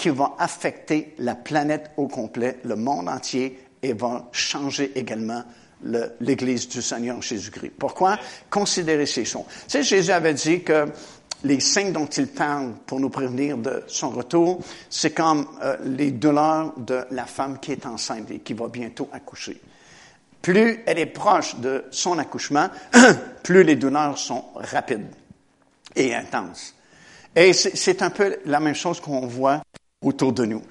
qui 0.00 0.08
va 0.08 0.34
affecter 0.38 1.14
la 1.18 1.34
planète 1.34 1.90
au 1.98 2.08
complet, 2.08 2.56
le 2.64 2.74
monde 2.74 3.06
entier, 3.06 3.60
et 3.82 3.92
va 3.92 4.30
changer 4.32 4.92
également 4.98 5.44
l'Église 6.20 6.70
du 6.70 6.80
Seigneur 6.80 7.20
Jésus-Christ. 7.20 7.72
Pourquoi? 7.78 8.18
Considérez 8.48 9.04
ces 9.04 9.26
choses. 9.26 9.44
Tu 9.68 9.68
sais, 9.68 9.82
Jésus 9.82 10.10
avait 10.10 10.32
dit 10.32 10.62
que 10.62 10.86
les 11.44 11.60
signes 11.60 11.92
dont 11.92 12.06
il 12.06 12.28
parle 12.28 12.72
pour 12.86 12.98
nous 12.98 13.10
prévenir 13.10 13.58
de 13.58 13.82
son 13.88 14.08
retour, 14.08 14.60
c'est 14.88 15.12
comme 15.12 15.46
euh, 15.62 15.76
les 15.84 16.12
douleurs 16.12 16.72
de 16.78 17.04
la 17.10 17.26
femme 17.26 17.58
qui 17.60 17.72
est 17.72 17.84
enceinte 17.84 18.30
et 18.30 18.38
qui 18.38 18.54
va 18.54 18.68
bientôt 18.68 19.10
accoucher. 19.12 19.60
Plus 20.40 20.82
elle 20.86 20.98
est 20.98 21.06
proche 21.06 21.56
de 21.56 21.84
son 21.90 22.18
accouchement, 22.18 22.68
plus 23.42 23.64
les 23.64 23.76
douleurs 23.76 24.16
sont 24.16 24.44
rapides 24.54 25.08
et 25.94 26.14
intenses. 26.14 26.74
Et 27.36 27.52
c'est 27.52 28.02
un 28.02 28.10
peu 28.10 28.38
la 28.46 28.60
même 28.60 28.74
chose 28.74 28.98
qu'on 28.98 29.26
voit 29.26 29.62
autour 30.02 30.32
de 30.32 30.46
nous. 30.46 30.62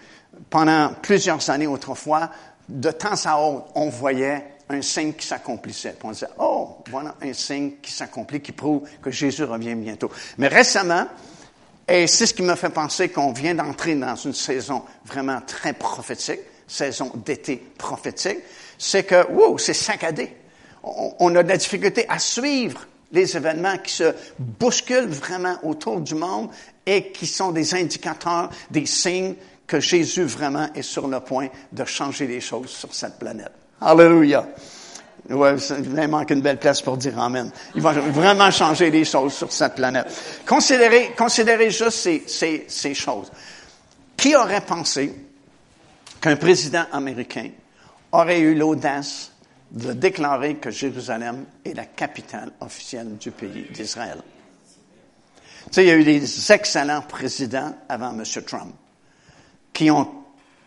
Pendant 0.50 0.94
plusieurs 1.02 1.50
années 1.52 1.68
autrefois, 1.68 2.32
de 2.68 2.90
temps 2.90 3.26
à 3.26 3.38
autre, 3.38 3.68
on 3.76 3.90
voyait 3.90 4.44
un 4.70 4.82
signe 4.82 5.14
qui 5.14 5.26
s'accomplissait. 5.26 5.96
on 6.04 6.12
disait, 6.12 6.28
oh, 6.40 6.78
voilà 6.90 7.16
un 7.22 7.34
signe 7.34 7.74
qui 7.82 7.92
s'accomplit, 7.92 8.42
qui 8.42 8.52
prouve 8.52 8.88
que 9.02 9.12
Jésus 9.12 9.44
revient 9.44 9.76
bientôt. 9.76 10.12
Mais 10.38 10.48
récemment, 10.48 11.08
et 11.88 12.08
c'est 12.08 12.26
ce 12.26 12.34
qui 12.34 12.42
me 12.42 12.56
fait 12.56 12.70
penser 12.70 13.10
qu'on 13.10 13.32
vient 13.32 13.54
d'entrer 13.54 13.96
dans 13.96 14.16
une 14.16 14.34
saison 14.34 14.84
vraiment 15.06 15.42
très 15.42 15.74
prophétique, 15.74 16.40
saison 16.68 17.12
d'été 17.26 17.58
prophétique, 17.78 18.40
c'est 18.78 19.04
que, 19.04 19.28
wow, 19.32 19.58
c'est 19.58 19.74
saccadé. 19.74 20.36
On, 20.84 21.14
on 21.20 21.36
a 21.36 21.44
de 21.44 21.50
la 21.50 21.58
difficulté 21.58 22.06
à 22.08 22.18
suivre 22.18 22.88
les 23.12 23.36
événements 23.36 23.78
qui 23.78 23.94
se 23.94 24.14
bousculent 24.38 25.08
vraiment 25.08 25.58
autour 25.64 26.00
du 26.02 26.16
monde 26.16 26.50
et 26.90 27.12
qui 27.12 27.28
sont 27.28 27.52
des 27.52 27.76
indicateurs, 27.76 28.50
des 28.72 28.88
signes 28.88 29.36
que 29.68 29.80
Jésus 29.80 30.24
vraiment 30.24 30.68
est 30.74 30.82
sur 30.82 31.08
le 31.08 31.20
point 31.20 31.48
de 31.72 31.86
changer 31.86 32.26
les 32.26 32.42
choses 32.42 32.72
sur 32.72 32.92
cette 32.96 33.20
planète. 33.20 33.52
Alléluia. 33.80 34.48
Ouais, 35.30 35.56
il 35.58 36.08
manque 36.08 36.32
une 36.32 36.42
belle 36.42 36.58
place 36.58 36.82
pour 36.82 36.98
dire 36.98 37.20
Amen. 37.20 37.52
Il 37.76 37.82
va 37.84 37.92
vraiment 37.94 38.50
changer 38.50 38.90
les 38.90 39.06
choses 39.06 39.34
sur 39.34 39.52
cette 39.52 39.76
planète. 39.76 40.08
Considérez, 40.48 41.12
considérez 41.16 41.70
juste 41.70 42.10
ces, 42.26 42.94
choses. 42.96 43.32
Qui 44.18 44.36
aurait 44.36 44.62
pensé 44.62 45.14
qu'un 46.20 46.38
président 46.38 46.86
américain 46.92 47.50
aurait 48.12 48.40
eu 48.40 48.56
l'audace 48.56 49.32
de 49.70 49.94
déclarer 49.94 50.56
que 50.56 50.72
Jérusalem 50.72 51.46
est 51.64 51.76
la 51.76 51.86
capitale 51.86 52.52
officielle 52.62 53.18
du 53.18 53.30
pays 53.30 53.68
d'Israël? 53.72 54.18
Tu 55.70 55.76
sais, 55.76 55.84
il 55.84 55.88
y 55.88 55.92
a 55.92 55.96
eu 55.96 56.04
des 56.04 56.52
excellents 56.52 57.04
présidents 57.04 57.76
avant 57.88 58.12
M. 58.12 58.24
Trump 58.44 58.74
qui 59.72 59.92
ont 59.92 60.10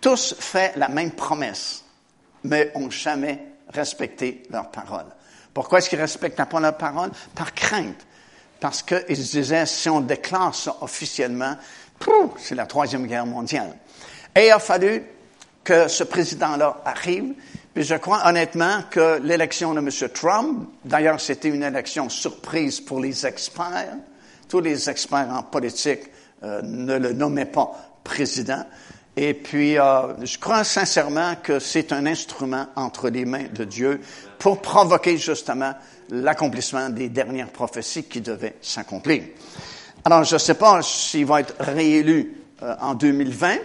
tous 0.00 0.36
fait 0.38 0.76
la 0.76 0.88
même 0.88 1.10
promesse, 1.10 1.84
mais 2.44 2.70
ont 2.76 2.88
jamais 2.88 3.44
respecté 3.68 4.44
leur 4.50 4.70
parole. 4.70 5.06
Pourquoi 5.52 5.78
est-ce 5.78 5.90
qu'ils 5.90 6.00
respectent 6.00 6.44
pas 6.44 6.60
leur 6.60 6.76
parole? 6.76 7.10
Par 7.34 7.52
crainte. 7.52 8.06
Parce 8.60 8.82
qu'ils 8.82 9.04
disaient, 9.08 9.66
si 9.66 9.88
on 9.88 10.00
déclare 10.00 10.54
ça 10.54 10.76
officiellement, 10.82 11.56
c'est 12.38 12.54
la 12.54 12.66
Troisième 12.66 13.06
Guerre 13.08 13.26
mondiale. 13.26 13.76
Et 14.36 14.46
il 14.46 14.50
a 14.52 14.60
fallu 14.60 15.02
que 15.64 15.88
ce 15.88 16.04
président-là 16.04 16.80
arrive. 16.84 17.34
Puis 17.74 17.82
je 17.82 17.96
crois 17.96 18.26
honnêtement 18.28 18.82
que 18.88 19.18
l'élection 19.20 19.74
de 19.74 19.80
M. 19.80 20.10
Trump, 20.10 20.68
d'ailleurs 20.84 21.20
c'était 21.20 21.48
une 21.48 21.62
élection 21.62 22.08
surprise 22.08 22.80
pour 22.80 23.00
les 23.00 23.26
experts, 23.26 23.96
tous 24.52 24.60
les 24.60 24.90
experts 24.90 25.30
en 25.30 25.44
politique 25.44 26.00
euh, 26.42 26.60
ne 26.62 26.98
le 26.98 27.14
nommaient 27.14 27.46
pas 27.46 27.72
président. 28.04 28.62
Et 29.16 29.32
puis, 29.32 29.78
euh, 29.78 30.12
je 30.22 30.36
crois 30.36 30.62
sincèrement 30.62 31.36
que 31.42 31.58
c'est 31.58 31.90
un 31.90 32.04
instrument 32.04 32.66
entre 32.76 33.08
les 33.08 33.24
mains 33.24 33.46
de 33.50 33.64
Dieu 33.64 34.02
pour 34.38 34.60
provoquer 34.60 35.16
justement 35.16 35.72
l'accomplissement 36.10 36.90
des 36.90 37.08
dernières 37.08 37.48
prophéties 37.48 38.04
qui 38.04 38.20
devaient 38.20 38.56
s'accomplir. 38.60 39.22
Alors, 40.04 40.24
je 40.24 40.34
ne 40.34 40.38
sais 40.38 40.52
pas 40.52 40.82
s'il 40.82 41.24
va 41.24 41.40
être 41.40 41.54
réélu 41.58 42.36
euh, 42.62 42.74
en 42.78 42.92
2020, 42.92 43.56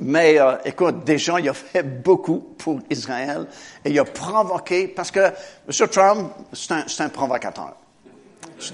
mais 0.00 0.40
euh, 0.40 0.56
écoute, 0.64 1.04
déjà, 1.04 1.38
il 1.38 1.48
a 1.48 1.54
fait 1.54 1.84
beaucoup 1.84 2.40
pour 2.58 2.80
Israël 2.90 3.46
et 3.84 3.90
il 3.90 3.98
a 4.00 4.04
provoqué, 4.04 4.88
parce 4.88 5.12
que 5.12 5.20
M. 5.20 5.88
Trump, 5.88 6.32
c'est 6.52 6.72
un, 6.72 6.84
un, 6.98 7.08
provocateur. 7.10 7.76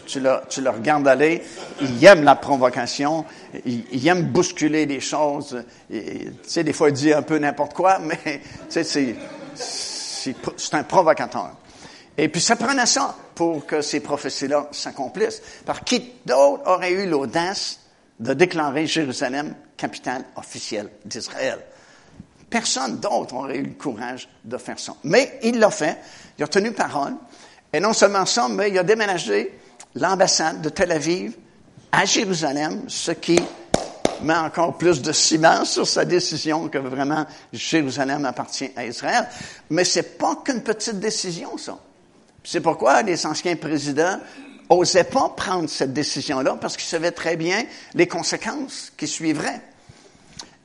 Tu, 0.07 0.21
le, 0.21 0.41
tu, 0.49 0.61
le, 0.61 0.71
regardes 0.71 1.09
aller, 1.09 1.43
il 1.81 2.05
aime 2.05 2.23
la 2.23 2.37
provocation, 2.37 3.25
il, 3.65 3.85
il 3.91 4.07
aime 4.09 4.25
bousculer 4.25 4.87
les 4.87 5.01
choses. 5.01 5.65
Tu 5.91 6.33
sais, 6.43 6.63
des 6.65 6.73
fois, 6.73 6.91
il 6.91 6.95
dit 6.95 7.13
un 7.13 7.23
peu 7.23 7.39
n'importe 7.39 7.75
quoi, 7.75 7.99
mais 8.01 8.19
tu 8.25 8.41
sais, 8.69 8.85
c'est, 8.85 9.17
c'est 9.55 10.75
un 10.75 10.85
provocateur. 10.85 11.53
Et 12.17 12.29
puis, 12.29 12.41
ça 12.41 12.57
prenait 12.57 12.87
ça 12.87 13.17
pour 13.35 13.65
que 13.65 13.81
ces 13.81 14.01
prophéties-là 14.01 14.69
s'accomplissent. 14.73 15.43
Par 15.65 15.83
qui 15.85 16.13
d'autre 16.27 16.63
aurait 16.67 16.93
eu 16.93 17.09
l'audace 17.09 17.81
de 18.19 18.35
déclarer 18.35 18.87
Jérusalem 18.87 19.55
capitale 19.77 20.25
officielle 20.37 20.91
d'Israël? 21.05 21.59
Personne 22.51 22.99
d'autre 22.99 23.35
aurait 23.35 23.57
eu 23.57 23.63
le 23.63 23.75
courage 23.75 24.29
de 24.45 24.59
faire 24.59 24.79
ça. 24.79 24.95
Mais 25.05 25.39
il 25.43 25.59
l'a 25.59 25.71
fait, 25.71 25.97
il 26.37 26.45
a 26.45 26.49
tenu 26.49 26.73
parole, 26.73 27.15
et 27.73 27.81
non 27.81 27.93
seulement 27.93 28.27
ça, 28.27 28.49
mais 28.49 28.71
il 28.71 28.79
a 28.79 28.83
déménagé 28.83 29.59
l'ambassade 29.95 30.63
de 30.63 30.69
Tel 30.69 30.93
Aviv 30.93 31.35
à 31.93 32.05
Jérusalem, 32.05 32.85
ce 32.89 33.13
qui 33.13 33.39
met 34.23 34.35
encore 34.35 34.77
plus 34.77 35.01
de 35.03 35.13
ciment 35.13 35.65
sur 35.65 35.87
sa 35.87 36.05
décision 36.05 36.69
que 36.69 36.79
vraiment 36.79 37.27
Jérusalem 37.53 38.25
appartient 38.25 38.71
à 38.77 38.85
Israël. 38.85 39.27
Mais 39.71 39.85
c'est 39.85 40.19
pas 40.19 40.37
qu'une 40.45 40.63
petite 40.63 41.01
décision, 41.01 41.57
ça. 41.57 41.79
C'est 42.45 42.61
pourquoi 42.61 43.03
les 43.03 43.27
anciens 43.27 43.57
présidents 43.57 44.19
n'osaient 44.71 45.05
pas 45.05 45.31
prendre 45.31 45.69
cette 45.69 45.93
décision-là 45.93 46.57
parce 46.61 46.77
qu'ils 46.77 46.89
savaient 46.89 47.11
très 47.11 47.37
bien 47.37 47.65
les 47.95 48.07
conséquences 48.07 48.93
qui 48.97 49.07
suivraient. 49.07 49.61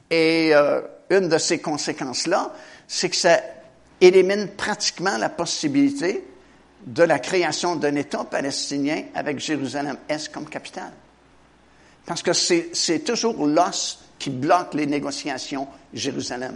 Et 0.09 0.51
euh, 0.53 0.81
une 1.09 1.27
de 1.27 1.37
ces 1.37 1.59
conséquences-là, 1.59 2.53
c'est 2.87 3.09
que 3.09 3.15
ça 3.15 3.39
élimine 3.99 4.47
pratiquement 4.49 5.17
la 5.17 5.29
possibilité 5.29 6.23
de 6.85 7.03
la 7.03 7.19
création 7.19 7.75
d'un 7.75 7.95
État 7.95 8.23
palestinien 8.23 9.03
avec 9.15 9.39
Jérusalem-Est 9.39 10.31
comme 10.31 10.47
capitale. 10.47 10.91
Parce 12.05 12.21
que 12.21 12.33
c'est 12.33 12.99
toujours 13.03 13.47
l'os 13.47 13.99
qui 14.19 14.29
bloque 14.29 14.75
les 14.75 14.85
négociations 14.85 15.67
Jérusalem. 15.93 16.55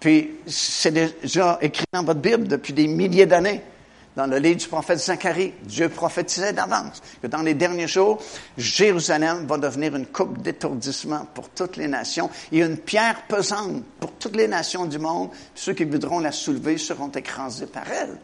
Puis 0.00 0.30
c'est 0.46 0.92
déjà 0.92 1.58
écrit 1.60 1.84
dans 1.92 2.04
votre 2.04 2.20
Bible 2.20 2.48
depuis 2.48 2.72
des 2.72 2.86
milliers 2.86 3.26
d'années. 3.26 3.62
Dans 4.18 4.26
le 4.26 4.38
livre 4.38 4.56
du 4.56 4.66
prophète 4.66 4.98
Zacharie, 4.98 5.54
Dieu 5.62 5.88
prophétisait 5.88 6.52
d'avance 6.52 7.00
que 7.22 7.28
dans 7.28 7.42
les 7.42 7.54
derniers 7.54 7.86
jours, 7.86 8.20
Jérusalem 8.56 9.46
va 9.46 9.58
devenir 9.58 9.94
une 9.94 10.06
coupe 10.06 10.42
d'étourdissement 10.42 11.28
pour 11.32 11.50
toutes 11.50 11.76
les 11.76 11.86
nations 11.86 12.28
et 12.50 12.58
une 12.58 12.78
pierre 12.78 13.28
pesante 13.28 13.84
pour 14.00 14.10
toutes 14.14 14.34
les 14.34 14.48
nations 14.48 14.86
du 14.86 14.98
monde. 14.98 15.30
Ceux 15.54 15.72
qui 15.72 15.84
voudront 15.84 16.18
la 16.18 16.32
soulever 16.32 16.78
seront 16.78 17.10
écrasés 17.10 17.66
par 17.66 17.84
elle. 17.92 18.18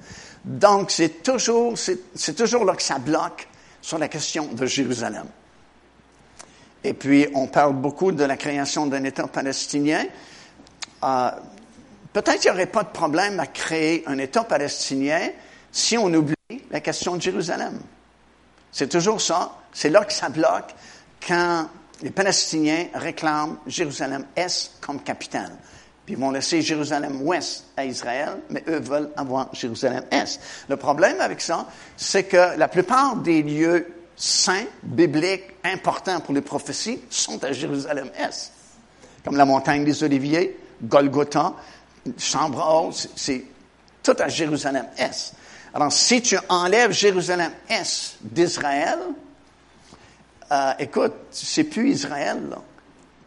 Donc, 0.44 0.90
c'est 0.90 1.22
toujours, 1.22 1.78
c'est 1.78 2.34
toujours 2.34 2.64
là 2.64 2.74
que 2.74 2.82
ça 2.82 2.98
bloque 2.98 3.46
sur 3.80 3.98
la 3.98 4.08
question 4.08 4.48
de 4.48 4.66
Jérusalem. 4.66 5.26
Et 6.82 6.94
puis, 6.94 7.28
on 7.34 7.46
parle 7.46 7.74
beaucoup 7.74 8.10
de 8.10 8.24
la 8.24 8.36
création 8.36 8.88
d'un 8.88 9.04
État 9.04 9.28
palestinien. 9.28 10.06
Euh, 11.04 11.30
peut-être 12.12 12.40
qu'il 12.40 12.50
n'y 12.50 12.56
aurait 12.56 12.66
pas 12.66 12.82
de 12.82 12.88
problème 12.88 13.38
à 13.38 13.46
créer 13.46 14.02
un 14.08 14.18
État 14.18 14.42
palestinien 14.42 15.28
si 15.74 15.98
on 15.98 16.06
oublie 16.14 16.34
la 16.70 16.80
question 16.80 17.16
de 17.16 17.20
Jérusalem. 17.20 17.80
C'est 18.70 18.88
toujours 18.88 19.20
ça. 19.20 19.58
C'est 19.72 19.90
là 19.90 20.04
que 20.04 20.12
ça 20.12 20.28
bloque 20.28 20.72
quand 21.26 21.68
les 22.00 22.10
Palestiniens 22.10 22.86
réclament 22.94 23.58
Jérusalem-Est 23.66 24.76
comme 24.80 25.02
capitale. 25.02 25.50
Puis 26.06 26.14
ils 26.14 26.20
vont 26.20 26.30
laisser 26.30 26.62
Jérusalem-Ouest 26.62 27.64
à 27.76 27.84
Israël, 27.84 28.36
mais 28.50 28.62
eux 28.68 28.78
veulent 28.78 29.10
avoir 29.16 29.52
Jérusalem-Est. 29.52 30.40
Le 30.68 30.76
problème 30.76 31.20
avec 31.20 31.40
ça, 31.40 31.66
c'est 31.96 32.24
que 32.24 32.56
la 32.56 32.68
plupart 32.68 33.16
des 33.16 33.42
lieux 33.42 33.92
saints, 34.14 34.66
bibliques, 34.84 35.56
importants 35.64 36.20
pour 36.20 36.34
les 36.34 36.40
prophéties, 36.40 37.00
sont 37.10 37.42
à 37.42 37.50
Jérusalem-Est. 37.50 38.52
Comme 39.24 39.36
la 39.36 39.44
montagne 39.44 39.84
des 39.84 40.04
Oliviers, 40.04 40.56
Golgotha, 40.82 41.54
Chambre 42.18 42.86
haute, 42.86 43.08
c'est 43.16 43.44
tout 44.04 44.16
à 44.18 44.28
Jérusalem-Est. 44.28 45.34
Alors, 45.74 45.92
si 45.92 46.22
tu 46.22 46.38
enlèves 46.48 46.92
Jérusalem-Est 46.92 48.18
d'Israël, 48.20 48.98
euh, 50.52 50.72
écoute, 50.78 51.14
c'est 51.32 51.64
plus 51.64 51.90
Israël, 51.90 52.40
là. 52.48 52.58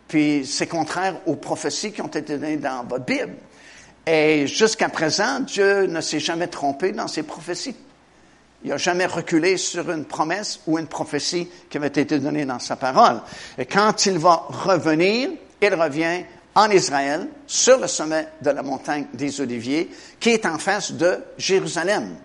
Puis 0.08 0.46
c'est 0.46 0.68
contraire 0.68 1.18
aux 1.26 1.36
prophéties 1.36 1.92
qui 1.92 2.02
ont 2.02 2.08
été 2.08 2.38
données 2.38 2.56
dans 2.56 2.86
votre 2.86 3.04
Bible. 3.04 3.36
Et 4.06 4.48
jusqu'à 4.48 4.88
présent, 4.88 5.42
Dieu 5.42 5.88
ne 5.88 6.00
s'est 6.00 6.22
jamais 6.22 6.48
trompé 6.48 6.94
dans 6.94 7.10
ses 7.10 7.24
prophéties. 7.24 7.76
Il 8.64 8.70
n'a 8.70 8.78
jamais 8.78 9.06
reculé 9.06 9.58
sur 9.58 9.92
une 9.92 10.06
promesse 10.06 10.62
ou 10.66 10.80
une 10.80 10.88
prophétie 10.88 11.50
qui 11.70 11.76
avait 11.76 11.88
été 11.88 12.18
donnée 12.18 12.46
dans 12.46 12.60
sa 12.60 12.78
parole. 12.78 13.20
Et 13.58 13.66
quand 13.66 14.06
il 14.06 14.18
va 14.18 14.46
revenir, 14.48 15.32
il 15.62 15.76
revient 15.76 16.24
en 16.56 16.72
Israël, 16.72 17.28
sur 17.46 17.78
le 17.78 17.88
sommet 17.88 18.30
de 18.42 18.50
la 18.50 18.64
montagne 18.64 19.08
des 19.14 19.42
Oliviers, 19.42 19.92
qui 20.20 20.30
est 20.30 20.46
en 20.46 20.58
face 20.58 20.94
de 20.94 21.20
Jérusalem. 21.38 22.16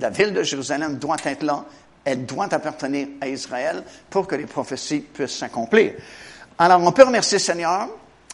La 0.00 0.10
ville 0.10 0.32
de 0.32 0.42
Jérusalem 0.42 0.98
doit 0.98 1.16
être 1.24 1.42
là, 1.42 1.64
elle 2.04 2.26
doit 2.26 2.52
appartenir 2.52 3.08
à 3.20 3.28
Israël 3.28 3.82
pour 4.10 4.26
que 4.26 4.34
les 4.34 4.46
prophéties 4.46 5.00
puissent 5.00 5.38
s'accomplir. 5.38 5.94
Alors, 6.58 6.80
on 6.82 6.92
peut 6.92 7.04
remercier 7.04 7.38
le 7.38 7.42
Seigneur 7.42 7.88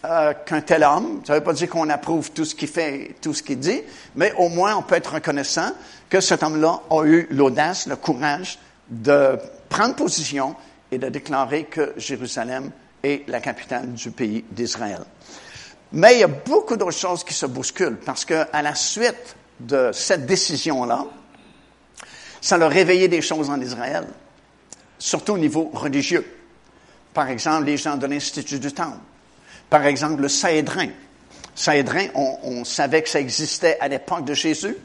euh, 0.05 0.33
qu'un 0.47 0.63
tel 0.63 0.83
homme, 0.83 1.21
ça 1.27 1.35
ne 1.35 1.39
veut 1.39 1.45
pas 1.45 1.53
dire 1.53 1.69
qu'on 1.69 1.89
approuve 1.91 2.31
tout 2.33 2.45
ce 2.45 2.55
qu'il 2.55 2.69
fait, 2.69 3.17
tout 3.21 3.35
ce 3.35 3.43
qu'il 3.43 3.59
dit, 3.59 3.83
mais 4.17 4.33
au 4.39 4.49
moins 4.49 4.75
on 4.77 4.83
peut 4.83 4.95
être 4.95 5.15
reconnaissant 5.15 5.73
que 6.09 6.21
cet 6.21 6.43
homme-là 6.43 6.81
a 6.91 7.05
eu 7.05 7.27
l'audace, 7.31 7.87
le 7.87 7.97
courage 7.97 8.59
de 8.89 9.39
prendre 9.69 9.95
position 9.95 10.57
et 10.91 10.97
de 10.97 11.09
déclarer 11.11 11.65
que 11.65 11.93
Jérusalem 11.99 12.71
est 13.03 13.29
la 13.29 13.41
capitale 13.41 13.93
du 13.93 14.11
pays 14.11 14.45
d'Israël. 14.51 15.05
Mais 15.93 16.15
il 16.15 16.21
y 16.21 16.25
a 16.25 16.29
beaucoup 16.29 16.77
d'autres 16.77 16.93
choses 16.93 17.23
qui 17.23 17.35
se 17.35 17.47
bousculent 17.47 17.99
parce 18.05 18.25
que 18.25 18.47
à 18.53 18.63
la 18.63 18.75
suite 18.75 19.37
de 19.61 19.91
cette 19.93 20.25
décision-là, 20.25 21.05
ça 22.41 22.57
a 22.57 22.69
réveillé 22.69 23.09
des 23.09 23.23
choses 23.23 23.51
en 23.51 23.61
Israël, 23.61 24.07
surtout 24.99 25.35
au 25.35 25.39
niveau 25.39 25.71
religieux. 25.73 26.27
Par 27.13 27.29
exemple, 27.29 27.67
les 27.67 27.77
gens 27.77 27.97
de 27.97 28.07
l'Institut 28.07 28.59
du 28.59 28.73
Temple. 28.73 28.99
Par 29.69 29.85
exemple, 29.87 30.23
le. 30.23 30.29
Sahédrin, 30.29 32.07
on, 32.15 32.39
on 32.43 32.65
savait 32.65 33.03
que 33.03 33.09
ça 33.09 33.21
existait 33.21 33.77
à 33.81 33.89
l'époque 33.89 34.25
de 34.25 34.35
Jésus. 34.35 34.77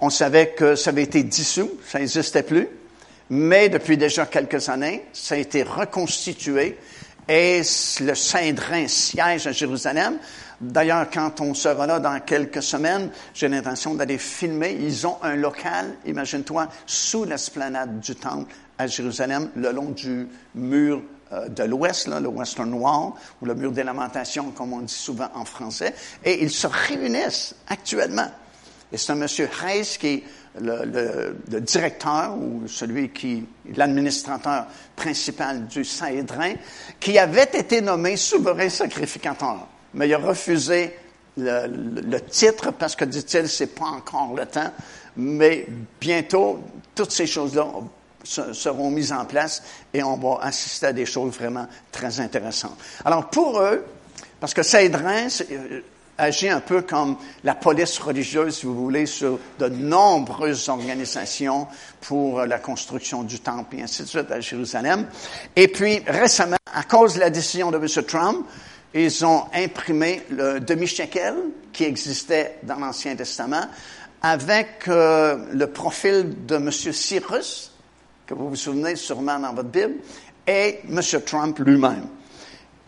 On 0.00 0.10
savait 0.10 0.48
que 0.48 0.74
ça 0.74 0.90
avait 0.90 1.04
été 1.04 1.22
dissous, 1.22 1.70
ça 1.86 1.98
n'existait 1.98 2.42
plus. 2.42 2.68
Mais 3.30 3.68
depuis 3.68 3.96
déjà 3.96 4.26
quelques 4.26 4.68
années, 4.68 5.04
ça 5.12 5.34
a 5.34 5.38
été 5.38 5.62
reconstitué 5.62 6.78
et 7.28 7.62
le 8.00 8.14
Saint-Drin 8.14 8.88
siège 8.88 9.46
à 9.46 9.52
Jérusalem? 9.52 10.18
D'ailleurs, 10.60 11.08
quand 11.12 11.40
on 11.40 11.52
sera 11.52 11.86
là 11.86 11.98
dans 12.00 12.18
quelques 12.20 12.62
semaines, 12.62 13.10
j'ai 13.34 13.48
l'intention 13.48 13.94
d'aller 13.94 14.18
filmer. 14.18 14.76
Ils 14.80 15.06
ont 15.06 15.18
un 15.22 15.36
local, 15.36 15.94
imagine-toi, 16.06 16.68
sous 16.86 17.24
l'esplanade 17.24 18.00
du 18.00 18.14
Temple 18.14 18.54
à 18.78 18.86
Jérusalem, 18.86 19.50
le 19.56 19.72
long 19.72 19.90
du 19.90 20.28
mur 20.54 21.02
euh, 21.32 21.48
de 21.48 21.64
l'Ouest, 21.64 22.08
le 22.08 22.28
Western 22.28 22.72
Wall, 22.74 23.12
ou 23.40 23.46
le 23.46 23.54
mur 23.54 23.72
des 23.72 23.82
lamentations, 23.82 24.50
comme 24.50 24.72
on 24.72 24.80
dit 24.80 24.94
souvent 24.94 25.28
en 25.34 25.44
français, 25.44 25.94
et 26.24 26.42
ils 26.42 26.50
se 26.50 26.66
réunissent 26.66 27.54
actuellement. 27.68 28.30
Et 28.94 28.96
c'est 28.96 29.10
un 29.10 29.16
monsieur 29.16 29.50
Hayes 29.60 29.96
qui 29.98 30.06
est 30.06 30.22
le, 30.60 31.34
directeur 31.60 32.36
ou 32.38 32.62
celui 32.68 33.08
qui 33.08 33.44
l'administrateur 33.74 34.66
principal 34.94 35.66
du 35.66 35.84
Sahédrin, 35.84 36.52
qui 37.00 37.18
avait 37.18 37.50
été 37.54 37.80
nommé 37.80 38.16
souverain 38.16 38.68
sacrificateur. 38.68 39.66
Mais 39.94 40.06
il 40.06 40.14
a 40.14 40.18
refusé 40.18 40.96
le, 41.36 42.18
titre 42.20 42.70
parce 42.70 42.94
que, 42.94 43.04
dit-il, 43.04 43.48
c'est 43.48 43.74
pas 43.74 43.86
encore 43.86 44.32
le 44.32 44.46
temps. 44.46 44.72
Mais 45.16 45.66
bientôt, 46.00 46.62
toutes 46.94 47.10
ces 47.10 47.26
choses-là 47.26 47.66
seront 48.22 48.92
mises 48.92 49.12
en 49.12 49.24
place 49.24 49.60
et 49.92 50.04
on 50.04 50.16
va 50.18 50.38
assister 50.44 50.86
à 50.86 50.92
des 50.92 51.04
choses 51.04 51.34
vraiment 51.34 51.66
très 51.90 52.20
intéressantes. 52.20 52.78
Alors 53.04 53.28
pour 53.28 53.60
eux, 53.60 53.84
parce 54.38 54.54
que 54.54 54.62
Cédrin 54.62 55.26
agit 56.18 56.48
un 56.48 56.60
peu 56.60 56.82
comme 56.82 57.16
la 57.42 57.54
police 57.54 57.98
religieuse, 57.98 58.56
si 58.56 58.66
vous 58.66 58.74
voulez, 58.74 59.06
sur 59.06 59.38
de 59.58 59.68
nombreuses 59.68 60.68
organisations 60.68 61.66
pour 62.00 62.44
la 62.46 62.58
construction 62.58 63.22
du 63.22 63.40
temple 63.40 63.76
et 63.76 63.82
ainsi 63.82 64.02
de 64.02 64.08
suite 64.08 64.30
à 64.30 64.40
Jérusalem. 64.40 65.06
Et 65.56 65.68
puis 65.68 66.02
récemment, 66.06 66.56
à 66.72 66.82
cause 66.84 67.14
de 67.14 67.20
la 67.20 67.30
décision 67.30 67.70
de 67.70 67.78
M. 67.78 68.04
Trump, 68.04 68.46
ils 68.94 69.26
ont 69.26 69.44
imprimé 69.52 70.22
le 70.30 70.60
demi-shekel 70.60 71.34
qui 71.72 71.84
existait 71.84 72.58
dans 72.62 72.76
l'Ancien 72.76 73.16
Testament 73.16 73.66
avec 74.22 74.88
euh, 74.88 75.36
le 75.52 75.66
profil 75.66 76.46
de 76.46 76.56
M. 76.56 76.70
Cyrus, 76.70 77.72
que 78.26 78.34
vous 78.34 78.48
vous 78.48 78.56
souvenez 78.56 78.96
sûrement 78.96 79.38
dans 79.38 79.52
votre 79.52 79.68
Bible, 79.68 79.96
et 80.46 80.80
M. 80.88 81.00
Trump 81.26 81.58
lui-même. 81.58 82.06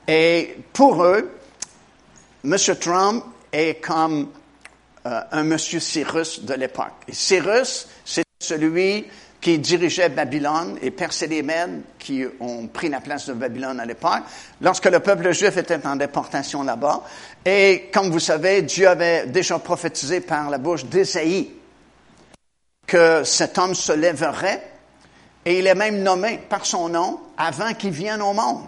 Et 0.09 0.57
pour 0.72 1.03
eux, 1.03 1.36
M. 2.45 2.57
Trump 2.80 3.24
est 3.53 3.80
comme 3.80 4.28
euh, 5.07 5.20
un 5.32 5.51
M. 5.51 5.59
Cyrus 5.59 6.45
de 6.45 6.55
l'époque. 6.55 6.93
Cyrus, 7.11 7.89
c'est 8.05 8.24
celui 8.41 9.07
qui 9.41 9.59
dirigeait 9.59 10.09
Babylone 10.09 10.78
et 10.82 10.91
perçait 10.91 11.28
qui 11.99 12.24
ont 12.41 12.66
pris 12.66 12.89
la 12.89 13.01
place 13.01 13.26
de 13.26 13.32
Babylone 13.34 13.78
à 13.78 13.84
l'époque, 13.84 14.22
lorsque 14.61 14.87
le 14.87 14.99
peuple 15.01 15.32
juif 15.32 15.57
était 15.57 15.87
en 15.87 15.97
déportation 15.97 16.62
là-bas. 16.64 17.05
Et 17.45 17.89
comme 17.93 18.11
vous 18.11 18.18
savez, 18.18 18.62
Dieu 18.62 18.89
avait 18.89 19.26
déjà 19.26 19.59
prophétisé 19.59 20.20
par 20.20 20.51
la 20.51 20.59
bouche 20.59 20.84
d'Ésaïe 20.87 21.51
que 22.87 23.22
cet 23.24 23.59
homme 23.59 23.74
se 23.74 23.93
lèverait 23.93 24.72
et 25.45 25.61
il 25.61 25.66
est 25.66 25.74
même 25.74 26.03
nommé 26.03 26.41
par 26.49 26.66
son 26.66 26.89
nom 26.89 27.20
avant 27.39 27.72
qu'il 27.74 27.93
vienne 27.93 28.22
au 28.22 28.32
monde. 28.32 28.66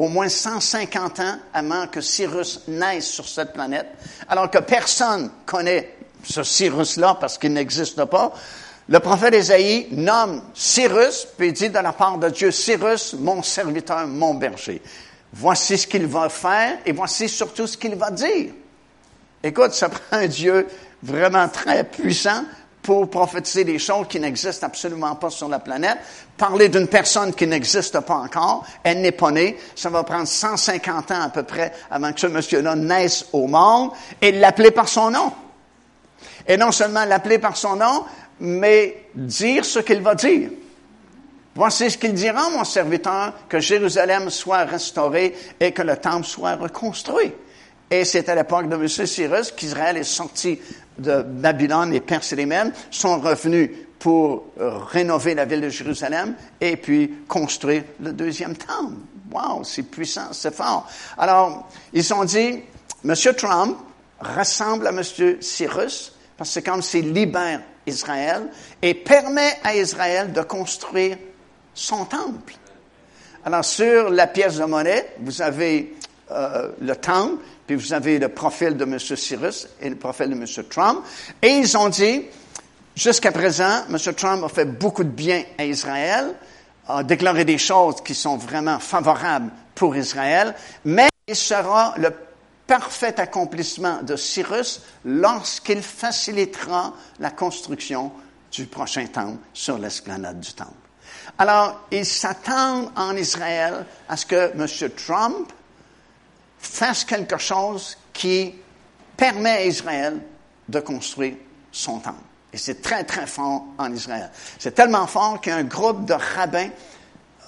Au 0.00 0.08
moins 0.08 0.30
150 0.30 1.20
ans 1.20 1.36
avant 1.52 1.86
que 1.86 2.00
Cyrus 2.00 2.62
naisse 2.68 3.06
sur 3.06 3.28
cette 3.28 3.52
planète, 3.52 3.86
alors 4.30 4.50
que 4.50 4.56
personne 4.56 5.30
connaît 5.44 5.94
ce 6.24 6.42
Cyrus-là 6.42 7.18
parce 7.20 7.36
qu'il 7.36 7.52
n'existe 7.52 8.02
pas. 8.06 8.32
Le 8.88 8.98
prophète 8.98 9.34
Ésaïe 9.34 9.88
nomme 9.90 10.42
Cyrus, 10.54 11.28
puis 11.36 11.52
dit 11.52 11.68
de 11.68 11.78
la 11.78 11.92
part 11.92 12.16
de 12.16 12.30
Dieu, 12.30 12.50
Cyrus, 12.50 13.12
mon 13.12 13.42
serviteur, 13.42 14.06
mon 14.06 14.32
berger. 14.32 14.80
Voici 15.34 15.76
ce 15.76 15.86
qu'il 15.86 16.06
va 16.06 16.30
faire 16.30 16.78
et 16.86 16.92
voici 16.92 17.28
surtout 17.28 17.66
ce 17.66 17.76
qu'il 17.76 17.94
va 17.94 18.10
dire. 18.10 18.52
Écoute, 19.42 19.74
ça 19.74 19.88
prend 19.90 20.16
un 20.16 20.26
Dieu 20.28 20.66
vraiment 21.02 21.46
très 21.46 21.84
puissant 21.84 22.44
pour 22.82 23.10
prophétiser 23.10 23.64
des 23.64 23.78
choses 23.78 24.06
qui 24.08 24.18
n'existent 24.20 24.66
absolument 24.66 25.14
pas 25.14 25.30
sur 25.30 25.48
la 25.48 25.58
planète, 25.58 25.98
parler 26.36 26.68
d'une 26.68 26.88
personne 26.88 27.34
qui 27.34 27.46
n'existe 27.46 28.00
pas 28.00 28.14
encore, 28.14 28.64
elle 28.82 29.02
n'est 29.02 29.12
pas 29.12 29.30
née, 29.30 29.58
ça 29.74 29.90
va 29.90 30.02
prendre 30.02 30.26
150 30.26 31.10
ans 31.10 31.22
à 31.22 31.28
peu 31.28 31.42
près 31.42 31.72
avant 31.90 32.12
que 32.12 32.20
ce 32.20 32.26
monsieur-là 32.26 32.76
naisse 32.76 33.26
au 33.32 33.46
monde, 33.46 33.90
et 34.20 34.32
l'appeler 34.32 34.70
par 34.70 34.88
son 34.88 35.10
nom. 35.10 35.32
Et 36.46 36.56
non 36.56 36.72
seulement 36.72 37.04
l'appeler 37.04 37.38
par 37.38 37.56
son 37.56 37.76
nom, 37.76 38.04
mais 38.40 39.08
dire 39.14 39.64
ce 39.64 39.80
qu'il 39.80 40.00
va 40.00 40.14
dire. 40.14 40.50
Voici 41.54 41.90
ce 41.90 41.98
qu'il 41.98 42.14
dira, 42.14 42.48
mon 42.50 42.64
serviteur, 42.64 43.34
que 43.48 43.60
Jérusalem 43.60 44.30
soit 44.30 44.64
restaurée 44.64 45.36
et 45.58 45.72
que 45.72 45.82
le 45.82 45.96
temple 45.96 46.26
soit 46.26 46.54
reconstruit. 46.54 47.32
Et 47.90 48.04
c'est 48.04 48.28
à 48.28 48.36
l'époque 48.36 48.68
de 48.68 48.76
M. 48.76 48.86
Cyrus 48.88 49.50
qu'Israël 49.50 49.96
est 49.96 50.04
sorti 50.04 50.60
de 50.96 51.22
Babylone, 51.22 51.90
les 51.90 52.00
Perses 52.00 52.32
et 52.32 52.36
les 52.36 52.46
Mèdes 52.46 52.72
sont 52.90 53.18
revenus 53.18 53.70
pour 53.98 54.46
euh, 54.60 54.78
rénover 54.78 55.34
la 55.34 55.44
ville 55.44 55.60
de 55.60 55.68
Jérusalem 55.68 56.34
et 56.60 56.76
puis 56.76 57.24
construire 57.26 57.82
le 58.00 58.12
deuxième 58.12 58.56
temple. 58.56 58.94
Wow, 59.32 59.64
c'est 59.64 59.82
puissant, 59.82 60.32
c'est 60.32 60.54
fort. 60.54 60.88
Alors, 61.18 61.68
ils 61.92 62.14
ont 62.14 62.24
dit, 62.24 62.60
M. 63.04 63.14
Trump 63.36 63.76
ressemble 64.20 64.86
à 64.86 64.90
M. 64.90 65.02
Cyrus, 65.40 66.12
parce 66.36 66.54
que 66.54 66.60
comme 66.60 66.82
s'il 66.82 67.12
libère 67.12 67.60
Israël 67.86 68.48
et 68.82 68.94
permet 68.94 69.58
à 69.64 69.74
Israël 69.74 70.32
de 70.32 70.42
construire 70.42 71.16
son 71.74 72.04
temple. 72.04 72.54
Alors, 73.44 73.64
sur 73.64 74.10
la 74.10 74.26
pièce 74.26 74.56
de 74.56 74.64
monnaie, 74.64 75.14
vous 75.20 75.42
avez 75.42 75.94
euh, 76.30 76.70
le 76.80 76.94
temple, 76.96 77.42
puis 77.70 77.76
vous 77.76 77.92
avez 77.92 78.18
le 78.18 78.28
profil 78.28 78.76
de 78.76 78.82
M. 78.82 78.98
Cyrus 78.98 79.68
et 79.80 79.88
le 79.88 79.94
profil 79.94 80.28
de 80.28 80.34
M. 80.34 80.44
Trump. 80.68 81.04
Et 81.40 81.50
ils 81.50 81.76
ont 81.76 81.88
dit, 81.88 82.24
jusqu'à 82.96 83.30
présent, 83.30 83.84
M. 83.88 83.96
Trump 84.16 84.42
a 84.42 84.48
fait 84.48 84.64
beaucoup 84.64 85.04
de 85.04 85.08
bien 85.08 85.44
à 85.56 85.64
Israël, 85.64 86.34
a 86.88 87.04
déclaré 87.04 87.44
des 87.44 87.58
choses 87.58 88.02
qui 88.04 88.12
sont 88.12 88.36
vraiment 88.38 88.80
favorables 88.80 89.52
pour 89.76 89.94
Israël, 89.94 90.52
mais 90.84 91.06
il 91.28 91.36
sera 91.36 91.94
le 91.96 92.10
parfait 92.66 93.20
accomplissement 93.20 94.02
de 94.02 94.16
Cyrus 94.16 94.80
lorsqu'il 95.04 95.80
facilitera 95.80 96.92
la 97.20 97.30
construction 97.30 98.10
du 98.50 98.66
prochain 98.66 99.06
temple 99.06 99.38
sur 99.54 99.78
l'esplanade 99.78 100.40
du 100.40 100.52
temple. 100.54 100.72
Alors, 101.38 101.82
ils 101.92 102.04
s'attendent 102.04 102.90
en 102.96 103.16
Israël 103.16 103.86
à 104.08 104.16
ce 104.16 104.26
que 104.26 104.50
M. 104.54 104.66
Trump 105.06 105.52
fasse 106.60 107.04
quelque 107.04 107.38
chose 107.38 107.96
qui 108.12 108.54
permet 109.16 109.50
à 109.50 109.64
Israël 109.64 110.20
de 110.68 110.80
construire 110.80 111.34
son 111.72 111.98
temple. 111.98 112.18
Et 112.52 112.58
c'est 112.58 112.82
très, 112.82 113.04
très 113.04 113.26
fort 113.26 113.64
en 113.78 113.92
Israël. 113.92 114.30
C'est 114.58 114.74
tellement 114.74 115.06
fort 115.06 115.40
qu'il 115.40 115.52
y 115.52 115.54
a 115.54 115.58
un 115.58 115.64
groupe 115.64 116.04
de 116.04 116.14
rabbins 116.14 116.70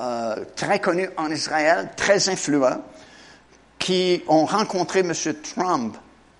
euh, 0.00 0.44
très 0.56 0.80
connus 0.80 1.08
en 1.16 1.30
Israël, 1.30 1.90
très 1.96 2.28
influents, 2.28 2.82
qui 3.78 4.22
ont 4.28 4.44
rencontré 4.44 5.00
M. 5.00 5.12
Trump 5.54 5.96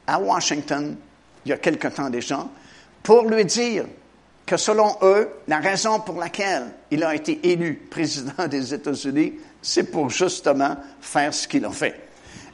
à 0.07 0.19
Washington 0.19 0.97
il 1.45 1.49
y 1.49 1.53
a 1.53 1.59
quelque 1.59 1.89
temps 1.89 2.11
déjà 2.11 2.47
pour 3.03 3.25
lui 3.25 3.45
dire 3.45 3.85
que 4.47 4.57
selon 4.57 4.97
eux, 5.03 5.29
la 5.49 5.59
raison 5.59 6.01
pour 6.01 6.19
laquelle 6.19 6.73
il 6.91 7.03
a 7.05 7.15
été 7.15 7.41
élu 7.51 7.75
président 7.91 8.47
des 8.49 8.75
États-Unis, 8.75 9.35
c'est 9.61 9.91
pour 9.91 10.11
justement 10.11 10.77
faire 11.01 11.33
ce 11.33 11.49
qu'il 11.49 11.65
a 11.65 11.71
fait. 11.71 12.02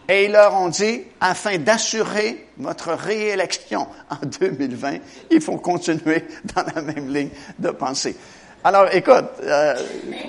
Et 0.08 0.24
ils 0.24 0.32
leur 0.32 0.54
ont 0.54 0.70
dit, 0.70 1.02
afin 1.20 1.58
d'assurer 1.58 2.46
votre 2.56 2.92
réélection 2.92 3.86
en 4.08 4.26
2020, 4.40 4.98
il 5.30 5.40
faut 5.40 5.58
continuer 5.58 6.24
dans 6.54 6.64
la 6.74 6.80
même 6.80 7.12
ligne 7.12 7.30
de 7.58 7.70
pensée. 7.70 8.16
Alors, 8.64 8.88
écoute, 8.92 9.26
euh, 9.42 9.74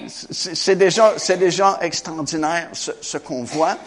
c'est 0.08 0.76
déjà, 0.76 1.14
c'est 1.18 1.38
déjà 1.38 1.80
extraordinaire 1.82 2.70
ce, 2.74 2.92
ce 3.02 3.18
qu'on 3.18 3.44
voit. 3.44 3.78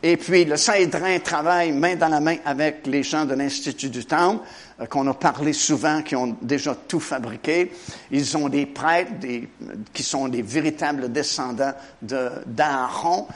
Et 0.00 0.16
puis, 0.16 0.44
le 0.44 0.56
Saint-Hédrin 0.56 1.18
travaille 1.18 1.72
main 1.72 1.96
dans 1.96 2.06
la 2.06 2.20
main 2.20 2.36
avec 2.44 2.86
les 2.86 3.02
gens 3.02 3.24
de 3.24 3.34
l'Institut 3.34 3.90
du 3.90 4.04
Temple, 4.04 4.44
euh, 4.80 4.86
qu'on 4.86 5.08
a 5.08 5.14
parlé 5.14 5.52
souvent, 5.52 6.02
qui 6.02 6.14
ont 6.14 6.36
déjà 6.40 6.76
tout 6.86 7.00
fabriqué. 7.00 7.72
Ils 8.12 8.36
ont 8.36 8.48
des 8.48 8.66
prêtres 8.66 9.18
des, 9.18 9.48
qui 9.92 10.04
sont 10.04 10.28
des 10.28 10.42
véritables 10.42 11.10
descendants 11.10 11.72
d'Aaron, 12.00 13.26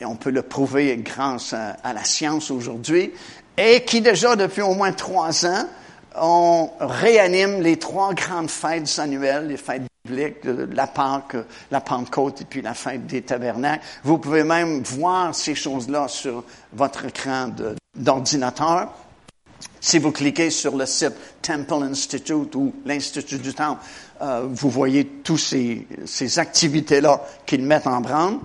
et 0.00 0.04
on 0.04 0.16
peut 0.16 0.30
le 0.30 0.42
prouver 0.42 0.96
grâce 0.98 1.52
à, 1.52 1.76
à 1.82 1.92
la 1.92 2.04
science 2.04 2.50
aujourd'hui, 2.50 3.12
et 3.56 3.84
qui 3.84 4.00
déjà, 4.00 4.36
depuis 4.36 4.62
au 4.62 4.74
moins 4.74 4.92
trois 4.92 5.44
ans, 5.46 5.66
on 6.20 6.70
réanime 6.80 7.60
les 7.60 7.78
trois 7.78 8.14
grandes 8.14 8.50
fêtes 8.50 8.98
annuelles, 8.98 9.46
les 9.48 9.56
fêtes 9.56 9.82
la 10.10 10.86
Pâque, 10.86 11.36
la 11.70 11.80
Pentecôte 11.80 12.42
et 12.42 12.44
puis 12.44 12.62
la 12.62 12.74
fête 12.74 13.06
des 13.06 13.22
tabernacles. 13.22 13.84
Vous 14.04 14.18
pouvez 14.18 14.44
même 14.44 14.82
voir 14.82 15.34
ces 15.34 15.54
choses-là 15.54 16.08
sur 16.08 16.44
votre 16.72 17.06
écran 17.06 17.50
d'ordinateur. 17.94 18.92
Si 19.80 19.98
vous 19.98 20.12
cliquez 20.12 20.50
sur 20.50 20.76
le 20.76 20.86
site 20.86 21.14
Temple 21.42 21.84
Institute 21.84 22.54
ou 22.54 22.74
l'Institut 22.84 23.38
du 23.38 23.54
Temple, 23.54 23.80
euh, 24.22 24.46
vous 24.50 24.70
voyez 24.70 25.04
tous 25.04 25.38
ces, 25.38 25.86
ces 26.04 26.38
activités-là 26.38 27.20
qu'ils 27.46 27.62
mettent 27.62 27.86
en 27.86 28.00
branle. 28.00 28.38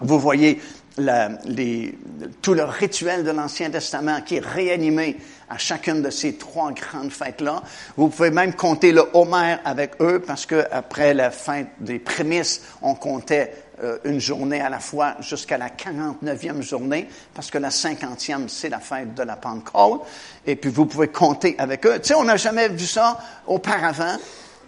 Vous 0.00 0.18
voyez 0.18 0.60
la, 0.98 1.30
les, 1.44 1.96
tout 2.42 2.54
le 2.54 2.64
rituel 2.64 3.24
de 3.24 3.30
l'Ancien 3.30 3.70
Testament 3.70 4.20
qui 4.22 4.36
est 4.36 4.44
réanimé 4.44 5.16
à 5.48 5.58
chacune 5.58 6.02
de 6.02 6.10
ces 6.10 6.34
trois 6.34 6.72
grandes 6.72 7.12
fêtes-là. 7.12 7.62
Vous 7.96 8.08
pouvez 8.08 8.30
même 8.30 8.54
compter 8.54 8.92
le 8.92 9.04
Homer 9.12 9.56
avec 9.64 9.92
eux 10.00 10.20
parce 10.26 10.46
que 10.46 10.64
après 10.70 11.14
la 11.14 11.30
fête 11.30 11.68
des 11.80 11.98
prémices, 11.98 12.62
on 12.82 12.94
comptait 12.94 13.52
euh, 13.82 13.98
une 14.04 14.20
journée 14.20 14.60
à 14.60 14.70
la 14.70 14.80
fois 14.80 15.16
jusqu'à 15.20 15.58
la 15.58 15.68
49e 15.68 16.62
journée 16.62 17.08
parce 17.34 17.50
que 17.50 17.58
la 17.58 17.68
50e, 17.68 18.48
c'est 18.48 18.70
la 18.70 18.80
fête 18.80 19.14
de 19.14 19.22
la 19.22 19.36
Pentecôte. 19.36 20.02
Et 20.46 20.56
puis 20.56 20.70
vous 20.70 20.86
pouvez 20.86 21.08
compter 21.08 21.54
avec 21.58 21.86
eux. 21.86 21.98
Tu 22.00 22.08
sais, 22.08 22.14
on 22.14 22.24
n'a 22.24 22.38
jamais 22.38 22.68
vu 22.68 22.86
ça 22.86 23.18
auparavant. 23.46 24.16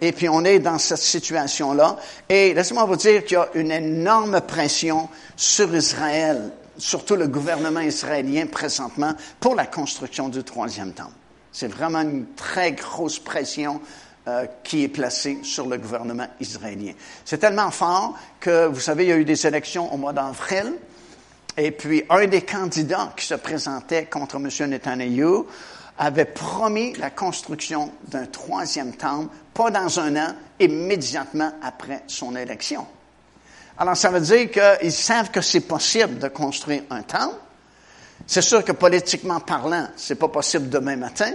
Et 0.01 0.11
puis 0.11 0.29
on 0.29 0.43
est 0.45 0.59
dans 0.59 0.77
cette 0.77 0.97
situation-là. 0.97 1.97
Et 2.29 2.53
laissez-moi 2.53 2.85
vous 2.85 2.95
dire 2.95 3.23
qu'il 3.25 3.35
y 3.35 3.37
a 3.37 3.49
une 3.55 3.71
énorme 3.71 4.41
pression 4.41 5.09
sur 5.35 5.73
Israël 5.75 6.51
surtout 6.79 7.15
le 7.15 7.27
gouvernement 7.27 7.81
israélien 7.81 8.47
présentement, 8.47 9.13
pour 9.39 9.55
la 9.55 9.67
construction 9.67 10.29
du 10.29 10.43
troisième 10.43 10.93
temple. 10.93 11.11
C'est 11.51 11.67
vraiment 11.67 12.01
une 12.01 12.33
très 12.35 12.71
grosse 12.71 13.19
pression 13.19 13.81
euh, 14.27 14.45
qui 14.63 14.83
est 14.83 14.89
placée 14.89 15.39
sur 15.43 15.67
le 15.67 15.77
gouvernement 15.77 16.27
israélien. 16.39 16.93
C'est 17.25 17.39
tellement 17.39 17.71
fort 17.71 18.15
que, 18.39 18.67
vous 18.67 18.79
savez, 18.79 19.05
il 19.05 19.09
y 19.09 19.13
a 19.13 19.17
eu 19.17 19.25
des 19.25 19.45
élections 19.45 19.93
au 19.93 19.97
mois 19.97 20.13
d'avril, 20.13 20.73
et 21.57 21.71
puis 21.71 22.03
un 22.09 22.25
des 22.27 22.43
candidats 22.43 23.13
qui 23.17 23.25
se 23.25 23.33
présentait 23.33 24.05
contre 24.05 24.37
M. 24.37 24.69
Netanyahu 24.69 25.45
avait 25.99 26.25
promis 26.25 26.93
la 26.93 27.09
construction 27.09 27.91
d'un 28.07 28.25
troisième 28.25 28.93
temple, 28.93 29.35
pas 29.53 29.69
dans 29.69 29.99
un 29.99 30.15
an, 30.15 30.33
immédiatement 30.59 31.51
après 31.61 32.03
son 32.07 32.35
élection. 32.37 32.87
Alors, 33.77 33.97
ça 33.97 34.09
veut 34.09 34.21
dire 34.21 34.49
qu'ils 34.49 34.93
savent 34.93 35.29
que 35.29 35.41
c'est 35.41 35.61
possible 35.61 36.17
de 36.17 36.29
construire 36.29 36.83
un 36.89 37.01
temple. 37.01 37.35
C'est 38.25 38.41
sûr 38.41 38.63
que 38.63 38.71
politiquement 38.71 39.41
parlant, 39.41 39.87
c'est 39.97 40.15
pas 40.15 40.29
possible 40.29 40.69
demain 40.69 40.95
matin, 40.95 41.31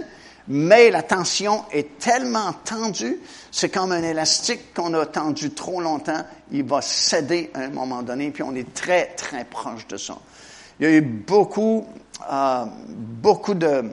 mais 0.47 0.89
la 0.89 1.03
tension 1.03 1.65
est 1.71 1.99
tellement 1.99 2.53
tendue, 2.63 3.19
c'est 3.51 3.69
comme 3.69 3.91
un 3.91 4.03
élastique 4.03 4.73
qu'on 4.73 4.93
a 4.93 5.05
tendu 5.05 5.51
trop 5.51 5.81
longtemps, 5.81 6.23
il 6.51 6.63
va 6.63 6.81
céder 6.81 7.51
à 7.53 7.61
un 7.61 7.69
moment 7.69 8.03
donné, 8.03 8.31
puis 8.31 8.43
on 8.43 8.55
est 8.55 8.73
très, 8.73 9.07
très 9.15 9.45
proche 9.45 9.87
de 9.87 9.97
ça. 9.97 10.17
Il 10.79 10.85
y 10.85 10.89
a 10.89 10.93
eu 10.93 11.01
beaucoup, 11.01 11.87
euh, 12.31 12.65
beaucoup 12.89 13.55
de, 13.55 13.91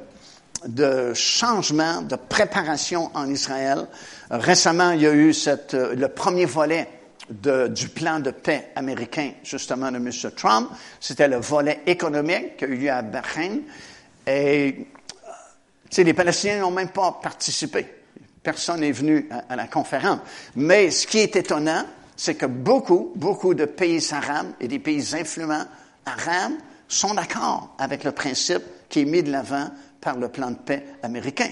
de 0.67 1.13
changements, 1.15 2.03
de 2.03 2.17
préparation 2.17 3.11
en 3.15 3.29
Israël. 3.29 3.87
Récemment, 4.31 4.93
il 4.93 5.03
y 5.03 5.07
a 5.07 5.13
eu 5.13 5.33
euh, 5.47 5.95
le 5.95 6.09
premier 6.09 6.47
volet 6.47 6.89
du 7.31 7.89
plan 7.89 8.21
de 8.21 8.31
paix 8.31 8.71
américain, 8.75 9.33
justement, 9.43 9.91
de 9.91 9.97
M. 9.97 10.11
Trump. 10.37 10.71
C'était 11.01 11.29
le 11.29 11.37
volet 11.37 11.81
économique 11.87 12.57
qui 12.57 12.65
a 12.65 12.69
eu 12.69 12.77
lieu 12.77 12.91
à 12.91 13.03
Bahreïn. 13.03 13.61
Et, 14.27 14.87
tu 15.91 16.03
les 16.05 16.15
Palestiniens 16.15 16.61
n'ont 16.61 16.71
même 16.71 16.89
pas 16.89 17.21
participé. 17.23 17.87
Personne 18.43 18.81
n'est 18.81 18.93
venu 18.93 19.29
à, 19.49 19.55
la 19.55 19.67
conférence. 19.67 20.21
Mais 20.57 20.91
ce 20.91 21.07
qui 21.07 21.19
est 21.19 21.37
étonnant, 21.37 21.85
c'est 22.17 22.35
que 22.35 22.47
beaucoup, 22.47 23.13
beaucoup 23.15 23.55
de 23.55 23.67
pays 23.67 24.03
arabes 24.13 24.53
et 24.61 24.69
des 24.69 24.79
pays 24.79 25.15
influents 25.15 25.67
arabes 26.05 26.53
sont 26.89 27.15
d'accord 27.15 27.75
avec 27.79 28.05
le 28.05 28.13
principe 28.13 28.63
qui 28.89 29.01
est 29.01 29.05
mis 29.05 29.23
de 29.23 29.31
l'avant 29.31 29.71
par 30.03 30.19
le 30.19 30.29
plan 30.29 30.51
de 30.51 30.57
paix 30.57 30.85
américain. 31.03 31.49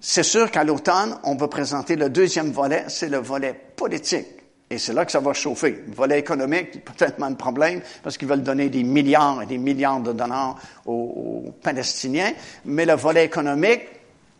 C'est 0.00 0.22
sûr 0.22 0.50
qu'à 0.50 0.64
l'automne, 0.64 1.18
on 1.24 1.34
va 1.34 1.48
présenter 1.48 1.96
le 1.96 2.08
deuxième 2.08 2.52
volet, 2.52 2.84
c'est 2.88 3.08
le 3.08 3.18
volet 3.18 3.52
politique. 3.76 4.26
Et 4.70 4.78
c'est 4.78 4.92
là 4.92 5.04
que 5.04 5.10
ça 5.10 5.20
va 5.20 5.32
chauffer. 5.32 5.82
Le 5.88 5.94
volet 5.94 6.18
économique, 6.18 6.84
pas 6.84 6.92
tellement 6.92 7.30
de 7.30 7.36
problème, 7.36 7.80
parce 8.02 8.16
qu'ils 8.16 8.28
veulent 8.28 8.42
donner 8.42 8.68
des 8.68 8.84
milliards 8.84 9.42
et 9.42 9.46
des 9.46 9.58
milliards 9.58 10.00
de 10.00 10.12
dollars 10.12 10.56
aux, 10.86 11.52
Palestiniens. 11.62 12.32
Mais 12.66 12.86
le 12.86 12.94
volet 12.94 13.24
économique, 13.24 13.82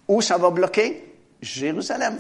où 0.06 0.20
ça 0.20 0.38
va 0.38 0.50
bloquer? 0.50 1.14
Jérusalem. 1.40 2.18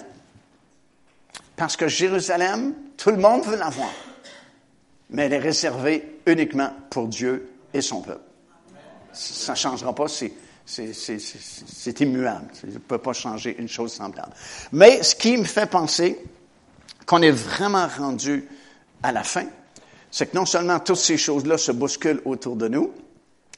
Parce 1.54 1.76
que 1.76 1.86
Jérusalem, 1.86 2.74
tout 2.96 3.10
le 3.10 3.18
monde 3.18 3.44
veut 3.44 3.56
l'avoir. 3.56 3.92
Mais 5.10 5.26
elle 5.26 5.34
est 5.34 5.38
réservée 5.38 6.20
uniquement 6.26 6.70
pour 6.90 7.08
Dieu 7.08 7.50
et 7.72 7.82
son 7.82 8.00
peuple. 8.00 8.22
Ça 9.12 9.52
ne 9.52 9.56
changera 9.56 9.94
pas, 9.94 10.08
c'est 10.08 10.32
c'est 10.68 12.00
immuable. 12.00 12.46
Je 12.62 12.72
ne 12.72 12.78
peut 12.78 12.98
pas 12.98 13.14
changer 13.14 13.56
une 13.58 13.68
chose 13.68 13.92
semblable. 13.92 14.32
Mais 14.72 15.02
ce 15.02 15.14
qui 15.14 15.36
me 15.36 15.44
fait 15.44 15.68
penser 15.68 16.18
qu'on 17.06 17.22
est 17.22 17.30
vraiment 17.30 17.88
rendu 17.88 18.46
à 19.02 19.12
la 19.12 19.22
fin, 19.24 19.46
c'est 20.10 20.30
que 20.30 20.36
non 20.36 20.44
seulement 20.44 20.78
toutes 20.78 20.96
ces 20.96 21.16
choses-là 21.16 21.56
se 21.56 21.72
bousculent 21.72 22.20
autour 22.26 22.56
de 22.56 22.68
nous, 22.68 22.92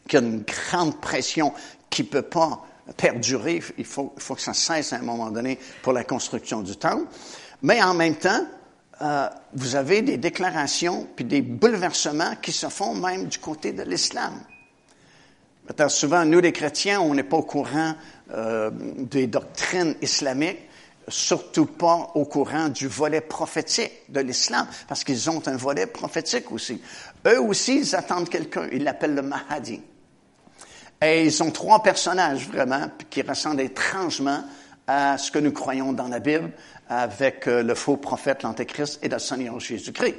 qu'il 0.08 0.20
y 0.20 0.22
a 0.22 0.26
une 0.26 0.42
grande 0.42 1.00
pression 1.00 1.52
qui 1.88 2.04
peut 2.04 2.22
pas 2.22 2.64
perdurer. 2.96 3.60
Il 3.76 3.84
faut, 3.84 4.12
il 4.16 4.22
faut 4.22 4.36
que 4.36 4.40
ça 4.40 4.54
cesse 4.54 4.92
à 4.92 4.96
un 4.96 5.02
moment 5.02 5.30
donné 5.30 5.58
pour 5.82 5.92
la 5.92 6.04
construction 6.04 6.62
du 6.62 6.76
temple. 6.76 7.06
Mais 7.62 7.82
en 7.82 7.94
même 7.94 8.16
temps, 8.16 8.46
euh, 9.02 9.28
vous 9.54 9.74
avez 9.74 10.02
des 10.02 10.16
déclarations 10.16 11.08
puis 11.16 11.24
des 11.24 11.42
bouleversements 11.42 12.36
qui 12.40 12.52
se 12.52 12.68
font 12.68 12.94
même 12.94 13.26
du 13.26 13.38
côté 13.38 13.72
de 13.72 13.82
l'islam. 13.82 14.34
Souvent, 15.88 16.24
nous 16.24 16.40
les 16.40 16.52
chrétiens, 16.52 17.00
on 17.00 17.14
n'est 17.14 17.22
pas 17.22 17.36
au 17.36 17.42
courant 17.42 17.94
euh, 18.32 18.70
des 18.72 19.26
doctrines 19.26 19.94
islamiques, 20.02 20.68
surtout 21.08 21.66
pas 21.66 22.10
au 22.14 22.24
courant 22.24 22.68
du 22.68 22.86
volet 22.86 23.20
prophétique 23.20 23.92
de 24.08 24.20
l'islam, 24.20 24.66
parce 24.88 25.04
qu'ils 25.04 25.28
ont 25.30 25.42
un 25.46 25.56
volet 25.56 25.86
prophétique 25.86 26.50
aussi. 26.52 26.80
Eux 27.26 27.40
aussi, 27.40 27.80
ils 27.80 27.94
attendent 27.94 28.28
quelqu'un, 28.28 28.68
ils 28.72 28.84
l'appellent 28.84 29.14
le 29.14 29.22
Mahdi. 29.22 29.80
Et 31.02 31.24
ils 31.24 31.32
sont 31.32 31.50
trois 31.50 31.82
personnages 31.82 32.48
vraiment 32.48 32.90
qui 33.08 33.22
ressemblent 33.22 33.62
étrangement 33.62 34.44
à 34.86 35.16
ce 35.18 35.30
que 35.30 35.38
nous 35.38 35.52
croyons 35.52 35.92
dans 35.92 36.08
la 36.08 36.18
Bible 36.18 36.50
avec 36.88 37.46
euh, 37.46 37.62
le 37.62 37.74
faux 37.74 37.96
prophète, 37.96 38.42
l'Antéchrist 38.42 38.98
et 39.02 39.08
le 39.08 39.18
Seigneur 39.18 39.58
Jésus-Christ. 39.60 40.16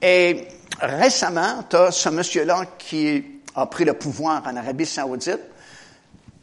Et 0.00 0.46
récemment, 0.80 1.64
tu 1.68 1.76
as 1.76 1.90
ce 1.90 2.08
monsieur-là 2.08 2.64
qui 2.78 3.39
a 3.54 3.66
pris 3.66 3.84
le 3.84 3.94
pouvoir 3.94 4.42
en 4.46 4.56
Arabie 4.56 4.86
saoudite, 4.86 5.40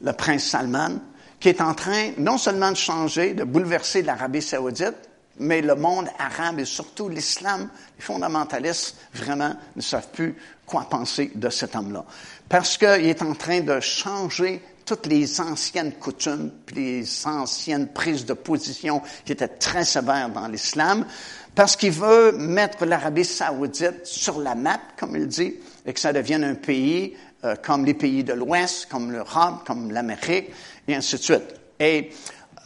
le 0.01 0.13
prince 0.13 0.43
Salman, 0.43 0.99
qui 1.39 1.49
est 1.49 1.61
en 1.61 1.73
train 1.73 2.11
non 2.17 2.37
seulement 2.37 2.71
de 2.71 2.77
changer, 2.77 3.33
de 3.33 3.43
bouleverser 3.43 4.01
l'Arabie 4.01 4.41
saoudite, 4.41 4.95
mais 5.39 5.61
le 5.61 5.75
monde 5.75 6.07
arabe 6.17 6.59
et 6.59 6.65
surtout 6.65 7.09
l'islam, 7.09 7.69
les 7.97 8.03
fondamentalistes, 8.03 8.95
vraiment, 9.13 9.53
ne 9.75 9.81
savent 9.81 10.09
plus 10.09 10.35
quoi 10.65 10.87
penser 10.89 11.31
de 11.35 11.49
cet 11.49 11.75
homme-là. 11.75 12.05
Parce 12.49 12.77
qu'il 12.77 13.05
est 13.05 13.21
en 13.21 13.35
train 13.35 13.61
de 13.61 13.79
changer 13.79 14.61
toutes 14.85 15.05
les 15.05 15.39
anciennes 15.41 15.93
coutumes, 15.93 16.51
puis 16.65 16.75
les 16.75 17.27
anciennes 17.27 17.89
prises 17.89 18.25
de 18.25 18.33
position 18.33 19.01
qui 19.25 19.33
étaient 19.33 19.47
très 19.47 19.85
sévères 19.85 20.29
dans 20.29 20.47
l'islam, 20.47 21.05
parce 21.53 21.75
qu'il 21.75 21.91
veut 21.91 22.31
mettre 22.31 22.85
l'Arabie 22.85 23.25
saoudite 23.25 24.05
sur 24.05 24.39
la 24.39 24.55
map, 24.55 24.79
comme 24.97 25.15
il 25.15 25.27
dit, 25.27 25.55
et 25.87 25.93
que 25.93 25.99
ça 25.99 26.13
devienne 26.13 26.43
un 26.43 26.55
pays 26.55 27.15
euh, 27.45 27.55
comme 27.55 27.85
les 27.85 27.93
pays 27.93 28.23
de 28.23 28.33
l'Ouest, 28.33 28.87
comme 28.91 29.11
l'Europe, 29.11 29.65
comme 29.65 29.91
l'Amérique, 29.91 30.51
et 30.87 30.95
ainsi 30.95 31.15
de 31.15 31.21
suite. 31.21 31.55
Et 31.79 32.11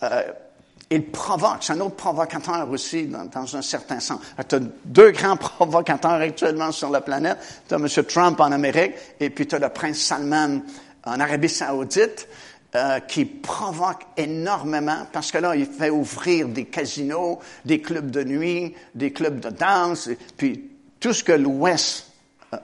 euh, 0.04 0.24
il 0.90 1.06
provoque, 1.12 1.60
c'est 1.62 1.74
un 1.74 1.80
autre 1.80 1.96
provocateur 1.96 2.70
aussi 2.70 3.06
dans, 3.06 3.26
dans 3.26 3.56
un 3.56 3.62
certain 3.62 4.00
sens. 4.00 4.20
Tu 4.50 4.56
as 4.56 4.60
deux 4.84 5.12
grands 5.12 5.38
provocateurs 5.38 6.14
actuellement 6.14 6.72
sur 6.72 6.90
la 6.90 7.02
planète. 7.02 7.38
Tu 7.68 7.76
as 7.76 7.78
M. 7.78 7.88
Trump 8.06 8.40
en 8.40 8.52
Amérique 8.52 8.94
et 9.20 9.30
puis 9.30 9.48
tu 9.48 9.56
as 9.56 9.60
le 9.60 9.70
prince 9.70 10.00
Salman 10.00 10.62
en 11.06 11.20
Arabie 11.20 11.50
saoudite. 11.50 12.28
Euh, 12.74 13.02
qui 13.02 13.26
provoque 13.26 14.04
énormément 14.16 15.06
parce 15.12 15.30
que 15.30 15.40
là, 15.40 15.58
il 15.58 15.66
fait 15.66 15.90
ouvrir 15.90 16.48
des 16.48 16.64
casinos, 16.64 17.40
des 17.66 17.82
clubs 17.82 18.10
de 18.10 18.24
nuit, 18.24 18.74
des 18.96 19.12
clubs 19.12 19.42
de 19.42 19.50
danse, 19.50 20.10
puis 20.38 20.72
tout 21.02 21.12
ce 21.12 21.22
que 21.22 21.34
l'Ouest 21.34 22.11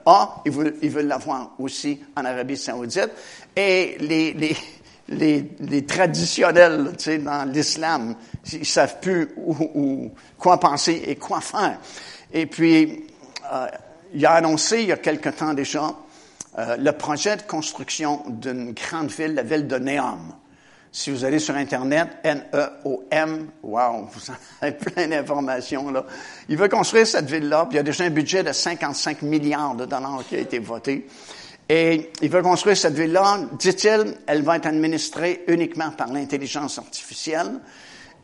a, 0.06 0.42
il 0.44 0.52
veut, 0.52 0.76
il 0.82 0.90
veut 0.90 1.02
l'avoir 1.02 1.52
aussi 1.58 2.00
en 2.16 2.24
Arabie 2.24 2.56
saoudite. 2.56 3.10
Et 3.56 3.96
les, 4.00 4.32
les, 4.34 4.56
les, 5.08 5.50
les 5.60 5.84
traditionnels, 5.84 6.92
tu 6.98 7.04
sais, 7.04 7.18
dans 7.18 7.50
l'islam, 7.50 8.14
ils 8.52 8.66
savent 8.66 9.00
plus 9.00 9.30
où, 9.36 10.10
quoi 10.38 10.60
penser 10.60 11.02
et 11.06 11.16
quoi 11.16 11.40
faire. 11.40 11.78
Et 12.32 12.46
puis, 12.46 13.04
euh, 13.52 13.66
il 14.12 14.24
a 14.26 14.32
annoncé 14.32 14.82
il 14.82 14.88
y 14.88 14.92
a 14.92 14.98
quelque 14.98 15.30
temps 15.30 15.54
déjà 15.54 15.94
euh, 16.58 16.76
le 16.76 16.92
projet 16.92 17.36
de 17.36 17.42
construction 17.42 18.22
d'une 18.28 18.72
grande 18.72 19.10
ville, 19.10 19.34
la 19.34 19.42
ville 19.42 19.66
de 19.66 19.78
Neom. 19.78 20.34
Si 20.90 21.10
vous 21.10 21.24
allez 21.24 21.38
sur 21.38 21.54
Internet, 21.54 22.08
N-E-O-M, 22.24 23.48
wow, 23.62 24.08
vous 24.12 24.32
avez 24.60 24.72
plein 24.72 25.08
d'informations 25.08 25.90
là. 25.90 26.04
Il 26.48 26.56
veut 26.56 26.68
construire 26.68 27.06
cette 27.06 27.30
ville-là, 27.30 27.66
puis 27.66 27.74
il 27.74 27.76
y 27.76 27.80
a 27.80 27.82
déjà 27.82 28.04
un 28.04 28.10
budget 28.10 28.42
de 28.42 28.52
55 28.52 29.22
milliards 29.22 29.74
de 29.74 29.84
dollars 29.84 30.22
qui 30.28 30.36
a 30.36 30.40
été 30.40 30.58
voté. 30.58 31.06
Et 31.68 32.10
il 32.22 32.30
veut 32.30 32.42
construire 32.42 32.76
cette 32.76 32.94
ville-là, 32.94 33.40
dit-il, 33.58 34.14
elle 34.26 34.42
va 34.42 34.56
être 34.56 34.66
administrée 34.66 35.44
uniquement 35.48 35.90
par 35.90 36.10
l'intelligence 36.10 36.78
artificielle. 36.78 37.60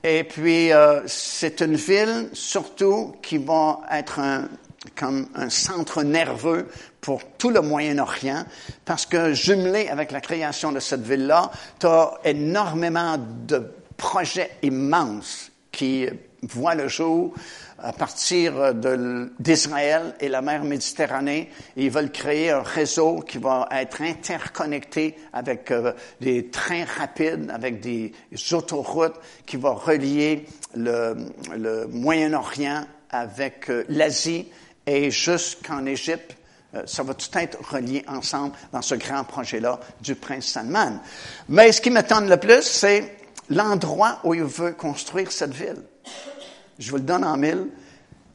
Et 0.02 0.24
puis, 0.24 0.72
euh, 0.72 1.00
c'est 1.06 1.60
une 1.60 1.76
ville 1.76 2.28
surtout 2.32 3.14
qui 3.22 3.38
va 3.38 3.80
être 3.90 4.18
un, 4.18 4.48
comme 4.96 5.28
un 5.34 5.50
centre 5.50 6.02
nerveux 6.02 6.68
pour 7.00 7.22
tout 7.38 7.50
le 7.50 7.60
Moyen-Orient, 7.60 8.44
parce 8.84 9.06
que 9.06 9.32
jumelé 9.32 9.88
avec 9.88 10.10
la 10.10 10.20
création 10.20 10.72
de 10.72 10.80
cette 10.80 11.02
ville-là, 11.02 11.50
tu 11.78 11.86
as 11.86 12.14
énormément 12.24 13.16
de 13.18 13.70
projets 13.96 14.50
immenses 14.62 15.50
qui 15.70 16.06
voient 16.42 16.74
le 16.74 16.88
jour 16.88 17.34
à 17.78 17.92
partir 17.92 18.74
d'Israël 19.38 20.14
et 20.18 20.28
la 20.28 20.40
mer 20.40 20.64
Méditerranée. 20.64 21.50
Ils 21.76 21.90
veulent 21.90 22.12
créer 22.12 22.50
un 22.50 22.62
réseau 22.62 23.20
qui 23.20 23.38
va 23.38 23.68
être 23.72 24.00
interconnecté 24.00 25.16
avec 25.32 25.70
euh, 25.70 25.92
des 26.20 26.46
trains 26.46 26.84
rapides, 26.84 27.50
avec 27.52 27.80
des 27.80 28.12
autoroutes 28.52 29.20
qui 29.44 29.58
vont 29.58 29.74
relier 29.74 30.46
le, 30.74 31.14
Moyen-Orient 31.90 32.84
avec 33.10 33.68
euh, 33.68 33.84
l'Asie 33.88 34.46
et 34.86 35.10
jusqu'en 35.10 35.86
Égypte. 35.86 36.36
Euh, 36.74 36.82
ça 36.86 37.02
va 37.02 37.14
tout 37.14 37.28
être 37.38 37.58
relié 37.72 38.04
ensemble 38.08 38.54
dans 38.72 38.82
ce 38.82 38.94
grand 38.96 39.24
projet-là 39.24 39.78
du 40.00 40.14
prince 40.14 40.46
Salman. 40.46 41.00
Mais 41.48 41.72
ce 41.72 41.80
qui 41.80 41.90
m'étonne 41.90 42.28
le 42.28 42.36
plus, 42.36 42.62
c'est 42.62 43.16
l'endroit 43.50 44.20
où 44.24 44.34
il 44.34 44.44
veut 44.44 44.72
construire 44.72 45.30
cette 45.30 45.54
ville. 45.54 45.82
Je 46.78 46.90
vous 46.90 46.96
le 46.96 47.02
donne 47.02 47.24
en 47.24 47.36
mille, 47.36 47.68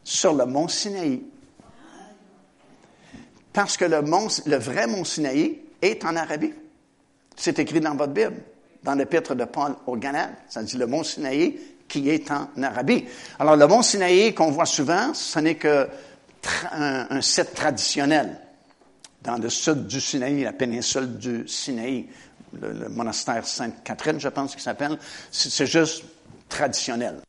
sur 0.03 0.33
le 0.33 0.45
mont 0.45 0.67
Sinaï. 0.67 1.21
Parce 3.51 3.77
que 3.77 3.85
le, 3.85 4.01
mont, 4.01 4.27
le 4.45 4.57
vrai 4.57 4.87
mont 4.87 5.03
Sinaï 5.03 5.59
est 5.81 6.05
en 6.05 6.15
Arabie. 6.15 6.53
C'est 7.35 7.59
écrit 7.59 7.79
dans 7.81 7.95
votre 7.95 8.13
Bible, 8.13 8.41
dans 8.83 8.95
l'épître 8.95 9.35
de 9.35 9.45
Paul 9.45 9.75
au 9.85 9.97
Galate. 9.97 10.31
Ça 10.47 10.63
dit 10.63 10.77
le 10.77 10.87
mont 10.87 11.03
Sinaï 11.03 11.59
qui 11.87 12.09
est 12.09 12.29
en 12.31 12.49
Arabie. 12.61 13.05
Alors, 13.39 13.55
le 13.55 13.67
mont 13.67 13.81
Sinaï 13.81 14.33
qu'on 14.33 14.51
voit 14.51 14.65
souvent, 14.65 15.13
ce 15.13 15.39
n'est 15.39 15.55
que 15.55 15.89
un, 16.71 17.21
site 17.21 17.53
traditionnel 17.53 18.39
dans 19.21 19.37
le 19.37 19.49
sud 19.49 19.87
du 19.87 19.99
Sinaï, 19.99 20.43
la 20.43 20.53
péninsule 20.53 21.17
du 21.17 21.47
Sinaï, 21.47 22.07
le, 22.59 22.89
monastère 22.89 23.45
Sainte-Catherine, 23.45 24.19
je 24.19 24.29
pense 24.29 24.53
qu'il 24.53 24.61
s'appelle. 24.61 24.97
C'est 25.31 25.65
juste 25.65 26.03
traditionnel. 26.47 27.21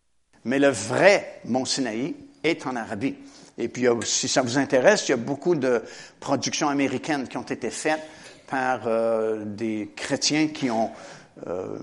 Mais 0.45 0.59
le 0.59 0.69
vrai 0.69 1.41
Mont 1.45 1.65
Sinaï 1.65 2.15
est 2.43 2.67
en 2.67 2.77
Arabie. 2.77 3.17
Et 3.59 3.69
puis, 3.69 3.87
si 4.05 4.29
ça 4.29 4.41
vous 4.41 4.57
intéresse, 4.57 5.09
il 5.09 5.11
y 5.11 5.15
a 5.15 5.19
beaucoup 5.19 5.55
de 5.55 5.83
productions 6.19 6.69
américaines 6.69 7.29
qui 7.29 7.37
ont 7.37 7.43
été 7.43 7.71
faites 7.71 8.01
par 8.47 8.87
euh, 8.87 9.45
des 9.45 9.93
chrétiens 9.95 10.49
qui 10.49 10.71
ont 10.71 10.91
euh, 11.47 11.79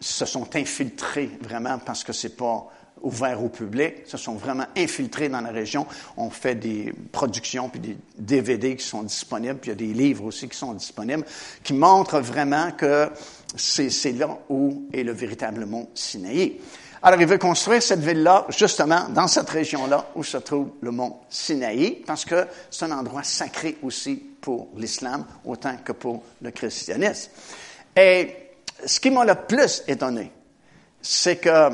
se 0.00 0.24
sont 0.24 0.56
infiltrés 0.56 1.30
vraiment 1.42 1.78
parce 1.78 2.02
que 2.02 2.12
c'est 2.14 2.36
pas 2.36 2.66
ouverts 3.02 3.42
au 3.42 3.48
public, 3.48 4.06
se 4.06 4.16
sont 4.16 4.34
vraiment 4.34 4.66
infiltrés 4.76 5.28
dans 5.28 5.40
la 5.40 5.50
région. 5.50 5.86
On 6.16 6.30
fait 6.30 6.54
des 6.54 6.92
productions, 7.12 7.68
puis 7.68 7.80
des 7.80 7.96
DVD 8.18 8.76
qui 8.76 8.86
sont 8.86 9.02
disponibles, 9.02 9.58
puis 9.58 9.70
il 9.70 9.74
y 9.74 9.84
a 9.84 9.86
des 9.88 9.94
livres 9.94 10.24
aussi 10.24 10.48
qui 10.48 10.56
sont 10.56 10.74
disponibles, 10.74 11.24
qui 11.62 11.74
montrent 11.74 12.20
vraiment 12.20 12.70
que 12.72 13.10
c'est 13.56 14.12
là 14.12 14.38
où 14.48 14.84
est 14.92 15.02
le 15.02 15.12
véritable 15.12 15.66
mont 15.66 15.88
Sinaï. 15.94 16.58
Alors, 17.04 17.20
il 17.20 17.26
veut 17.26 17.38
construire 17.38 17.82
cette 17.82 18.00
ville-là, 18.00 18.46
justement, 18.48 19.08
dans 19.08 19.26
cette 19.26 19.50
région-là 19.50 20.10
où 20.14 20.22
se 20.22 20.36
trouve 20.36 20.70
le 20.80 20.92
mont 20.92 21.16
Sinaï, 21.28 22.02
parce 22.06 22.24
que 22.24 22.46
c'est 22.70 22.84
un 22.84 22.92
endroit 22.92 23.24
sacré 23.24 23.76
aussi 23.82 24.22
pour 24.40 24.68
l'islam, 24.76 25.24
autant 25.44 25.76
que 25.84 25.92
pour 25.92 26.22
le 26.40 26.52
christianisme. 26.52 27.30
Et 27.96 28.36
ce 28.86 29.00
qui 29.00 29.10
m'a 29.10 29.24
le 29.24 29.34
plus 29.34 29.82
étonné, 29.88 30.30
c'est 31.00 31.36
que 31.36 31.70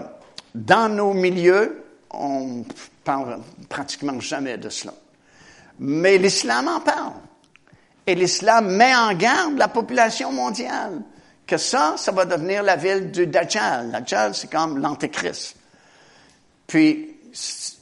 dans 0.54 0.88
nos 0.88 1.12
milieux, 1.12 1.84
on 2.10 2.64
parle 3.04 3.40
pratiquement 3.68 4.20
jamais 4.20 4.58
de 4.58 4.68
cela. 4.68 4.94
Mais 5.78 6.18
l'islam 6.18 6.68
en 6.68 6.80
parle. 6.80 7.12
Et 8.06 8.14
l'islam 8.14 8.74
met 8.74 8.94
en 8.94 9.14
garde 9.14 9.58
la 9.58 9.68
population 9.68 10.32
mondiale 10.32 11.02
que 11.46 11.56
ça, 11.56 11.94
ça 11.96 12.12
va 12.12 12.24
devenir 12.24 12.62
la 12.62 12.76
ville 12.76 13.10
du 13.10 13.26
Dajjal. 13.26 13.90
Dajjal, 13.90 14.34
c'est 14.34 14.50
comme 14.50 14.78
l'antéchrist. 14.78 15.56
Puis, 16.66 17.16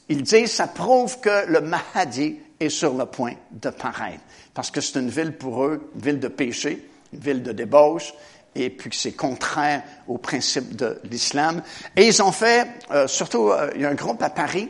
il 0.08 0.22
dit, 0.22 0.46
ça 0.46 0.68
prouve 0.68 1.20
que 1.20 1.46
le 1.46 1.60
Mahdi 1.60 2.38
est 2.58 2.68
sur 2.68 2.94
le 2.94 3.06
point 3.06 3.34
de 3.50 3.70
paraître. 3.70 4.22
Parce 4.54 4.70
que 4.70 4.80
c'est 4.80 4.98
une 4.98 5.10
ville 5.10 5.32
pour 5.32 5.64
eux, 5.64 5.90
une 5.94 6.00
ville 6.00 6.20
de 6.20 6.28
péché, 6.28 6.88
une 7.12 7.18
ville 7.18 7.42
de 7.42 7.52
débauche, 7.52 8.14
et 8.56 8.70
puis 8.70 8.90
que 8.90 8.96
c'est 8.96 9.12
contraire 9.12 9.82
aux 10.08 10.18
principes 10.18 10.74
de 10.74 10.98
l'islam. 11.10 11.62
Et 11.96 12.06
ils 12.06 12.22
ont 12.22 12.32
fait, 12.32 12.66
euh, 12.90 13.06
surtout, 13.06 13.50
euh, 13.50 13.70
il 13.74 13.82
y 13.82 13.84
a 13.84 13.90
un 13.90 13.94
groupe 13.94 14.22
à 14.22 14.30
Paris 14.30 14.68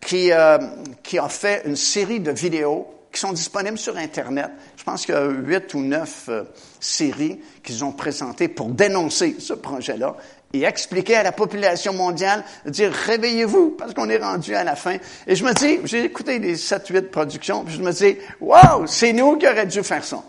qui, 0.00 0.32
euh, 0.32 0.58
qui 1.02 1.18
a 1.18 1.28
fait 1.28 1.62
une 1.66 1.76
série 1.76 2.20
de 2.20 2.30
vidéos 2.30 2.86
qui 3.12 3.20
sont 3.20 3.32
disponibles 3.32 3.78
sur 3.78 3.96
Internet. 3.96 4.50
Je 4.76 4.84
pense 4.84 5.06
qu'il 5.06 5.14
y 5.14 5.18
a 5.18 5.24
huit 5.26 5.72
ou 5.74 5.80
neuf 5.80 6.26
euh, 6.28 6.44
séries 6.78 7.40
qu'ils 7.62 7.84
ont 7.84 7.92
présentées 7.92 8.48
pour 8.48 8.68
dénoncer 8.68 9.36
ce 9.38 9.54
projet-là 9.54 10.16
et 10.52 10.64
expliquer 10.64 11.16
à 11.16 11.22
la 11.22 11.32
population 11.32 11.92
mondiale, 11.92 12.44
dire 12.66 12.92
réveillez-vous 12.92 13.70
parce 13.70 13.94
qu'on 13.94 14.08
est 14.10 14.18
rendu 14.18 14.54
à 14.54 14.64
la 14.64 14.76
fin. 14.76 14.98
Et 15.26 15.34
je 15.34 15.44
me 15.44 15.52
dis, 15.54 15.80
j'ai 15.84 16.04
écouté 16.04 16.38
des 16.38 16.56
7-8 16.56 17.08
productions, 17.08 17.64
puis 17.64 17.74
je 17.74 17.82
me 17.82 17.90
dis, 17.90 18.16
wow, 18.40 18.86
c'est 18.86 19.12
nous 19.12 19.36
qui 19.38 19.48
aurions 19.48 19.64
dû 19.64 19.82
faire 19.82 20.04
ça. 20.04 20.22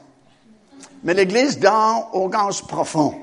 Mais 1.03 1.13
l'Église 1.13 1.59
dort 1.59 2.09
au 2.13 2.27
gaz 2.29 2.61
profond. 2.61 3.13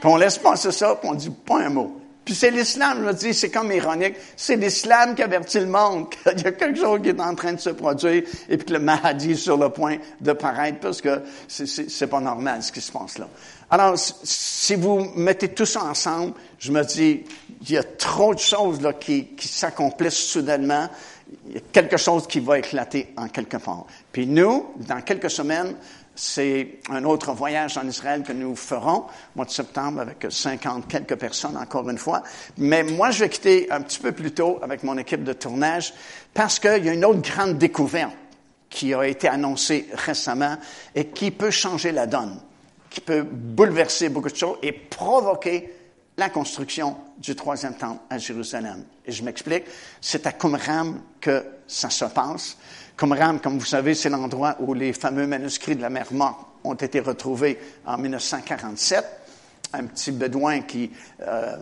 puis 0.00 0.10
on 0.10 0.16
laisse 0.16 0.38
passer 0.38 0.72
ça, 0.72 0.96
puis 0.96 1.08
on 1.10 1.14
dit 1.14 1.30
pas 1.30 1.60
un 1.60 1.70
mot. 1.70 2.00
Puis 2.24 2.34
c'est 2.34 2.50
l'islam, 2.50 3.00
je 3.00 3.04
me 3.04 3.12
dis, 3.12 3.34
c'est 3.34 3.50
comme 3.50 3.70
ironique. 3.70 4.14
C'est 4.34 4.56
l'islam 4.56 5.14
qui 5.14 5.22
avertit 5.22 5.60
le 5.60 5.66
monde 5.66 6.08
qu'il 6.24 6.40
y 6.40 6.46
a 6.46 6.52
quelque 6.52 6.78
chose 6.78 7.00
qui 7.02 7.10
est 7.10 7.20
en 7.20 7.34
train 7.34 7.52
de 7.52 7.60
se 7.60 7.70
produire 7.70 8.22
et 8.48 8.56
puis 8.56 8.66
que 8.66 8.72
le 8.72 8.78
Mahdi 8.78 9.32
est 9.32 9.36
sur 9.36 9.58
le 9.58 9.68
point 9.68 9.98
de 10.20 10.32
paraître 10.32 10.80
parce 10.80 11.02
que 11.02 11.20
c'est 11.48 12.06
pas 12.06 12.20
normal 12.20 12.62
ce 12.62 12.72
qui 12.72 12.80
se 12.80 12.90
passe 12.90 13.18
là. 13.18 13.28
Alors, 13.70 13.94
si 13.96 14.74
vous 14.74 15.10
mettez 15.16 15.48
tout 15.48 15.66
ça 15.66 15.84
ensemble, 15.84 16.34
je 16.58 16.70
me 16.70 16.82
dis, 16.84 17.24
il 17.62 17.70
y 17.70 17.76
a 17.76 17.82
trop 17.82 18.34
de 18.34 18.38
choses 18.38 18.80
là 18.80 18.92
qui, 18.92 19.26
qui 19.28 19.48
s'accomplissent 19.48 20.14
soudainement. 20.14 20.88
Il 21.54 21.60
y 21.60 21.62
a 21.62 21.66
quelque 21.70 21.96
chose 21.96 22.26
qui 22.26 22.40
va 22.40 22.58
éclater 22.58 23.14
en 23.16 23.28
quelque 23.28 23.58
part. 23.58 23.86
Puis 24.10 24.26
nous, 24.26 24.72
dans 24.76 25.00
quelques 25.02 25.30
semaines, 25.30 25.76
c'est 26.16 26.80
un 26.90 27.04
autre 27.04 27.32
voyage 27.32 27.78
en 27.78 27.86
Israël 27.86 28.24
que 28.24 28.32
nous 28.32 28.56
ferons, 28.56 29.04
mois 29.36 29.44
de 29.44 29.50
septembre, 29.52 30.00
avec 30.00 30.26
50 30.28 30.88
quelques 30.88 31.14
personnes, 31.14 31.56
encore 31.56 31.88
une 31.88 31.98
fois. 31.98 32.24
Mais 32.58 32.82
moi, 32.82 33.12
je 33.12 33.20
vais 33.20 33.28
quitter 33.28 33.70
un 33.70 33.82
petit 33.82 34.00
peu 34.00 34.10
plus 34.10 34.32
tôt 34.32 34.58
avec 34.62 34.82
mon 34.82 34.98
équipe 34.98 35.22
de 35.22 35.32
tournage 35.32 35.94
parce 36.32 36.58
qu'il 36.58 36.84
y 36.84 36.88
a 36.88 36.92
une 36.92 37.04
autre 37.04 37.22
grande 37.22 37.56
découverte 37.56 38.16
qui 38.68 38.92
a 38.92 39.06
été 39.06 39.28
annoncée 39.28 39.88
récemment 39.92 40.56
et 40.92 41.06
qui 41.06 41.30
peut 41.30 41.52
changer 41.52 41.92
la 41.92 42.08
donne, 42.08 42.40
qui 42.90 43.00
peut 43.00 43.22
bouleverser 43.22 44.08
beaucoup 44.08 44.30
de 44.30 44.36
choses 44.36 44.58
et 44.60 44.72
provoquer 44.72 45.72
la 46.16 46.28
construction 46.30 46.96
du 47.18 47.34
troisième 47.34 47.74
temple 47.74 48.00
à 48.08 48.18
Jérusalem. 48.18 48.84
Et 49.04 49.12
je 49.12 49.24
m'explique, 49.24 49.64
c'est 50.00 50.26
à 50.26 50.32
Qumran 50.32 50.94
que 51.20 51.44
ça 51.66 51.90
se 51.90 52.04
passe. 52.04 52.56
Qumran, 52.96 53.38
comme 53.38 53.58
vous 53.58 53.64
savez, 53.64 53.94
c'est 53.94 54.10
l'endroit 54.10 54.56
où 54.60 54.74
les 54.74 54.92
fameux 54.92 55.26
manuscrits 55.26 55.76
de 55.76 55.82
la 55.82 55.90
mer 55.90 56.12
Morte 56.12 56.46
ont 56.62 56.74
été 56.74 57.00
retrouvés 57.00 57.58
en 57.84 57.98
1947. 57.98 59.04
Un 59.72 59.86
petit 59.86 60.12
bédouin 60.12 60.60
qui 60.60 60.90
euh, 61.20 61.56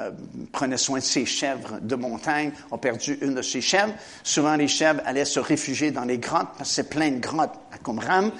euh, 0.00 0.10
prenait 0.52 0.76
soin 0.76 0.98
de 0.98 1.04
ses 1.04 1.26
chèvres 1.26 1.78
de 1.80 1.94
montagne 1.94 2.52
a 2.70 2.78
perdu 2.78 3.18
une 3.22 3.34
de 3.34 3.42
ses 3.42 3.60
chèvres. 3.62 3.92
Souvent, 4.22 4.56
les 4.56 4.68
chèvres 4.68 5.00
allaient 5.04 5.24
se 5.24 5.40
réfugier 5.40 5.90
dans 5.90 6.04
les 6.04 6.18
grottes 6.18 6.48
parce 6.56 6.70
que 6.70 6.74
c'est 6.74 6.90
plein 6.90 7.10
de 7.10 7.18
grottes 7.20 7.58
à 7.72 7.78
Qumran. 7.78 8.30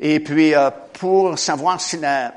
Et 0.00 0.20
puis, 0.20 0.54
euh, 0.54 0.70
pour 0.92 1.38
savoir 1.38 1.80
si 1.80 1.98
la, 1.98 2.32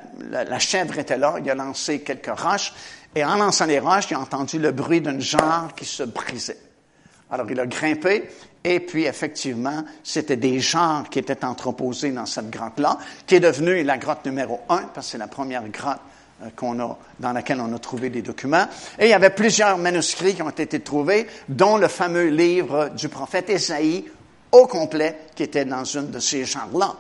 chèvre 0.60 0.98
était 0.98 1.18
là, 1.18 1.36
il 1.44 1.50
a 1.50 1.56
lancé 1.56 2.02
quelques 2.02 2.40
roches. 2.40 2.74
Et 3.16 3.24
en 3.24 3.36
lançant 3.36 3.66
les 3.66 3.80
roches, 3.80 4.06
il 4.10 4.16
a 4.16 4.20
entendu 4.20 4.58
le 4.58 4.72
bruit 4.72 5.02
d'une 5.02 5.22
jarre 5.22 5.74
qui 5.76 5.86
se 5.86 6.04
brisait. 6.04 6.58
Alors, 7.30 7.50
il 7.50 7.60
a 7.60 7.66
grimpé 7.66 8.30
et 8.64 8.80
puis, 8.80 9.06
effectivement, 9.06 9.84
c'était 10.04 10.36
des 10.36 10.60
genres 10.60 11.10
qui 11.10 11.20
étaient 11.20 11.44
entreposés 11.44 12.12
dans 12.12 12.28
cette 12.28 12.52
grotte-là, 12.52 12.98
qui 13.26 13.36
est 13.36 13.40
devenue 13.40 13.84
la 13.84 13.98
grotte 13.98 14.26
numéro 14.26 14.60
un, 14.70 14.84
parce 14.94 15.08
que 15.08 15.12
c'est 15.14 15.18
la 15.18 15.28
première 15.28 15.68
grotte 15.70 16.00
euh, 16.44 16.50
qu'on 16.56 16.80
a, 16.80 16.98
dans 17.20 17.34
laquelle 17.34 17.60
on 17.60 17.74
a 17.74 17.80
trouvé 17.80 18.12
des 18.12 18.22
documents. 18.22 18.68
Et 19.00 19.06
il 19.06 19.10
y 19.10 19.14
avait 19.14 19.32
plusieurs 19.32 19.80
manuscrits 19.80 20.36
qui 20.36 20.44
ont 20.44 20.50
été 20.52 20.80
trouvés, 20.80 21.28
dont 21.50 21.78
le 21.78 21.88
fameux 21.88 22.28
livre 22.28 22.90
du 22.90 23.10
prophète 23.10 23.50
Ésaïe 23.50 24.06
au 24.52 24.68
complet, 24.68 25.18
qui 25.34 25.44
était 25.44 25.66
dans 25.66 25.84
une 25.84 26.12
de 26.12 26.20
ces 26.20 26.46
genres-là. 26.46 26.96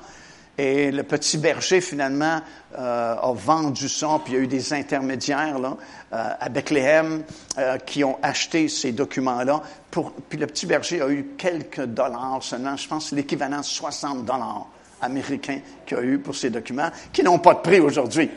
Et 0.64 0.92
le 0.92 1.02
petit 1.02 1.40
berger, 1.40 1.82
finalement, 1.82 2.40
euh, 2.78 3.16
a 3.16 3.34
vendu 3.34 3.90
ça, 3.90 4.22
puis 4.24 4.34
il 4.34 4.38
y 4.38 4.40
a 4.40 4.44
eu 4.44 4.48
des 4.48 4.74
intermédiaires 4.74 5.58
là, 5.58 5.76
euh, 6.14 6.30
à 6.40 6.50
Bethléem 6.50 7.24
euh, 7.58 7.80
qui 7.80 8.04
ont 8.04 8.20
acheté 8.22 8.68
ces 8.68 8.92
documents-là. 8.92 9.64
puis 10.30 10.38
le 10.38 10.46
petit 10.46 10.68
berger 10.68 11.02
a 11.02 11.10
eu 11.10 11.30
quelques 11.36 11.86
dollars 11.86 12.44
seulement, 12.44 12.78
je 12.78 12.88
pense 12.88 13.12
l'équivalent 13.12 13.62
de 13.62 13.66
60 13.66 14.24
dollars 14.24 14.68
américains 15.02 15.62
qu'il 15.84 15.98
a 15.98 16.04
eu 16.04 16.20
pour 16.20 16.36
ces 16.36 16.52
documents, 16.52 16.92
qui 17.12 17.24
n'ont 17.24 17.40
pas 17.40 17.56
de 17.56 17.62
prix 17.62 17.80
aujourd'hui. 17.80 18.30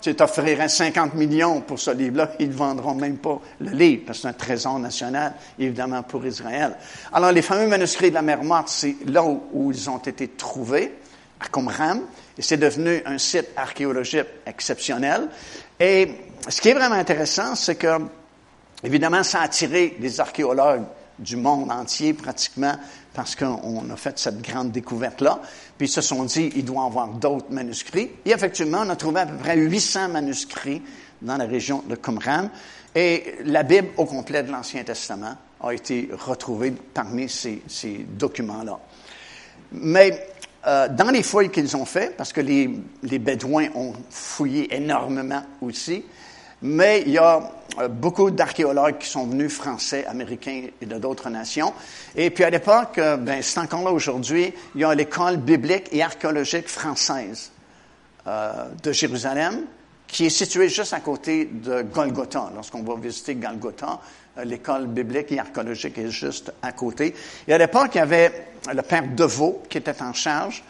Tu 0.00 0.14
t'offrirais 0.14 0.68
50 0.68 1.14
millions 1.14 1.62
pour 1.62 1.80
ce 1.80 1.90
livre-là, 1.90 2.30
ils 2.38 2.50
ne 2.50 2.54
vendront 2.54 2.94
même 2.94 3.16
pas 3.16 3.40
le 3.58 3.70
livre, 3.70 4.04
parce 4.06 4.18
que 4.18 4.22
c'est 4.22 4.28
un 4.28 4.34
trésor 4.34 4.78
national, 4.78 5.34
évidemment, 5.58 6.04
pour 6.04 6.24
Israël. 6.24 6.76
Alors, 7.12 7.32
les 7.32 7.42
fameux 7.42 7.66
manuscrits 7.66 8.10
de 8.10 8.14
la 8.14 8.22
mer 8.22 8.44
Morte, 8.44 8.68
c'est 8.68 8.94
là 9.06 9.24
où 9.24 9.72
ils 9.72 9.90
ont 9.90 9.98
été 9.98 10.28
trouvés 10.28 10.92
à 11.42 11.48
Qumran, 11.48 12.00
et 12.38 12.42
c'est 12.42 12.56
devenu 12.56 13.02
un 13.04 13.18
site 13.18 13.48
archéologique 13.56 14.26
exceptionnel. 14.46 15.28
Et 15.78 16.08
ce 16.48 16.60
qui 16.60 16.68
est 16.68 16.74
vraiment 16.74 16.94
intéressant, 16.94 17.54
c'est 17.54 17.76
que, 17.76 17.98
évidemment, 18.82 19.22
ça 19.22 19.40
a 19.40 19.44
attiré 19.44 19.96
des 19.98 20.20
archéologues 20.20 20.84
du 21.18 21.36
monde 21.36 21.70
entier 21.70 22.14
pratiquement 22.14 22.74
parce 23.14 23.36
qu'on 23.36 23.90
a 23.90 23.96
fait 23.96 24.18
cette 24.18 24.40
grande 24.40 24.72
découverte-là. 24.72 25.40
Puis 25.76 25.86
ils 25.86 25.90
se 25.90 26.00
sont 26.00 26.24
dit, 26.24 26.50
il 26.56 26.64
doit 26.64 26.84
y 26.84 26.86
avoir 26.86 27.08
d'autres 27.08 27.50
manuscrits. 27.50 28.10
Et 28.24 28.30
effectivement, 28.30 28.82
on 28.86 28.90
a 28.90 28.96
trouvé 28.96 29.20
à 29.20 29.26
peu 29.26 29.36
près 29.36 29.56
800 29.56 30.08
manuscrits 30.08 30.82
dans 31.20 31.36
la 31.36 31.44
région 31.44 31.82
de 31.86 31.94
Qumran. 31.94 32.48
Et 32.94 33.36
la 33.44 33.62
Bible 33.62 33.88
au 33.96 34.06
complet 34.06 34.42
de 34.42 34.50
l'Ancien 34.50 34.82
Testament 34.84 35.36
a 35.60 35.72
été 35.72 36.08
retrouvée 36.12 36.72
parmi 36.94 37.28
ces, 37.28 37.62
ces 37.68 38.06
documents-là. 38.08 38.78
Mais 39.72 40.26
euh, 40.66 40.88
dans 40.88 41.10
les 41.10 41.22
fouilles 41.22 41.50
qu'ils 41.50 41.76
ont 41.76 41.84
fait, 41.84 42.16
parce 42.16 42.32
que 42.32 42.40
les, 42.40 42.70
les, 43.02 43.18
Bédouins 43.18 43.68
ont 43.74 43.92
fouillé 44.10 44.74
énormément 44.74 45.42
aussi, 45.60 46.04
mais 46.62 47.02
il 47.04 47.12
y 47.12 47.18
a 47.18 47.50
euh, 47.80 47.88
beaucoup 47.88 48.30
d'archéologues 48.30 48.98
qui 48.98 49.08
sont 49.08 49.26
venus, 49.26 49.52
français, 49.52 50.06
américains 50.06 50.66
et 50.80 50.86
de 50.86 50.98
d'autres 50.98 51.30
nations. 51.30 51.72
Et 52.14 52.30
puis 52.30 52.44
à 52.44 52.50
l'époque, 52.50 52.98
euh, 52.98 53.16
ben, 53.16 53.42
c'est 53.42 53.58
encore 53.58 53.82
là 53.82 53.90
aujourd'hui, 53.90 54.54
il 54.76 54.80
y 54.80 54.84
a 54.84 54.94
l'école 54.94 55.38
biblique 55.38 55.88
et 55.90 56.02
archéologique 56.02 56.68
française 56.68 57.50
de 58.24 58.92
Jérusalem, 58.92 59.64
qui 60.06 60.26
est 60.26 60.30
située 60.30 60.68
juste 60.68 60.92
à 60.92 61.00
côté 61.00 61.46
de 61.46 61.82
Golgotha. 61.82 62.52
Lorsqu'on 62.54 62.84
va 62.84 62.94
visiter 62.94 63.34
Golgotha, 63.34 63.98
l'école 64.44 64.86
biblique 64.86 65.32
et 65.32 65.38
archéologique 65.38 65.98
est 65.98 66.10
juste 66.10 66.52
à 66.62 66.72
côté. 66.72 67.14
Et 67.46 67.52
à 67.52 67.58
l'époque, 67.58 67.90
il 67.94 67.98
y 67.98 68.00
avait 68.00 68.48
le 68.72 68.82
père 68.82 69.04
Deveau 69.14 69.62
qui 69.68 69.78
était 69.78 70.00
en 70.02 70.12
charge, 70.12 70.62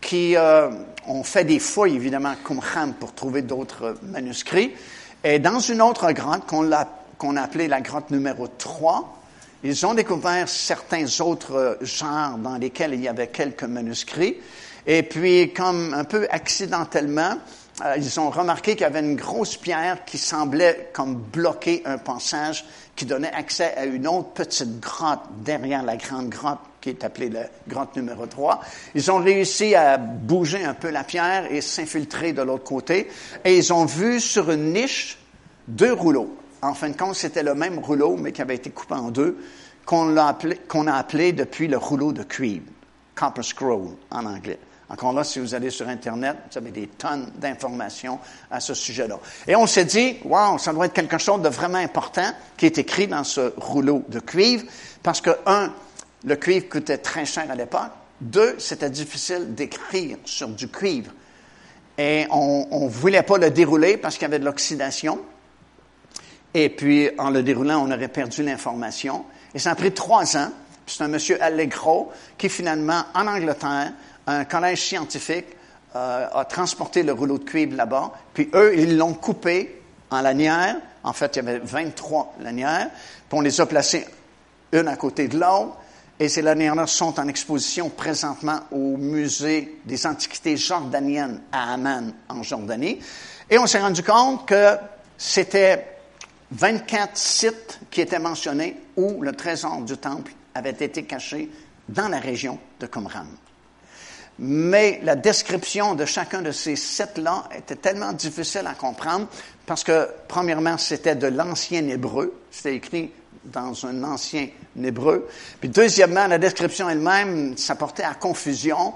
qui 0.00 0.36
euh, 0.36 0.70
ont 1.06 1.24
fait 1.24 1.44
des 1.44 1.58
fouilles, 1.58 1.96
évidemment, 1.96 2.34
Qumran, 2.44 2.92
pour 2.98 3.14
trouver 3.14 3.42
d'autres 3.42 3.96
manuscrits. 4.02 4.74
Et 5.24 5.38
dans 5.38 5.58
une 5.58 5.82
autre 5.82 6.12
grotte 6.12 6.46
qu'on 6.46 6.70
a, 6.72 6.86
qu'on 7.18 7.36
a 7.36 7.42
appelée 7.42 7.68
la 7.68 7.80
grotte 7.80 8.10
numéro 8.10 8.46
3, 8.46 9.14
ils 9.64 9.84
ont 9.86 9.94
découvert 9.94 10.48
certains 10.48 11.20
autres 11.20 11.78
genres 11.80 12.38
dans 12.38 12.56
lesquels 12.56 12.94
il 12.94 13.00
y 13.00 13.08
avait 13.08 13.26
quelques 13.26 13.64
manuscrits. 13.64 14.36
Et 14.86 15.02
puis, 15.02 15.52
comme 15.52 15.92
un 15.94 16.04
peu 16.04 16.28
accidentellement, 16.30 17.36
euh, 17.84 17.94
ils 17.96 18.20
ont 18.20 18.30
remarqué 18.30 18.72
qu'il 18.72 18.82
y 18.82 18.84
avait 18.84 19.00
une 19.00 19.16
grosse 19.16 19.56
pierre 19.56 20.04
qui 20.04 20.18
semblait 20.18 20.90
comme 20.92 21.16
bloquer 21.16 21.82
un 21.84 21.98
passage 21.98 22.64
qui 22.96 23.04
donnait 23.04 23.32
accès 23.32 23.74
à 23.76 23.84
une 23.84 24.06
autre 24.06 24.30
petite 24.30 24.80
grotte 24.80 25.20
derrière 25.44 25.82
la 25.82 25.96
grande 25.96 26.28
grotte 26.28 26.58
qui 26.80 26.90
est 26.90 27.04
appelée 27.04 27.28
la 27.28 27.44
grotte 27.68 27.96
numéro 27.96 28.26
3. 28.26 28.60
Ils 28.94 29.10
ont 29.10 29.18
réussi 29.18 29.74
à 29.74 29.98
bouger 29.98 30.64
un 30.64 30.74
peu 30.74 30.90
la 30.90 31.04
pierre 31.04 31.50
et 31.50 31.60
s'infiltrer 31.60 32.32
de 32.32 32.42
l'autre 32.42 32.64
côté. 32.64 33.08
Et 33.44 33.56
ils 33.56 33.72
ont 33.72 33.84
vu 33.84 34.20
sur 34.20 34.50
une 34.50 34.72
niche 34.72 35.18
deux 35.66 35.92
rouleaux. 35.92 36.36
En 36.62 36.74
fin 36.74 36.90
de 36.90 36.96
compte, 36.96 37.14
c'était 37.14 37.42
le 37.42 37.54
même 37.54 37.78
rouleau, 37.78 38.16
mais 38.16 38.32
qui 38.32 38.42
avait 38.42 38.56
été 38.56 38.70
coupé 38.70 38.94
en 38.94 39.10
deux, 39.10 39.38
qu'on 39.86 40.16
a 40.16 40.24
appelé, 40.24 40.60
a 40.72 40.96
appelé 40.96 41.32
depuis 41.32 41.68
le 41.68 41.76
rouleau 41.76 42.12
de 42.12 42.22
cuivre, 42.22 42.66
copper 43.14 43.42
scroll 43.42 43.90
en 44.10 44.26
anglais. 44.26 44.58
Encore 44.90 45.12
là, 45.12 45.22
si 45.22 45.38
vous 45.38 45.54
allez 45.54 45.70
sur 45.70 45.86
Internet, 45.86 46.36
vous 46.50 46.58
avez 46.58 46.70
des 46.70 46.86
tonnes 46.86 47.30
d'informations 47.36 48.18
à 48.50 48.58
ce 48.58 48.72
sujet-là. 48.72 49.18
Et 49.46 49.54
on 49.54 49.66
s'est 49.66 49.84
dit, 49.84 50.16
wow, 50.24 50.56
ça 50.58 50.72
doit 50.72 50.86
être 50.86 50.94
quelque 50.94 51.18
chose 51.18 51.42
de 51.42 51.48
vraiment 51.48 51.78
important 51.78 52.30
qui 52.56 52.66
est 52.66 52.78
écrit 52.78 53.06
dans 53.06 53.24
ce 53.24 53.52
rouleau 53.58 54.02
de 54.08 54.18
cuivre, 54.20 54.64
parce 55.02 55.20
que, 55.20 55.30
un, 55.44 55.72
le 56.24 56.36
cuivre 56.36 56.68
coûtait 56.68 56.98
très 56.98 57.26
cher 57.26 57.50
à 57.50 57.54
l'époque. 57.54 57.90
Deux, 58.20 58.56
c'était 58.58 58.90
difficile 58.90 59.54
d'écrire 59.54 60.16
sur 60.24 60.48
du 60.48 60.68
cuivre. 60.68 61.12
Et 61.98 62.26
on 62.30 62.84
ne 62.84 62.88
voulait 62.88 63.22
pas 63.22 63.38
le 63.38 63.50
dérouler 63.50 63.96
parce 63.96 64.14
qu'il 64.14 64.22
y 64.22 64.26
avait 64.26 64.38
de 64.38 64.44
l'oxydation. 64.44 65.20
Et 66.54 66.70
puis, 66.70 67.10
en 67.18 67.30
le 67.30 67.42
déroulant, 67.42 67.84
on 67.84 67.90
aurait 67.90 68.08
perdu 68.08 68.42
l'information. 68.42 69.24
Et 69.54 69.58
ça 69.58 69.72
a 69.72 69.74
pris 69.74 69.92
trois 69.92 70.36
ans. 70.36 70.50
C'est 70.86 71.04
un 71.04 71.08
monsieur 71.08 71.42
Allegro 71.42 72.10
qui, 72.38 72.48
finalement, 72.48 73.02
en 73.14 73.26
Angleterre, 73.26 73.92
un 74.28 74.44
collège 74.44 74.82
scientifique 74.82 75.46
euh, 75.96 76.28
a 76.32 76.44
transporté 76.44 77.02
le 77.02 77.12
rouleau 77.12 77.38
de 77.38 77.44
cuivre 77.44 77.74
là-bas, 77.74 78.12
puis 78.34 78.50
eux, 78.54 78.74
ils 78.76 78.96
l'ont 78.96 79.14
coupé 79.14 79.80
en 80.10 80.20
lanières. 80.20 80.76
En 81.02 81.14
fait, 81.14 81.36
il 81.36 81.44
y 81.44 81.48
avait 81.48 81.58
23 81.58 82.34
lanières, 82.40 82.90
puis 83.28 83.38
on 83.38 83.40
les 83.40 83.60
a 83.60 83.66
placées 83.66 84.06
une 84.72 84.86
à 84.86 84.96
côté 84.96 85.28
de 85.28 85.38
l'autre. 85.38 85.76
Et 86.20 86.28
ces 86.28 86.42
lanières-là 86.42 86.86
sont 86.86 87.18
en 87.18 87.28
exposition 87.28 87.88
présentement 87.90 88.60
au 88.72 88.96
musée 88.96 89.78
des 89.84 90.04
antiquités 90.06 90.56
jordaniennes 90.56 91.40
à 91.52 91.74
Amman, 91.74 92.12
en 92.28 92.42
Jordanie. 92.42 92.98
Et 93.48 93.56
on 93.56 93.66
s'est 93.66 93.80
rendu 93.80 94.02
compte 94.02 94.46
que 94.46 94.76
c'était 95.16 95.86
24 96.50 97.16
sites 97.16 97.80
qui 97.90 98.00
étaient 98.00 98.18
mentionnés 98.18 98.76
où 98.96 99.22
le 99.22 99.32
trésor 99.32 99.80
du 99.82 99.96
temple 99.96 100.32
avait 100.54 100.70
été 100.70 101.04
caché 101.04 101.48
dans 101.88 102.08
la 102.08 102.18
région 102.18 102.58
de 102.80 102.86
Qumran. 102.86 103.26
Mais 104.38 105.00
la 105.02 105.16
description 105.16 105.94
de 105.94 106.04
chacun 106.04 106.42
de 106.42 106.52
ces 106.52 106.76
sites-là 106.76 107.48
était 107.56 107.76
tellement 107.76 108.12
difficile 108.12 108.66
à 108.66 108.74
comprendre 108.74 109.26
parce 109.66 109.82
que, 109.82 110.08
premièrement, 110.28 110.78
c'était 110.78 111.16
de 111.16 111.26
l'ancien 111.26 111.86
hébreu. 111.88 112.40
C'était 112.50 112.76
écrit 112.76 113.10
dans 113.44 113.86
un 113.86 114.04
ancien 114.04 114.48
hébreu. 114.80 115.28
Puis, 115.60 115.68
deuxièmement, 115.68 116.26
la 116.28 116.38
description 116.38 116.88
elle-même, 116.88 117.56
ça 117.56 117.74
portait 117.74 118.04
à 118.04 118.14
confusion 118.14 118.94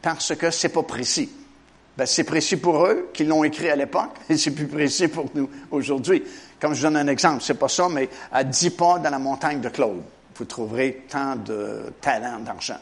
parce 0.00 0.34
que 0.36 0.50
c'est 0.50 0.68
pas 0.68 0.84
précis. 0.84 1.28
Ben, 1.96 2.06
c'est 2.06 2.22
précis 2.22 2.56
pour 2.56 2.86
eux 2.86 3.10
qui 3.12 3.24
l'ont 3.24 3.42
écrit 3.42 3.70
à 3.70 3.76
l'époque 3.76 4.14
et 4.28 4.36
c'est 4.36 4.52
plus 4.52 4.68
précis 4.68 5.08
pour 5.08 5.26
nous 5.34 5.50
aujourd'hui. 5.72 6.22
Comme 6.60 6.74
je 6.74 6.82
donne 6.82 6.96
un 6.96 7.08
exemple, 7.08 7.42
c'est 7.42 7.58
pas 7.58 7.68
ça, 7.68 7.88
mais 7.88 8.08
à 8.30 8.44
dix 8.44 8.70
pas 8.70 9.00
dans 9.00 9.10
la 9.10 9.18
montagne 9.18 9.60
de 9.60 9.68
Claude, 9.68 10.02
vous 10.36 10.44
trouverez 10.44 11.04
tant 11.08 11.34
de 11.34 11.92
talent, 12.00 12.38
d'argent. 12.38 12.78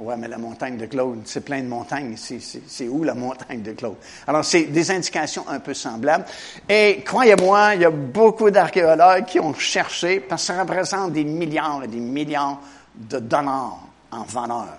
Ouais, 0.00 0.16
mais 0.16 0.28
la 0.28 0.38
montagne 0.38 0.76
de 0.76 0.86
Claude, 0.86 1.22
c'est 1.24 1.44
plein 1.44 1.60
de 1.60 1.66
montagnes. 1.66 2.14
C'est 2.16 2.88
où 2.88 3.02
la 3.02 3.14
montagne 3.16 3.62
de 3.62 3.72
Claude? 3.72 3.96
Alors, 4.28 4.44
c'est 4.44 4.64
des 4.64 4.90
indications 4.92 5.44
un 5.48 5.58
peu 5.58 5.74
semblables. 5.74 6.24
Et 6.68 7.02
croyez-moi, 7.04 7.74
il 7.74 7.80
y 7.80 7.84
a 7.84 7.90
beaucoup 7.90 8.50
d'archéologues 8.50 9.24
qui 9.24 9.40
ont 9.40 9.54
cherché, 9.54 10.20
parce 10.20 10.42
que 10.46 10.54
ça 10.54 10.60
représente 10.60 11.12
des 11.12 11.24
milliards 11.24 11.82
et 11.82 11.88
des 11.88 11.98
milliards 11.98 12.60
de 12.94 13.18
dollars 13.18 13.80
en 14.12 14.22
valeur. 14.22 14.78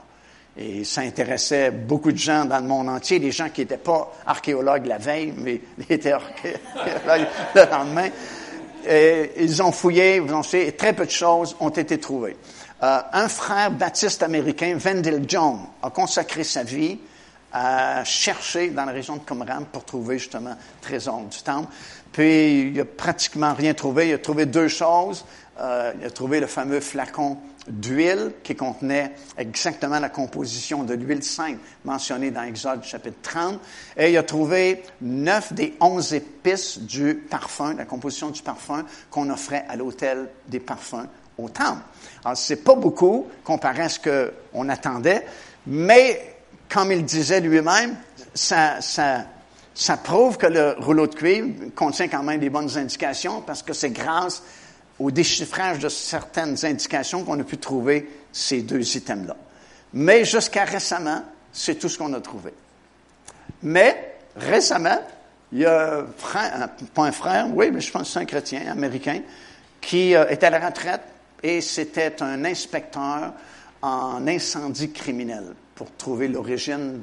Et 0.58 0.86
ça 0.86 1.02
intéressait 1.02 1.72
beaucoup 1.72 2.12
de 2.12 2.18
gens 2.18 2.46
dans 2.46 2.60
le 2.60 2.68
monde 2.68 2.88
entier, 2.88 3.20
des 3.20 3.32
gens 3.32 3.50
qui 3.50 3.62
n'étaient 3.62 3.78
pas 3.78 4.14
archéologues 4.26 4.86
la 4.86 4.98
veille, 4.98 5.34
mais 5.38 5.62
étaient 5.90 6.14
archéologues 6.14 7.28
le 7.56 7.70
lendemain. 7.70 8.10
Et 8.88 9.32
ils 9.40 9.62
ont 9.62 9.74
fouillé, 9.74 10.20
vous 10.20 10.34
en 10.34 10.44
savez, 10.44 10.68
et 10.68 10.72
très 10.72 10.94
peu 10.94 11.06
de 11.06 11.12
choses 11.12 11.56
ont 11.60 11.70
été 11.70 11.98
trouvées. 11.98 12.38
Euh, 12.82 13.02
un 13.12 13.28
frère 13.28 13.72
baptiste 13.72 14.24
américain, 14.24 14.78
Wendell 14.78 15.26
John, 15.28 15.60
a 15.84 15.90
consacré 15.90 16.46
sa 16.46 16.64
vie 16.64 16.98
à 17.52 18.04
chercher 18.06 18.70
dans 18.70 18.86
la 18.86 18.94
région 18.94 19.18
de 19.18 19.22
Qumran 19.22 19.64
pour 19.72 19.84
trouver 19.84 20.18
justement 20.18 20.52
le 20.52 20.82
trésor 20.82 21.22
du 21.24 21.42
temple. 21.42 21.68
Puis 22.14 22.62
il 22.62 22.74
n'a 22.74 22.86
pratiquement 22.86 23.54
rien 23.54 23.74
trouvé. 23.74 24.10
Il 24.10 24.14
a 24.14 24.18
trouvé 24.20 24.46
deux 24.46 24.70
choses. 24.70 25.26
Euh, 25.60 25.92
il 26.00 26.06
a 26.06 26.10
trouvé 26.10 26.40
le 26.40 26.48
fameux 26.48 26.80
flacon 26.80 27.38
d'huile 27.68 28.32
qui 28.44 28.56
contenait 28.56 29.14
exactement 29.38 30.00
la 30.00 30.10
composition 30.10 30.84
de 30.84 30.94
l'huile 30.94 31.24
sainte 31.24 31.60
mentionnée 31.84 32.32
dans 32.32 32.44
Exode 32.44 32.84
chapitre 32.84 33.18
30. 33.22 33.60
Et 33.98 34.12
il 34.12 34.18
a 34.18 34.24
trouvé 34.24 34.84
neuf 35.02 35.52
des 35.52 35.76
onze 35.82 36.14
épices 36.14 36.80
du 36.80 37.16
parfum, 37.16 37.74
la 37.74 37.86
composition 37.86 38.30
du 38.30 38.42
parfum 38.42 38.86
qu'on 39.12 39.30
offrait 39.30 39.66
à 39.68 39.76
l'hôtel 39.76 40.30
des 40.48 40.62
parfums 40.62 41.08
au 41.38 41.50
temple. 41.50 41.82
C'est 42.36 42.64
pas 42.64 42.76
beaucoup 42.76 43.28
comparé 43.44 43.84
à 43.84 43.90
ce 43.90 44.00
qu'on 44.00 44.70
attendait, 44.70 45.26
mais 45.68 46.36
comme 46.70 46.92
il 46.92 47.04
disait 47.04 47.42
lui-même, 47.42 47.96
ça, 48.34 48.80
ça, 48.82 49.98
prouve 49.98 50.38
que 50.38 50.48
le 50.48 50.76
rouleau 50.80 51.08
de 51.08 51.16
cuivre 51.16 51.48
contient 51.76 52.08
quand 52.08 52.24
même 52.24 52.40
des 52.40 52.50
bonnes 52.50 52.78
indications 52.78 53.42
parce 53.42 53.64
que 53.64 53.74
c'est 53.74 53.90
grâce 53.90 54.44
au 55.00 55.12
déchiffrage 55.12 55.80
de 55.80 55.90
certaines 55.90 56.64
indications 56.66 57.24
qu'on 57.24 57.40
a 57.40 57.44
pu 57.44 57.58
trouver 57.58 58.10
ces 58.32 58.62
deux 58.62 58.98
items-là. 58.98 59.36
Mais 59.94 60.26
jusqu'à 60.26 60.66
récemment, 60.66 61.24
c'est 61.52 61.76
tout 61.76 61.90
ce 61.90 61.98
qu'on 61.98 62.14
a 62.14 62.22
trouvé. 62.22 62.54
Mais 63.64 64.18
récemment, 64.36 65.00
il 65.52 65.60
y 65.60 65.66
a 65.66 66.00
un 66.00 66.68
pas 66.94 67.04
un 67.04 67.12
frère, 67.12 67.48
oui, 67.54 67.72
mais 67.72 67.82
je 67.82 67.92
pense 67.92 68.04
que 68.04 68.08
c'est 68.10 68.20
un 68.20 68.26
chrétien 68.26 68.72
américain, 68.72 69.22
qui 69.82 70.16
euh, 70.16 70.28
est 70.28 70.44
à 70.44 70.50
la 70.50 70.60
retraite 70.60 71.02
et 71.44 71.62
c'était 71.62 72.22
un 72.22 72.46
inspecteur 72.46 73.34
en 73.82 74.28
incendie 74.28 74.92
criminel 74.92 75.54
pour 75.76 75.92
trouver 75.94 76.28
l'origine 76.28 77.02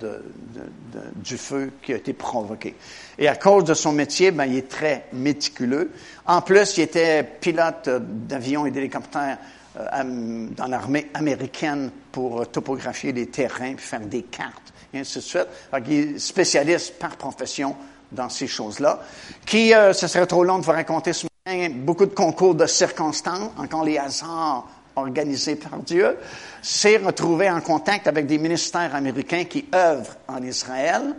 du 1.17 1.39
feu 1.39 1.73
qui 1.83 1.95
a 1.95 1.97
été 1.97 2.13
provoqué. 2.13 2.75
Et 3.19 3.27
à 3.27 3.37
cause 3.37 3.65
de 3.65 3.73
son 3.73 3.93
métier, 3.93 4.31
ben, 4.33 4.45
il 4.45 4.59
est 4.59 4.69
très 4.69 5.07
méticuleux. 5.15 5.91
En 6.27 6.43
plus, 6.43 6.77
il 6.77 6.83
était 6.83 7.25
pilote 7.25 7.89
d'avions 7.89 8.67
et 8.67 8.71
d'hélicoptères 8.71 9.39
euh, 9.79 10.47
dans 10.51 10.67
l'armée 10.67 11.09
américaine 11.15 11.91
pour 12.13 12.51
topographier 12.51 13.13
les 13.13 13.29
terrains, 13.29 13.77
faire 13.79 14.01
des 14.01 14.23
cartes, 14.23 14.75
et 14.93 15.01
ainsi 15.01 15.19
de 15.19 15.23
suite. 15.23 15.49
il 15.87 15.93
est 15.93 16.19
spécialiste 16.19 16.99
par 16.99 17.17
profession 17.17 17.77
dans 18.13 18.29
ces 18.29 18.47
choses-là, 18.47 19.01
qui, 19.47 19.75
euh, 19.75 19.95
ce 19.95 20.07
serait 20.07 20.27
trop 20.27 20.45
long 20.45 20.59
de 20.59 20.65
vous 20.65 20.73
raconter 20.73 21.15
ce 21.15 21.27
beaucoup 21.71 22.07
de 22.07 22.15
concours 22.15 22.55
de 22.55 22.67
circonstances, 22.67 23.51
encore 23.57 23.85
les 23.85 23.99
hasards 23.99 24.69
organisés 24.97 25.57
par 25.57 25.79
Dieu, 25.79 26.17
s'est 26.61 26.97
retrouvé 26.97 27.49
en 27.49 27.61
contact 27.61 28.07
avec 28.09 28.27
des 28.27 28.39
ministères 28.39 28.95
américains 28.95 29.45
qui 29.45 29.67
œuvrent 29.75 30.17
en 30.27 30.43
Israël, 30.43 31.15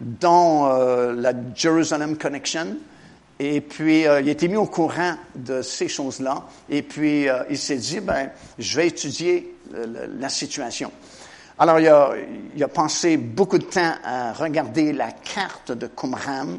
dont 0.00 0.66
euh, 0.66 1.14
la 1.14 1.32
Jerusalem 1.54 2.18
Connection. 2.18 2.76
Et 3.38 3.60
puis, 3.60 4.06
euh, 4.06 4.20
il 4.20 4.28
été 4.28 4.46
mis 4.46 4.56
au 4.56 4.66
courant 4.66 5.14
de 5.34 5.62
ces 5.62 5.88
choses-là. 5.88 6.44
Et 6.68 6.82
puis, 6.82 7.28
euh, 7.28 7.42
il 7.48 7.58
s'est 7.58 7.76
dit, 7.76 8.00
ben, 8.00 8.30
je 8.58 8.76
vais 8.76 8.88
étudier 8.88 9.56
la 10.18 10.28
situation. 10.28 10.92
Alors, 11.58 11.80
il 11.80 11.88
a, 11.88 12.12
il 12.54 12.62
a, 12.62 12.68
pensé 12.68 13.16
beaucoup 13.16 13.56
de 13.56 13.64
temps 13.64 13.94
à 14.04 14.32
regarder 14.34 14.92
la 14.92 15.12
carte 15.12 15.72
de 15.72 15.86
Qumran, 15.86 16.58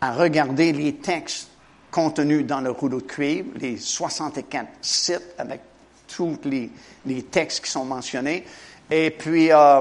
à 0.00 0.12
regarder 0.12 0.72
les 0.72 0.96
textes 0.96 1.48
contenus 1.94 2.44
dans 2.44 2.60
le 2.60 2.72
rouleau 2.72 3.00
de 3.00 3.06
cuivre, 3.06 3.50
les 3.54 3.78
64 3.78 4.66
sites 4.82 5.32
avec 5.38 5.60
tous 6.08 6.36
les, 6.44 7.22
textes 7.30 7.64
qui 7.64 7.70
sont 7.70 7.84
mentionnés. 7.84 8.44
Et 8.90 9.12
puis, 9.12 9.52
euh, 9.52 9.80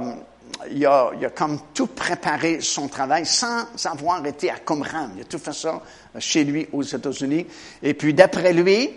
il, 0.70 0.86
a, 0.86 1.12
comme 1.34 1.60
tout 1.74 1.88
préparé 1.88 2.62
son 2.62 2.88
travail 2.88 3.26
sans 3.26 3.66
avoir 3.86 4.24
été 4.28 4.52
à 4.52 4.60
Qumran. 4.60 5.10
Il 5.16 5.24
a 5.24 5.26
tout 5.26 5.40
fait 5.40 5.54
ça 5.54 5.82
chez 6.20 6.44
lui 6.44 6.68
aux 6.72 6.84
États-Unis. 6.84 7.48
Et 7.82 7.96
puis, 7.96 8.14
d'après 8.14 8.54
lui, 8.54 8.92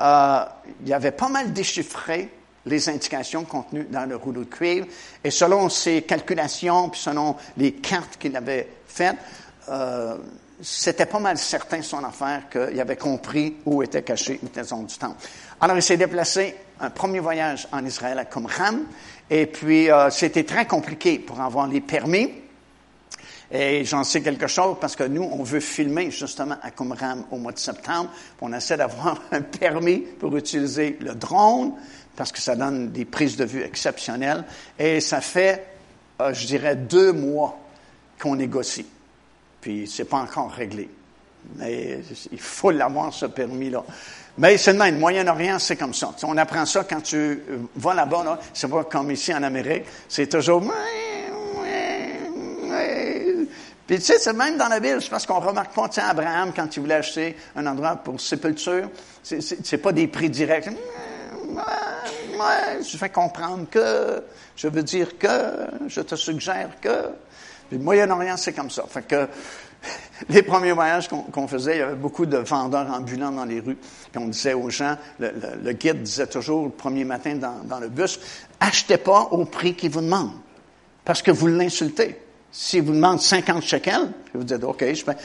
euh, 0.00 0.44
il 0.82 0.94
avait 0.94 1.12
pas 1.12 1.28
mal 1.28 1.52
déchiffré 1.52 2.30
les 2.64 2.88
indications 2.88 3.44
contenues 3.44 3.86
dans 3.90 4.08
le 4.08 4.16
rouleau 4.16 4.44
de 4.44 4.48
cuivre. 4.48 4.86
Et 5.22 5.30
selon 5.30 5.68
ses 5.68 6.00
calculations, 6.00 6.88
puis 6.88 7.02
selon 7.02 7.36
les 7.58 7.72
cartes 7.72 8.16
qu'il 8.18 8.34
avait 8.34 8.66
faites, 8.86 9.18
euh, 9.68 10.16
c'était 10.62 11.06
pas 11.06 11.18
mal 11.18 11.36
certain 11.38 11.82
son 11.82 12.04
affaire 12.04 12.48
qu'il 12.48 12.80
avait 12.80 12.96
compris 12.96 13.56
où 13.66 13.82
était 13.82 14.02
caché 14.02 14.38
le 14.42 14.48
trésor 14.48 14.84
du 14.84 14.96
temple. 14.96 15.16
Alors 15.60 15.76
il 15.76 15.82
s'est 15.82 15.96
déplacé 15.96 16.54
un 16.80 16.90
premier 16.90 17.18
voyage 17.18 17.66
en 17.72 17.84
Israël 17.84 18.18
à 18.18 18.24
Qumran, 18.24 18.78
et 19.28 19.46
puis 19.46 19.90
euh, 19.90 20.08
c'était 20.10 20.44
très 20.44 20.66
compliqué 20.66 21.18
pour 21.18 21.40
avoir 21.40 21.66
les 21.66 21.80
permis. 21.80 22.32
Et 23.50 23.84
j'en 23.84 24.02
sais 24.02 24.22
quelque 24.22 24.46
chose 24.46 24.76
parce 24.80 24.96
que 24.96 25.04
nous, 25.04 25.24
on 25.24 25.42
veut 25.42 25.60
filmer 25.60 26.10
justement 26.10 26.56
à 26.62 26.70
Qumran 26.70 27.18
au 27.30 27.36
mois 27.36 27.52
de 27.52 27.58
septembre. 27.58 28.10
On 28.40 28.52
essaie 28.52 28.78
d'avoir 28.78 29.20
un 29.32 29.42
permis 29.42 29.98
pour 29.98 30.34
utiliser 30.36 30.96
le 31.00 31.14
drone 31.14 31.74
parce 32.16 32.32
que 32.32 32.40
ça 32.40 32.56
donne 32.56 32.92
des 32.92 33.04
prises 33.04 33.36
de 33.36 33.44
vue 33.44 33.62
exceptionnelles. 33.62 34.44
Et 34.78 35.00
ça 35.00 35.20
fait, 35.20 35.66
euh, 36.20 36.32
je 36.32 36.46
dirais, 36.46 36.76
deux 36.76 37.12
mois 37.12 37.58
qu'on 38.18 38.36
négocie. 38.36 38.86
Puis 39.62 39.86
c'est 39.86 40.04
pas 40.04 40.18
encore 40.18 40.50
réglé. 40.50 40.90
Mais 41.56 42.00
il 42.30 42.40
faut 42.40 42.72
l'avoir, 42.72 43.14
ce 43.14 43.26
permis-là. 43.26 43.82
Mais 44.38 44.58
c'est 44.58 44.72
le 44.72 44.78
même. 44.78 44.98
Moyen-Orient, 44.98 45.58
c'est 45.58 45.76
comme 45.76 45.94
ça. 45.94 46.14
on 46.24 46.36
apprend 46.36 46.66
ça 46.66 46.84
quand 46.84 47.00
tu 47.00 47.42
vas 47.76 47.94
là-bas. 47.94 48.24
Là. 48.24 48.38
C'est 48.52 48.68
pas 48.68 48.84
comme 48.84 49.10
ici 49.10 49.32
en 49.32 49.42
Amérique. 49.42 49.84
C'est 50.08 50.26
toujours... 50.26 50.62
Puis 53.86 53.98
tu 53.98 54.04
sais, 54.04 54.18
c'est 54.18 54.32
même 54.32 54.56
dans 54.56 54.68
la 54.68 54.80
Bible. 54.80 55.00
Je 55.00 55.08
pense 55.10 55.26
qu'on 55.26 55.40
remarque 55.40 55.74
pas, 55.74 55.88
tiens, 55.88 56.06
Abraham, 56.08 56.52
quand 56.54 56.76
il 56.76 56.80
voulait 56.80 56.94
acheter 56.94 57.36
un 57.54 57.66
endroit 57.66 57.96
pour 57.96 58.20
sépulture, 58.20 58.88
c'est 59.22 59.78
pas 59.78 59.92
des 59.92 60.06
prix 60.06 60.30
directs. 60.30 60.70
je 62.80 62.96
fais 62.96 63.10
comprendre 63.10 63.66
que, 63.70 64.22
je 64.56 64.68
veux 64.68 64.82
dire 64.82 65.18
que, 65.18 65.66
je 65.88 66.00
te 66.00 66.14
suggère 66.14 66.70
que. 66.80 67.10
Le 67.72 67.78
Moyen-Orient, 67.78 68.36
c'est 68.36 68.52
comme 68.52 68.70
ça. 68.70 68.84
Fait 68.88 69.02
que 69.02 69.28
les 70.28 70.42
premiers 70.42 70.72
voyages 70.72 71.08
qu'on 71.08 71.48
faisait, 71.48 71.76
il 71.76 71.78
y 71.78 71.82
avait 71.82 71.94
beaucoup 71.94 72.26
de 72.26 72.36
vendeurs 72.36 72.90
ambulants 72.90 73.32
dans 73.32 73.44
les 73.44 73.60
rues. 73.60 73.76
Puis 73.76 74.22
on 74.22 74.28
disait 74.28 74.54
aux 74.54 74.70
gens, 74.70 74.96
le, 75.18 75.72
guide 75.72 76.02
disait 76.02 76.26
toujours 76.26 76.64
le 76.64 76.70
premier 76.70 77.04
matin 77.04 77.36
dans, 77.36 77.80
le 77.80 77.88
bus, 77.88 78.20
achetez 78.60 78.98
pas 78.98 79.28
au 79.30 79.44
prix 79.44 79.74
qu'il 79.74 79.90
vous 79.90 80.02
demande, 80.02 80.32
parce 81.04 81.22
que 81.22 81.30
vous 81.30 81.46
l'insultez. 81.46 82.20
S'il 82.52 82.82
vous 82.82 82.92
demande 82.92 83.20
50 83.20 83.62
shekels, 83.62 84.10
vous 84.34 84.44
dites, 84.44 84.62
OK, 84.62 84.84
je 84.92 85.02
fais. 85.02 85.16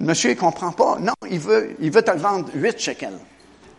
Monsieur, 0.00 0.32
il 0.32 0.36
comprend 0.36 0.72
pas. 0.72 0.98
Non, 1.00 1.12
il 1.30 1.38
veut, 1.38 1.76
il 1.78 1.92
veut 1.92 2.02
te 2.02 2.10
le 2.10 2.18
vendre 2.18 2.48
8 2.52 2.78
shekels. 2.80 3.18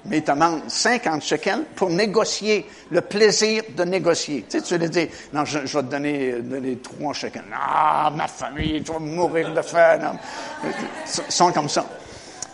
Mais 0.07 0.17
il 0.17 0.23
te 0.23 0.31
demande 0.31 0.61
50 0.67 1.23
shekels 1.23 1.65
pour 1.75 1.89
négocier, 1.89 2.65
le 2.91 3.01
plaisir 3.01 3.63
de 3.75 3.83
négocier. 3.83 4.45
Tu 4.49 4.59
sais, 4.59 4.63
tu 4.63 4.77
lui 4.77 4.89
dis, 4.89 5.07
non, 5.33 5.45
je, 5.45 5.59
vais 5.59 5.67
te 5.67 5.79
donner, 5.79 6.33
donner 6.41 6.77
3 6.77 7.13
shekels. 7.13 7.43
Ah, 7.53 8.11
ma 8.15 8.27
famille, 8.27 8.83
tu 8.83 8.91
vas 8.91 8.99
mourir 8.99 9.53
de 9.53 9.61
faim. 9.61 10.17
Ils 10.63 11.31
sont 11.31 11.51
comme 11.51 11.69
ça. 11.69 11.85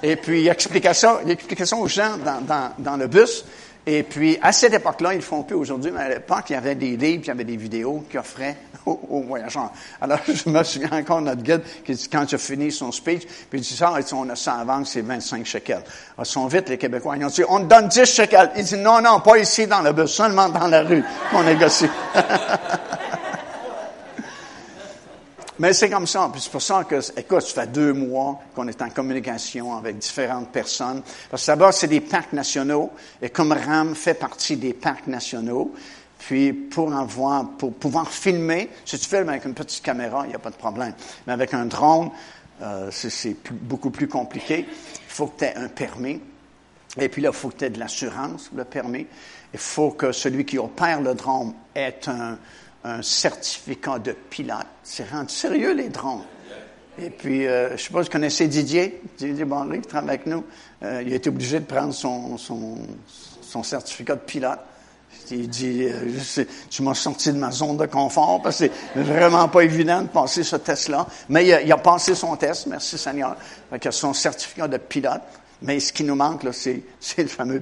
Et 0.04 0.16
puis, 0.16 0.42
il 0.42 0.48
expliquait 0.48 0.94
ça, 0.94 1.20
il 1.26 1.66
ça 1.66 1.76
aux 1.76 1.88
gens 1.88 2.18
dans, 2.18 2.42
dans, 2.42 2.72
dans 2.80 2.98
le 2.98 3.08
bus. 3.08 3.46
Et 3.86 4.04
puis, 4.04 4.38
à 4.42 4.52
cette 4.52 4.74
époque-là, 4.74 5.14
ils 5.14 5.18
le 5.18 5.22
font 5.24 5.42
plus 5.42 5.56
aujourd'hui, 5.56 5.92
mais 5.92 6.02
à 6.02 6.10
l'époque, 6.10 6.46
il 6.50 6.54
y 6.54 6.56
avait 6.56 6.76
des 6.76 6.96
livres, 6.98 7.24
il 7.24 7.28
y 7.28 7.32
avait 7.32 7.44
des 7.44 7.58
vidéos 7.58 8.06
qui 8.10 8.18
offraient 8.18 8.58
aux, 8.86 9.24
voyageurs. 9.28 9.72
Alors, 10.00 10.20
je 10.28 10.50
me 10.50 10.64
souviens 10.64 10.92
encore 10.92 11.22
notre 11.22 11.42
guide 11.42 11.64
qui 11.84 11.94
dit, 11.94 12.08
quand 12.08 12.32
il 12.32 12.36
a 12.36 12.38
fini 12.38 12.72
son 12.72 12.92
speech, 12.92 13.24
puis 13.50 13.60
il 13.60 13.62
dit 13.62 13.76
ça, 13.76 13.92
on 14.14 14.30
a 14.30 14.36
ça 14.36 14.54
avant, 14.54 14.86
c'est 14.86 15.02
25 15.02 15.46
shekels. 15.46 15.78
Alors, 15.78 15.86
ils 16.20 16.26
sont 16.26 16.46
vite, 16.46 16.70
les 16.70 16.78
Québécois, 16.78 17.18
ils 17.18 17.26
ont 17.26 17.30
dit, 17.30 17.44
on 17.50 17.60
te 17.60 17.66
donne 17.66 17.88
10 17.88 18.06
shekels. 18.06 18.52
Il 18.56 18.64
dit, 18.64 18.78
non, 18.78 19.02
non, 19.02 19.20
pas 19.20 19.40
ici 19.40 19.66
dans 19.66 19.82
le 19.82 19.94
bus, 19.94 20.12
seulement 20.12 20.50
dans 20.50 20.68
la 20.68 20.84
rue 20.84 21.04
qu'on 21.32 21.44
négocie. 21.44 21.90
Mais 25.62 25.74
c'est 25.74 25.92
comme 25.92 26.08
ça. 26.08 26.32
C'est 26.40 26.52
pour 26.52 26.62
ça 26.64 26.86
que, 26.86 26.96
écoute, 27.20 27.42
ça 27.42 27.62
fait 27.62 27.72
deux 27.72 27.94
mois 27.94 28.42
qu'on 28.56 28.68
est 28.68 28.82
en 28.82 28.90
communication 28.90 29.78
avec 29.78 30.00
différentes 30.00 30.52
personnes. 30.52 31.04
Parce 31.30 31.44
que 31.46 31.52
d'abord, 31.52 31.72
c'est 31.72 31.88
des 31.88 32.02
parcs 32.02 32.34
nationaux. 32.34 32.90
Et 33.22 33.30
comme 33.30 33.52
RAM 33.52 33.94
fait 33.94 34.16
partie 34.16 34.58
des 34.58 34.74
parcs 34.74 35.06
nationaux, 35.06 35.72
puis 36.18 36.52
pour 36.52 36.92
en 36.92 37.06
voir, 37.06 37.48
pour 37.60 37.76
pouvoir 37.76 38.10
filmer, 38.10 38.72
si 38.86 38.98
tu 38.98 39.08
filmes 39.08 39.30
avec 39.30 39.46
une 39.46 39.54
petite 39.54 39.84
caméra, 39.84 40.24
il 40.26 40.30
n'y 40.30 40.36
a 40.36 40.40
pas 40.40 40.50
de 40.50 40.56
problème. 40.56 40.96
Mais 41.28 41.34
avec 41.34 41.54
un 41.54 41.68
drone, 41.68 42.10
euh, 42.64 42.90
c'est 42.90 43.36
beaucoup 43.52 43.92
plus 43.92 44.08
compliqué. 44.08 44.66
Il 44.68 45.14
faut 45.14 45.28
que 45.28 45.38
tu 45.38 45.46
aies 45.46 45.56
un 45.56 45.68
permis. 45.68 46.20
Et 46.98 47.08
puis 47.08 47.22
là, 47.22 47.30
il 47.32 47.38
faut 47.38 47.50
que 47.50 47.58
tu 47.58 47.66
aies 47.66 47.70
de 47.70 47.80
l'assurance, 47.80 48.50
le 48.56 48.64
permis. 48.64 49.06
Il 49.54 49.60
faut 49.60 49.92
que 49.92 50.12
celui 50.12 50.44
qui 50.44 50.58
opère 50.58 51.02
le 51.02 51.14
drone 51.14 51.54
ait 51.76 52.00
un, 52.08 52.40
un 52.84 53.02
certificat 53.02 54.00
de 54.00 54.14
pilote. 54.30 54.66
C'est 54.84 55.10
rendu 55.10 55.34
sérieux, 55.34 55.74
les 55.74 55.90
drones. 55.90 56.24
Et 57.00 57.10
puis, 57.10 57.48
euh, 57.48 57.70
je 57.70 57.74
ne 57.74 57.78
sais 57.78 57.90
pas 57.92 58.02
vous 58.02 58.10
connaissez 58.10 58.48
Didier, 58.48 59.02
Didier 59.18 59.46
Bonry, 59.46 59.82
qui 59.82 59.88
travaille 59.88 60.10
avec 60.10 60.26
nous. 60.26 60.44
Euh, 60.84 61.02
il 61.06 61.14
a 61.14 61.16
été 61.16 61.30
obligé 61.30 61.60
de 61.60 61.66
prendre 61.66 61.94
son, 61.94 62.38
son, 62.38 62.78
son 63.42 63.64
certificat 63.64 64.16
de 64.16 64.22
pilote. 64.22 64.60
Il 65.30 65.48
dit, 65.48 65.86
euh, 65.86 66.44
tu 66.70 66.84
m'as 66.84 66.94
sorti 66.94 67.32
de 67.32 67.38
ma 67.38 67.52
zone 67.52 67.78
de 67.78 67.86
confort 67.86 68.42
parce 68.42 68.60
que 68.60 68.66
c'est 68.94 69.02
vraiment 69.02 69.48
pas 69.48 69.64
évident 69.64 70.02
de 70.02 70.08
passer 70.08 70.44
ce 70.44 70.58
test-là. 70.58 71.08
Mais 71.30 71.48
il 71.64 71.72
a, 71.72 71.78
passé 71.78 72.16
son 72.16 72.36
test, 72.36 72.68
merci 72.68 72.98
Seigneur. 72.98 73.38
Il 73.72 73.88
a 73.88 73.92
son 73.92 74.14
certificat 74.14 74.68
de 74.68 74.78
pilote. 74.78 75.22
Mais 75.62 75.80
ce 75.80 75.94
qui 75.94 76.04
nous 76.04 76.16
manque, 76.16 76.44
là, 76.44 76.52
c'est 76.52 76.84
le 77.18 77.28
fameux 77.28 77.62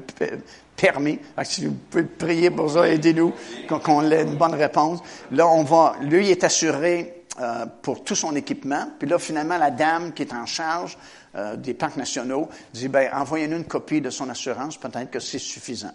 permis. 0.80 1.19
Si 1.43 1.65
vous 1.65 1.75
pouvez 1.89 2.03
prier 2.03 2.49
pour 2.51 2.71
ça, 2.71 2.88
aidez-nous, 2.88 3.34
qu'on 3.67 4.09
ait 4.09 4.23
une 4.23 4.36
bonne 4.36 4.55
réponse. 4.55 4.99
Là, 5.32 5.47
on 5.47 5.63
va, 5.63 5.95
lui, 6.01 6.27
il 6.27 6.32
est 6.32 6.43
assuré 6.43 7.23
euh, 7.39 7.65
pour 7.82 8.03
tout 8.03 8.15
son 8.15 8.36
équipement. 8.36 8.89
Puis 8.97 9.07
là, 9.07 9.19
finalement, 9.19 9.57
la 9.57 9.71
dame 9.71 10.13
qui 10.13 10.23
est 10.23 10.34
en 10.34 10.45
charge 10.45 10.97
euh, 11.36 11.55
des 11.55 11.73
parcs 11.73 11.97
nationaux 11.97 12.49
dit, 12.73 12.88
ben, 12.88 13.09
envoyez-nous 13.13 13.57
une 13.57 13.65
copie 13.65 14.01
de 14.01 14.09
son 14.09 14.30
assurance, 14.30 14.77
peut-être 14.77 15.11
que 15.11 15.19
c'est 15.19 15.39
suffisant. 15.39 15.93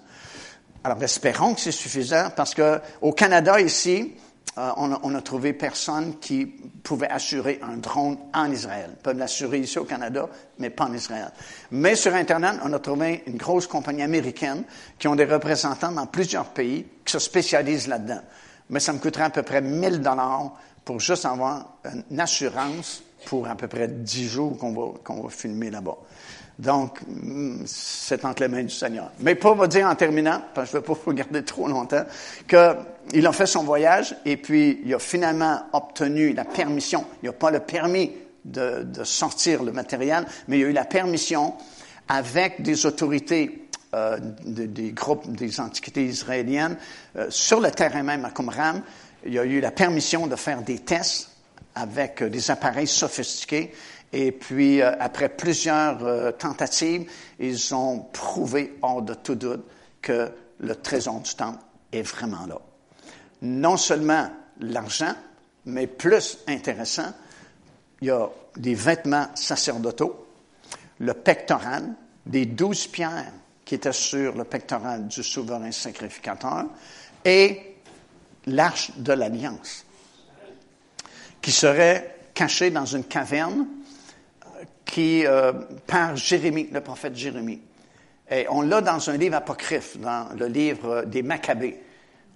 Alors, 0.82 1.02
espérons 1.02 1.54
que 1.54 1.60
c'est 1.60 1.72
suffisant, 1.72 2.28
parce 2.34 2.54
que 2.54 2.80
au 3.00 3.12
Canada, 3.12 3.60
ici, 3.60 4.14
euh, 4.56 4.70
on, 4.76 5.14
a, 5.14 5.20
trouvé 5.20 5.52
personne 5.52 6.18
qui 6.20 6.46
pouvait 6.46 7.08
assurer 7.08 7.58
un 7.62 7.76
drone 7.76 8.16
en 8.32 8.50
Israël. 8.50 8.90
Ils 8.92 9.02
peuvent 9.02 9.18
l'assurer 9.18 9.58
ici 9.58 9.78
au 9.78 9.84
Canada, 9.84 10.28
mais 10.58 10.70
pas 10.70 10.84
en 10.84 10.94
Israël. 10.94 11.32
Mais 11.72 11.96
sur 11.96 12.14
Internet, 12.14 12.60
on 12.64 12.72
a 12.72 12.78
trouvé 12.78 13.24
une 13.26 13.36
grosse 13.36 13.66
compagnie 13.66 14.02
américaine 14.02 14.62
qui 14.98 15.08
ont 15.08 15.16
des 15.16 15.24
représentants 15.24 15.90
dans 15.90 16.06
plusieurs 16.06 16.46
pays 16.46 16.86
qui 17.04 17.12
se 17.12 17.18
spécialisent 17.18 17.88
là-dedans. 17.88 18.20
Mais 18.70 18.78
ça 18.78 18.92
me 18.92 18.98
coûterait 18.98 19.24
à 19.24 19.30
peu 19.30 19.42
près 19.42 19.60
1000 19.60 20.00
dollars 20.00 20.52
pour 20.84 21.00
juste 21.00 21.24
avoir 21.24 21.78
une 22.10 22.20
assurance 22.20 23.02
pour 23.26 23.48
à 23.48 23.56
peu 23.56 23.66
près 23.66 23.88
10 23.88 24.28
jours 24.28 24.56
qu'on 24.58 24.72
va, 24.72 24.98
qu'on 25.02 25.22
va 25.22 25.30
filmer 25.30 25.70
là-bas. 25.70 25.96
Donc, 26.58 27.00
mm, 27.06 27.64
c'est 27.66 28.24
entre 28.24 28.42
les 28.42 28.48
mains 28.48 28.62
du 28.62 28.74
Seigneur. 28.74 29.10
Mais 29.20 29.34
pour 29.34 29.54
vous 29.54 29.66
dire 29.66 29.86
en 29.86 29.94
terminant, 29.94 30.40
parce 30.54 30.70
que 30.70 30.72
je 30.72 30.76
ne 30.76 30.82
vais 30.82 30.94
pas 30.94 31.00
vous 31.04 31.12
garder 31.12 31.42
trop 31.44 31.68
longtemps, 31.68 32.04
qu'il 32.46 33.26
a 33.26 33.32
fait 33.32 33.46
son 33.46 33.64
voyage 33.64 34.16
et 34.24 34.36
puis 34.36 34.80
il 34.84 34.94
a 34.94 34.98
finalement 34.98 35.62
obtenu 35.72 36.32
la 36.32 36.44
permission. 36.44 37.04
Il 37.22 37.26
n'a 37.26 37.32
pas 37.32 37.50
le 37.50 37.60
permis 37.60 38.12
de, 38.44 38.84
sortir 39.04 39.62
le 39.62 39.72
matériel, 39.72 40.26
mais 40.48 40.58
il 40.58 40.64
a 40.64 40.68
eu 40.68 40.72
la 40.72 40.84
permission 40.84 41.54
avec 42.08 42.62
des 42.62 42.84
autorités 42.86 43.68
euh, 43.94 44.18
des 44.44 44.90
groupes 44.90 45.30
des 45.30 45.60
antiquités 45.60 46.04
israéliennes 46.04 46.76
euh, 47.16 47.26
sur 47.30 47.60
le 47.60 47.70
terrain 47.70 48.02
même 48.02 48.24
à 48.24 48.30
Qumran. 48.30 48.80
Il 49.24 49.38
a 49.38 49.44
eu 49.44 49.60
la 49.60 49.70
permission 49.70 50.26
de 50.26 50.34
faire 50.36 50.62
des 50.62 50.80
tests 50.80 51.30
avec 51.74 52.20
euh, 52.20 52.28
des 52.28 52.50
appareils 52.50 52.88
sophistiqués 52.88 53.72
et 54.12 54.30
puis, 54.30 54.80
euh, 54.80 54.92
après 55.00 55.28
plusieurs 55.28 56.04
euh, 56.04 56.30
tentatives, 56.30 57.10
ils 57.40 57.74
ont 57.74 58.00
prouvé 58.12 58.78
hors 58.80 59.02
de 59.02 59.14
tout 59.14 59.34
doute 59.34 59.64
que 60.00 60.30
le 60.60 60.76
trésor 60.76 61.20
du 61.20 61.34
temple 61.34 61.58
est 61.90 62.02
vraiment 62.02 62.46
là. 62.46 62.58
Non 63.42 63.76
seulement 63.76 64.30
l'argent, 64.60 65.14
mais 65.66 65.88
plus 65.88 66.38
intéressant, 66.46 67.12
il 68.00 68.08
y 68.08 68.10
a 68.10 68.28
des 68.56 68.74
vêtements 68.74 69.26
sacerdotaux, 69.34 70.26
le 71.00 71.14
pectoral, 71.14 71.94
des 72.24 72.46
douze 72.46 72.86
pierres 72.86 73.32
qui 73.64 73.74
étaient 73.74 73.92
sur 73.92 74.36
le 74.36 74.44
pectoral 74.44 75.08
du 75.08 75.22
souverain 75.22 75.72
sacrificateur 75.72 76.66
et 77.24 77.76
l'arche 78.46 78.92
de 78.96 79.12
l'alliance, 79.12 79.84
qui 81.40 81.50
serait 81.50 82.16
cachée 82.34 82.70
dans 82.70 82.86
une 82.86 83.04
caverne 83.04 83.66
qui, 84.84 85.26
euh, 85.26 85.52
par 85.86 86.16
Jérémie, 86.16 86.68
le 86.72 86.80
prophète 86.80 87.16
Jérémie. 87.16 87.60
Et 88.30 88.46
on 88.48 88.62
l'a 88.62 88.80
dans 88.80 89.10
un 89.10 89.16
livre 89.16 89.36
apocryphe, 89.36 89.98
dans 89.98 90.28
le 90.38 90.46
livre 90.46 91.04
des 91.04 91.22
Maccabées. 91.22 91.78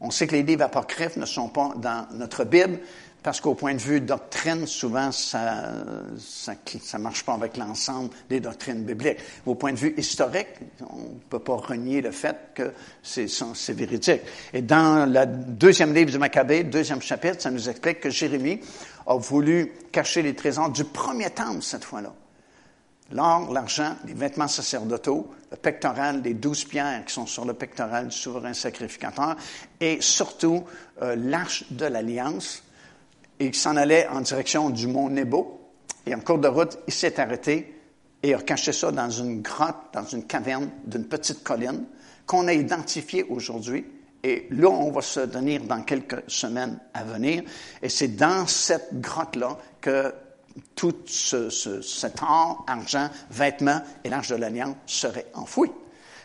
On 0.01 0.11
sait 0.11 0.27
que 0.27 0.37
les 0.37 0.43
livres 0.43 0.65
apocryphes 0.65 1.17
ne 1.17 1.27
sont 1.27 1.49
pas 1.49 1.73
dans 1.77 2.07
notre 2.13 2.45
Bible, 2.45 2.79
parce 3.23 3.41
qu'au 3.41 3.55
point 3.55 3.75
de 3.75 3.81
vue 3.81 4.01
doctrine, 4.01 4.67
souvent, 4.67 5.11
ça 5.11 5.73
ça, 6.19 6.55
ça 6.81 6.99
marche 6.99 7.25
pas 7.25 7.35
avec 7.35 7.57
l'ensemble 7.57 8.11
des 8.29 8.39
doctrines 8.39 8.85
bibliques. 8.85 9.19
Au 9.45 9.55
point 9.55 9.73
de 9.73 9.79
vue 9.79 9.95
historique, 9.97 10.49
on 10.89 11.15
ne 11.15 11.21
peut 11.29 11.41
pas 11.41 11.57
renier 11.57 12.01
le 12.01 12.13
fait 12.13 12.37
que 12.55 12.73
c'est 13.03 13.73
véridique. 13.73 14.23
Et 14.53 14.63
dans 14.63 15.11
le 15.11 15.27
deuxième 15.27 15.95
livre 15.95 16.13
du 16.13 16.19
Maccabée, 16.19 16.63
deuxième 16.63 17.03
chapitre, 17.03 17.43
ça 17.43 17.51
nous 17.51 17.69
explique 17.69 18.01
que 18.01 18.11
Jérémie 18.11 18.61
a 19.07 19.17
voulu 19.17 19.73
cacher 19.91 20.23
les 20.23 20.35
trésors 20.35 20.71
du 20.71 20.85
premier 20.85 21.31
temple 21.31 21.63
cette 21.63 21.85
fois-là 21.85 22.13
l'or, 23.13 23.53
l'argent, 23.53 23.97
les 24.07 24.15
vêtements 24.15 24.49
sacerdotaux, 24.49 25.31
le 25.51 25.57
pectoral, 25.57 26.23
les 26.23 26.35
douze 26.35 26.65
pierres 26.65 27.05
qui 27.05 27.15
sont 27.15 27.27
sur 27.27 27.45
le 27.45 27.55
pectoral 27.55 28.09
du 28.09 28.17
souverain 28.17 28.55
sacrificateur, 28.55 29.37
et 29.81 29.99
surtout 30.01 30.65
euh, 31.03 31.17
l'arche 31.17 31.65
de 31.71 31.87
l'Alliance, 31.87 32.63
et 33.41 33.51
qui 33.51 33.59
s'en 33.59 33.77
allait 33.77 34.09
en 34.09 34.21
direction 34.21 34.71
du 34.71 34.87
mont 34.87 35.09
Nebo. 35.09 35.61
Et 36.07 36.15
en 36.15 36.21
cours 36.21 36.39
de 36.39 36.49
route, 36.49 36.79
il 36.87 36.93
s'est 36.93 37.21
arrêté 37.21 37.75
et 38.23 38.35
a 38.35 38.39
caché 38.39 38.73
ça 38.73 38.91
dans 38.91 39.11
une 39.11 39.43
grotte, 39.43 39.93
dans 39.93 40.05
une 40.05 40.25
caverne 40.25 40.71
d'une 40.85 41.05
petite 41.05 41.45
colline 41.45 41.85
qu'on 42.27 42.49
a 42.49 42.53
identifiée 42.53 43.25
aujourd'hui. 43.25 43.85
Et 44.23 44.49
là, 44.51 44.69
on 44.69 44.91
va 44.91 45.01
se 45.01 45.21
tenir 45.21 45.63
dans 45.63 45.83
quelques 45.83 46.25
semaines 46.27 46.79
à 46.93 47.05
venir. 47.05 47.45
Et 47.81 47.89
c'est 47.89 48.09
dans 48.09 48.47
cette 48.47 49.01
grotte-là 49.01 49.57
que 49.81 50.13
tout 50.75 50.95
ce, 51.07 51.51
cet 51.51 52.23
or, 52.23 52.65
argent, 52.67 53.09
vêtements 53.31 53.83
et 54.05 54.09
l'arche 54.09 54.29
de 54.29 54.37
l'Alliance 54.37 54.77
seraient 54.87 55.27
enfouis. 55.35 55.71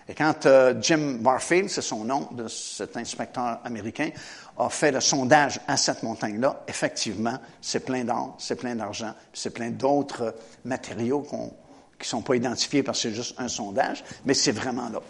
Et 0.07 0.13
quand 0.13 0.45
euh, 0.45 0.73
Jim 0.81 1.17
Barfield, 1.19 1.69
c'est 1.69 1.81
son 1.81 2.03
nom 2.03 2.27
de 2.31 2.47
cet 2.47 2.97
inspecteur 2.97 3.59
américain, 3.63 4.09
a 4.57 4.69
fait 4.69 4.91
le 4.91 5.01
sondage 5.01 5.59
à 5.67 5.77
cette 5.77 6.03
montagne-là, 6.03 6.63
effectivement, 6.67 7.37
c'est 7.61 7.79
plein 7.79 8.03
d'or, 8.03 8.35
c'est 8.37 8.55
plein 8.55 8.75
d'argent, 8.75 9.13
c'est 9.33 9.51
plein 9.51 9.71
d'autres 9.71 10.35
matériaux 10.65 11.21
qui 11.21 11.35
ne 11.37 12.05
sont 12.05 12.21
pas 12.21 12.35
identifiés 12.35 12.83
parce 12.83 13.01
que 13.01 13.09
c'est 13.09 13.15
juste 13.15 13.35
un 13.39 13.47
sondage, 13.47 14.03
mais 14.25 14.33
c'est 14.33 14.51
vraiment 14.51 14.89
là. 14.89 15.01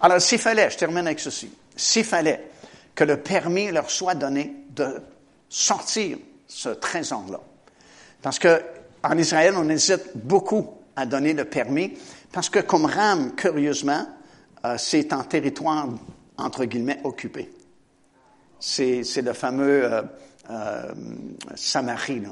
Alors, 0.00 0.20
s'il 0.20 0.38
fallait, 0.38 0.70
je 0.70 0.78
termine 0.78 1.06
avec 1.06 1.20
ceci, 1.20 1.52
s'il 1.76 2.04
fallait 2.04 2.50
que 2.94 3.04
le 3.04 3.18
permis 3.18 3.70
leur 3.70 3.90
soit 3.90 4.14
donné 4.14 4.56
de 4.70 5.02
sortir 5.48 6.16
ce 6.48 6.70
trésor-là, 6.70 7.40
parce 8.22 8.38
que 8.38 8.60
en 9.02 9.16
Israël, 9.16 9.54
on 9.56 9.68
hésite 9.68 10.10
beaucoup 10.14 10.68
à 10.96 11.06
donner 11.06 11.32
le 11.32 11.44
permis, 11.44 11.96
parce 12.32 12.50
que 12.50 12.58
comme 12.58 12.90
curieusement, 13.36 14.06
euh, 14.64 14.76
c'est 14.78 15.12
en 15.12 15.22
territoire, 15.24 15.88
entre 16.36 16.64
guillemets, 16.64 17.00
occupé. 17.04 17.50
C'est, 18.58 19.02
le 19.22 19.32
fameux 19.32 19.90
euh, 19.90 20.02
euh, 20.50 20.92
Samarie, 21.54 22.20
là. 22.20 22.28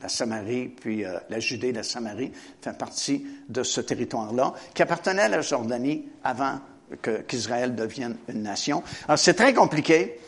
la 0.00 0.08
Samarie, 0.08 0.68
puis 0.68 1.04
euh, 1.04 1.18
la 1.28 1.40
Judée, 1.40 1.72
la 1.72 1.82
Samarie, 1.82 2.32
fait 2.62 2.78
partie 2.78 3.26
de 3.48 3.64
ce 3.64 3.80
territoire-là, 3.80 4.54
qui 4.72 4.82
appartenait 4.82 5.22
à 5.22 5.28
la 5.28 5.40
Jordanie 5.40 6.06
avant 6.22 6.60
qu'Israël 7.26 7.74
devienne 7.74 8.16
une 8.28 8.42
nation. 8.42 8.84
Alors, 9.08 9.18
c'est 9.18 9.34
très 9.34 9.52
compliqué 9.52 10.20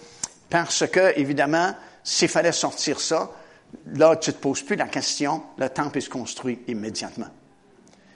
parce 0.50 0.84
que, 0.88 1.16
évidemment, 1.16 1.74
s'il 2.02 2.28
fallait 2.28 2.50
sortir 2.50 2.98
ça, 2.98 3.30
là, 3.94 4.16
tu 4.16 4.30
ne 4.30 4.34
te 4.34 4.40
poses 4.40 4.62
plus 4.62 4.76
la 4.76 4.88
question, 4.88 5.42
le 5.58 5.68
temple 5.68 5.98
est 5.98 6.08
construit 6.08 6.60
immédiatement. 6.66 7.28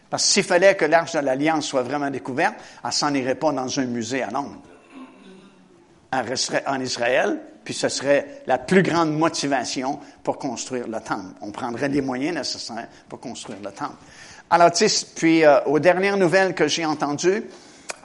Parce 0.09 0.27
que 0.27 0.33
s'il 0.33 0.45
fallait 0.45 0.75
que 0.75 0.85
l'Arche 0.85 1.13
de 1.13 1.21
l'Alliance 1.21 1.67
soit 1.67 1.83
vraiment 1.83 2.11
découverte, 2.11 2.57
elle 2.85 2.93
s'en 2.93 3.15
irait 3.15 3.37
pas 3.37 3.53
dans 3.53 3.79
un 3.79 3.87
musée 3.87 4.23
à 4.23 4.31
Londres. 4.31 4.61
Elle 6.13 6.29
resterait 6.29 6.65
en 6.67 6.81
Israël, 6.81 7.41
puis 7.63 7.75
ce 7.75 7.89
serait 7.89 8.43
la 8.47 8.59
plus 8.59 8.83
grande 8.83 9.17
motivation 9.17 10.01
pour 10.25 10.39
construire 10.39 10.89
le 10.89 11.01
temple. 11.01 11.35
On 11.41 11.53
prendrait 11.53 11.89
les 11.89 12.01
moyens 12.01 12.37
nécessaires 12.37 12.89
pour 13.09 13.21
construire 13.21 13.61
le 13.63 13.71
temple. 13.71 13.95
Alors, 14.51 14.73
tu 14.73 14.89
sais, 14.89 15.07
puis 15.15 15.45
euh, 15.45 15.63
aux 15.67 15.79
dernières 15.79 16.17
nouvelles 16.17 16.57
que 16.57 16.67
j'ai 16.67 16.85
entendues, 16.85 17.45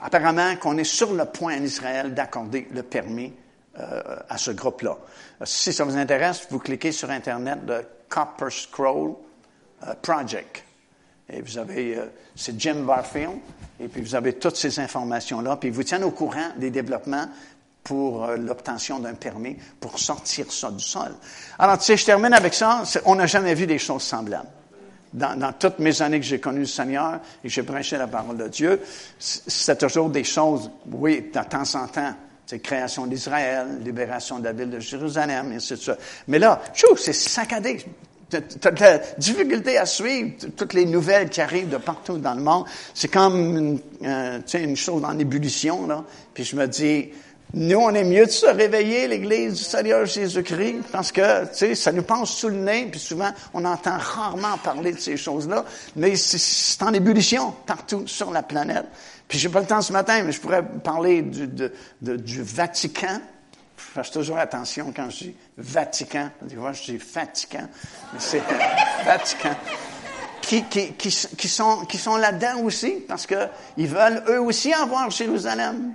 apparemment 0.00 0.54
qu'on 0.56 0.78
est 0.78 0.84
sur 0.84 1.12
le 1.12 1.24
point 1.24 1.58
en 1.58 1.62
Israël 1.62 2.14
d'accorder 2.14 2.68
le 2.72 2.84
permis 2.84 3.32
euh, 3.78 4.16
à 4.30 4.38
ce 4.38 4.52
groupe-là. 4.52 4.96
Si 5.44 5.70
ça 5.70 5.84
vous 5.84 5.98
intéresse, 5.98 6.46
vous 6.48 6.58
cliquez 6.58 6.92
sur 6.92 7.10
Internet 7.10 7.58
le 7.66 7.82
Copper 8.08 8.48
Scroll 8.48 9.14
euh, 9.86 9.92
Project. 10.00 10.64
Et 11.28 11.42
vous 11.42 11.58
avez, 11.58 11.98
euh, 11.98 12.06
c'est 12.34 12.58
Jim 12.58 12.84
Barfield, 12.86 13.34
et 13.78 13.88
puis 13.88 14.00
vous 14.00 14.14
avez 14.14 14.38
toutes 14.38 14.56
ces 14.56 14.80
informations-là, 14.80 15.56
puis 15.56 15.68
ils 15.68 15.74
vous 15.74 15.82
tiennent 15.82 16.04
au 16.04 16.10
courant 16.10 16.52
des 16.56 16.70
développements 16.70 17.26
pour 17.84 18.26
l'obtention 18.28 18.98
d'un 18.98 19.12
permis 19.12 19.58
pour 19.78 19.98
sortir 19.98 20.50
ça 20.50 20.70
du 20.70 20.82
sol. 20.82 21.14
Alors, 21.58 21.76
tu 21.76 21.84
sais, 21.84 21.98
je 21.98 22.06
termine 22.06 22.32
avec 22.32 22.54
ça. 22.54 22.82
On 23.04 23.14
n'a 23.14 23.26
jamais 23.26 23.54
vu 23.54 23.66
des 23.66 23.78
choses 23.78 24.02
semblables. 24.02 24.48
Dans, 25.12 25.52
toutes 25.52 25.78
mes 25.80 26.00
années 26.00 26.18
que 26.18 26.26
j'ai 26.26 26.40
connu 26.40 26.60
le 26.60 26.66
Seigneur 26.66 27.20
et 27.44 27.48
j'ai 27.48 27.62
prêché 27.62 27.96
la 27.98 28.06
parole 28.06 28.38
de 28.38 28.48
Dieu, 28.48 28.80
c'est 29.18 29.78
toujours 29.78 30.08
des 30.08 30.24
choses, 30.24 30.70
oui, 30.90 31.30
de 31.32 31.40
temps 31.48 31.74
en 31.74 31.86
temps, 31.86 32.14
c'est 32.46 32.60
création 32.60 33.06
d'Israël, 33.06 33.66
libération 33.82 34.38
de 34.38 34.44
la 34.44 34.52
ville 34.52 34.70
de 34.70 34.78
Jérusalem, 34.78 35.52
et 35.52 35.56
ainsi 35.56 35.74
de 35.74 35.78
suite. 35.78 35.98
Mais 36.28 36.38
là, 36.38 36.62
c'est 36.96 37.12
saccadé. 37.12 37.84
Tu 38.30 38.36
as 38.36 38.70
de 38.70 38.80
la 38.80 38.98
difficulté 39.18 39.78
à 39.78 39.86
suivre 39.86 40.32
toutes 40.56 40.72
les 40.72 40.84
nouvelles 40.84 41.28
qui 41.28 41.40
arrivent 41.40 41.68
de 41.68 41.76
partout 41.76 42.18
dans 42.18 42.34
le 42.34 42.42
monde. 42.42 42.64
C'est 42.94 43.08
comme 43.08 43.56
une, 43.56 43.80
euh, 44.04 44.40
une 44.54 44.76
chose 44.76 45.04
en 45.04 45.16
ébullition. 45.18 45.86
Là. 45.86 46.04
Puis 46.34 46.44
je 46.44 46.56
me 46.56 46.66
dis, 46.66 47.10
nous, 47.58 47.78
on 47.78 47.94
est 47.94 48.04
mieux 48.04 48.26
de 48.26 48.30
se 48.30 48.44
réveiller, 48.44 49.08
l'Église 49.08 49.54
du 49.54 49.64
Seigneur 49.64 50.04
Jésus-Christ, 50.04 50.82
parce 50.92 51.10
que, 51.10 51.46
tu 51.46 51.54
sais, 51.54 51.74
ça 51.74 51.90
nous 51.90 52.02
passe 52.02 52.28
sous 52.28 52.50
le 52.50 52.56
nez, 52.56 52.86
puis 52.90 53.00
souvent, 53.00 53.30
on 53.54 53.64
entend 53.64 53.96
rarement 53.96 54.58
parler 54.58 54.92
de 54.92 55.00
ces 55.00 55.16
choses-là, 55.16 55.64
mais 55.96 56.16
c'est 56.16 56.82
en 56.82 56.92
ébullition 56.92 57.54
partout 57.66 58.06
sur 58.06 58.30
la 58.30 58.42
planète. 58.42 58.84
Puis 59.26 59.38
j'ai 59.38 59.48
pas 59.48 59.60
le 59.60 59.66
temps 59.66 59.80
ce 59.80 59.90
matin, 59.90 60.22
mais 60.22 60.32
je 60.32 60.40
pourrais 60.40 60.62
parler 60.62 61.22
du, 61.22 61.48
du 62.02 62.42
Vatican, 62.42 63.20
je 63.78 64.02
fais 64.02 64.10
toujours 64.10 64.36
attention 64.36 64.92
quand 64.94 65.08
je 65.08 65.24
dis 65.24 65.36
Vatican. 65.56 66.28
Des 66.42 66.56
fois, 66.56 66.74
je 66.74 66.82
dis 66.82 66.98
Vatican, 66.98 67.68
mais 68.12 68.20
c'est 68.20 68.42
Vatican. 69.06 69.56
Qui, 70.42 71.48
sont, 71.48 71.86
qui 71.86 71.96
sont 71.96 72.16
là-dedans 72.16 72.60
aussi, 72.64 72.98
parce 73.08 73.26
qu'ils 73.26 73.88
veulent 73.88 74.22
eux 74.28 74.40
aussi 74.40 74.74
avoir 74.74 75.10
Jérusalem. 75.10 75.94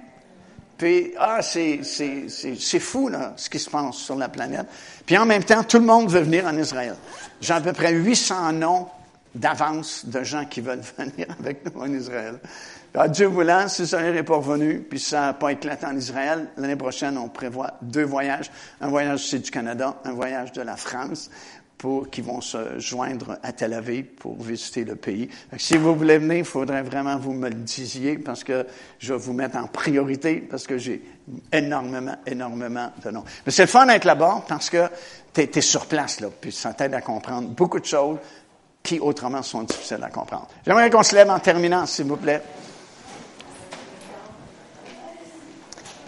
Puis, 0.81 1.13
ah, 1.15 1.43
c'est, 1.43 1.83
fou, 2.79 3.07
là, 3.07 3.33
ce 3.35 3.51
qui 3.51 3.59
se 3.59 3.69
passe 3.69 3.97
sur 3.97 4.15
la 4.15 4.29
planète. 4.29 4.65
Puis 5.05 5.15
en 5.15 5.27
même 5.27 5.43
temps, 5.43 5.63
tout 5.63 5.77
le 5.77 5.85
monde 5.85 6.09
veut 6.09 6.21
venir 6.21 6.47
en 6.47 6.57
Israël. 6.57 6.95
J'ai 7.39 7.53
à 7.53 7.61
peu 7.61 7.71
près 7.71 7.93
800 7.93 8.53
noms 8.53 8.87
d'avance 9.35 10.07
de 10.07 10.23
gens 10.23 10.43
qui 10.45 10.59
veulent 10.59 10.81
venir 10.97 11.27
avec 11.39 11.71
nous 11.71 11.79
en 11.79 11.93
Israël. 11.93 12.39
Alors, 12.95 13.09
Dieu 13.09 13.27
voulant, 13.27 13.67
si 13.67 13.85
ça 13.85 14.01
n'est 14.01 14.23
pas 14.23 14.37
revenu, 14.37 14.79
puis 14.79 14.99
ça 14.99 15.21
n'a 15.21 15.33
pas 15.33 15.51
éclaté 15.51 15.85
en 15.85 15.95
Israël, 15.95 16.47
l'année 16.57 16.75
prochaine, 16.75 17.15
on 17.15 17.29
prévoit 17.29 17.77
deux 17.83 18.03
voyages. 18.03 18.49
Un 18.81 18.87
voyage 18.87 19.31
du 19.31 19.51
Canada, 19.51 19.97
un 20.03 20.13
voyage 20.13 20.51
de 20.51 20.63
la 20.63 20.77
France, 20.77 21.29
pour, 21.81 22.11
qui 22.11 22.21
vont 22.21 22.41
se 22.41 22.77
joindre 22.77 23.39
à 23.41 23.53
Tel 23.53 23.73
Aviv 23.73 24.05
pour 24.19 24.39
visiter 24.39 24.83
le 24.83 24.95
pays. 24.95 25.27
si 25.57 25.77
vous 25.77 25.95
voulez 25.95 26.19
venir, 26.19 26.37
il 26.37 26.45
faudrait 26.45 26.83
vraiment 26.83 27.17
vous 27.17 27.33
me 27.33 27.49
le 27.49 27.55
disiez, 27.55 28.19
parce 28.19 28.43
que 28.43 28.67
je 28.99 29.15
vais 29.15 29.19
vous 29.19 29.33
mettre 29.33 29.57
en 29.57 29.65
priorité, 29.65 30.47
parce 30.47 30.67
que 30.67 30.77
j'ai 30.77 31.01
énormément, 31.51 32.15
énormément 32.27 32.91
de 33.03 33.09
noms. 33.09 33.23
Mais 33.43 33.51
c'est 33.51 33.63
le 33.63 33.67
fun 33.67 33.87
d'être 33.87 34.05
là-bas, 34.05 34.45
parce 34.47 34.69
que 34.69 34.89
tu 35.33 35.41
es, 35.41 35.61
sur 35.61 35.87
place, 35.87 36.19
là, 36.19 36.27
puis 36.39 36.51
ça 36.51 36.71
t'aide 36.75 36.93
à 36.93 37.01
comprendre 37.01 37.47
beaucoup 37.47 37.79
de 37.79 37.85
choses 37.85 38.19
qui 38.83 38.99
autrement 38.99 39.41
sont 39.41 39.63
difficiles 39.63 40.03
à 40.03 40.11
comprendre. 40.11 40.49
J'aimerais 40.63 40.91
qu'on 40.91 41.01
se 41.01 41.15
lève 41.15 41.31
en 41.31 41.39
terminant, 41.39 41.87
s'il 41.87 42.05
vous 42.05 42.17
plaît. 42.17 42.43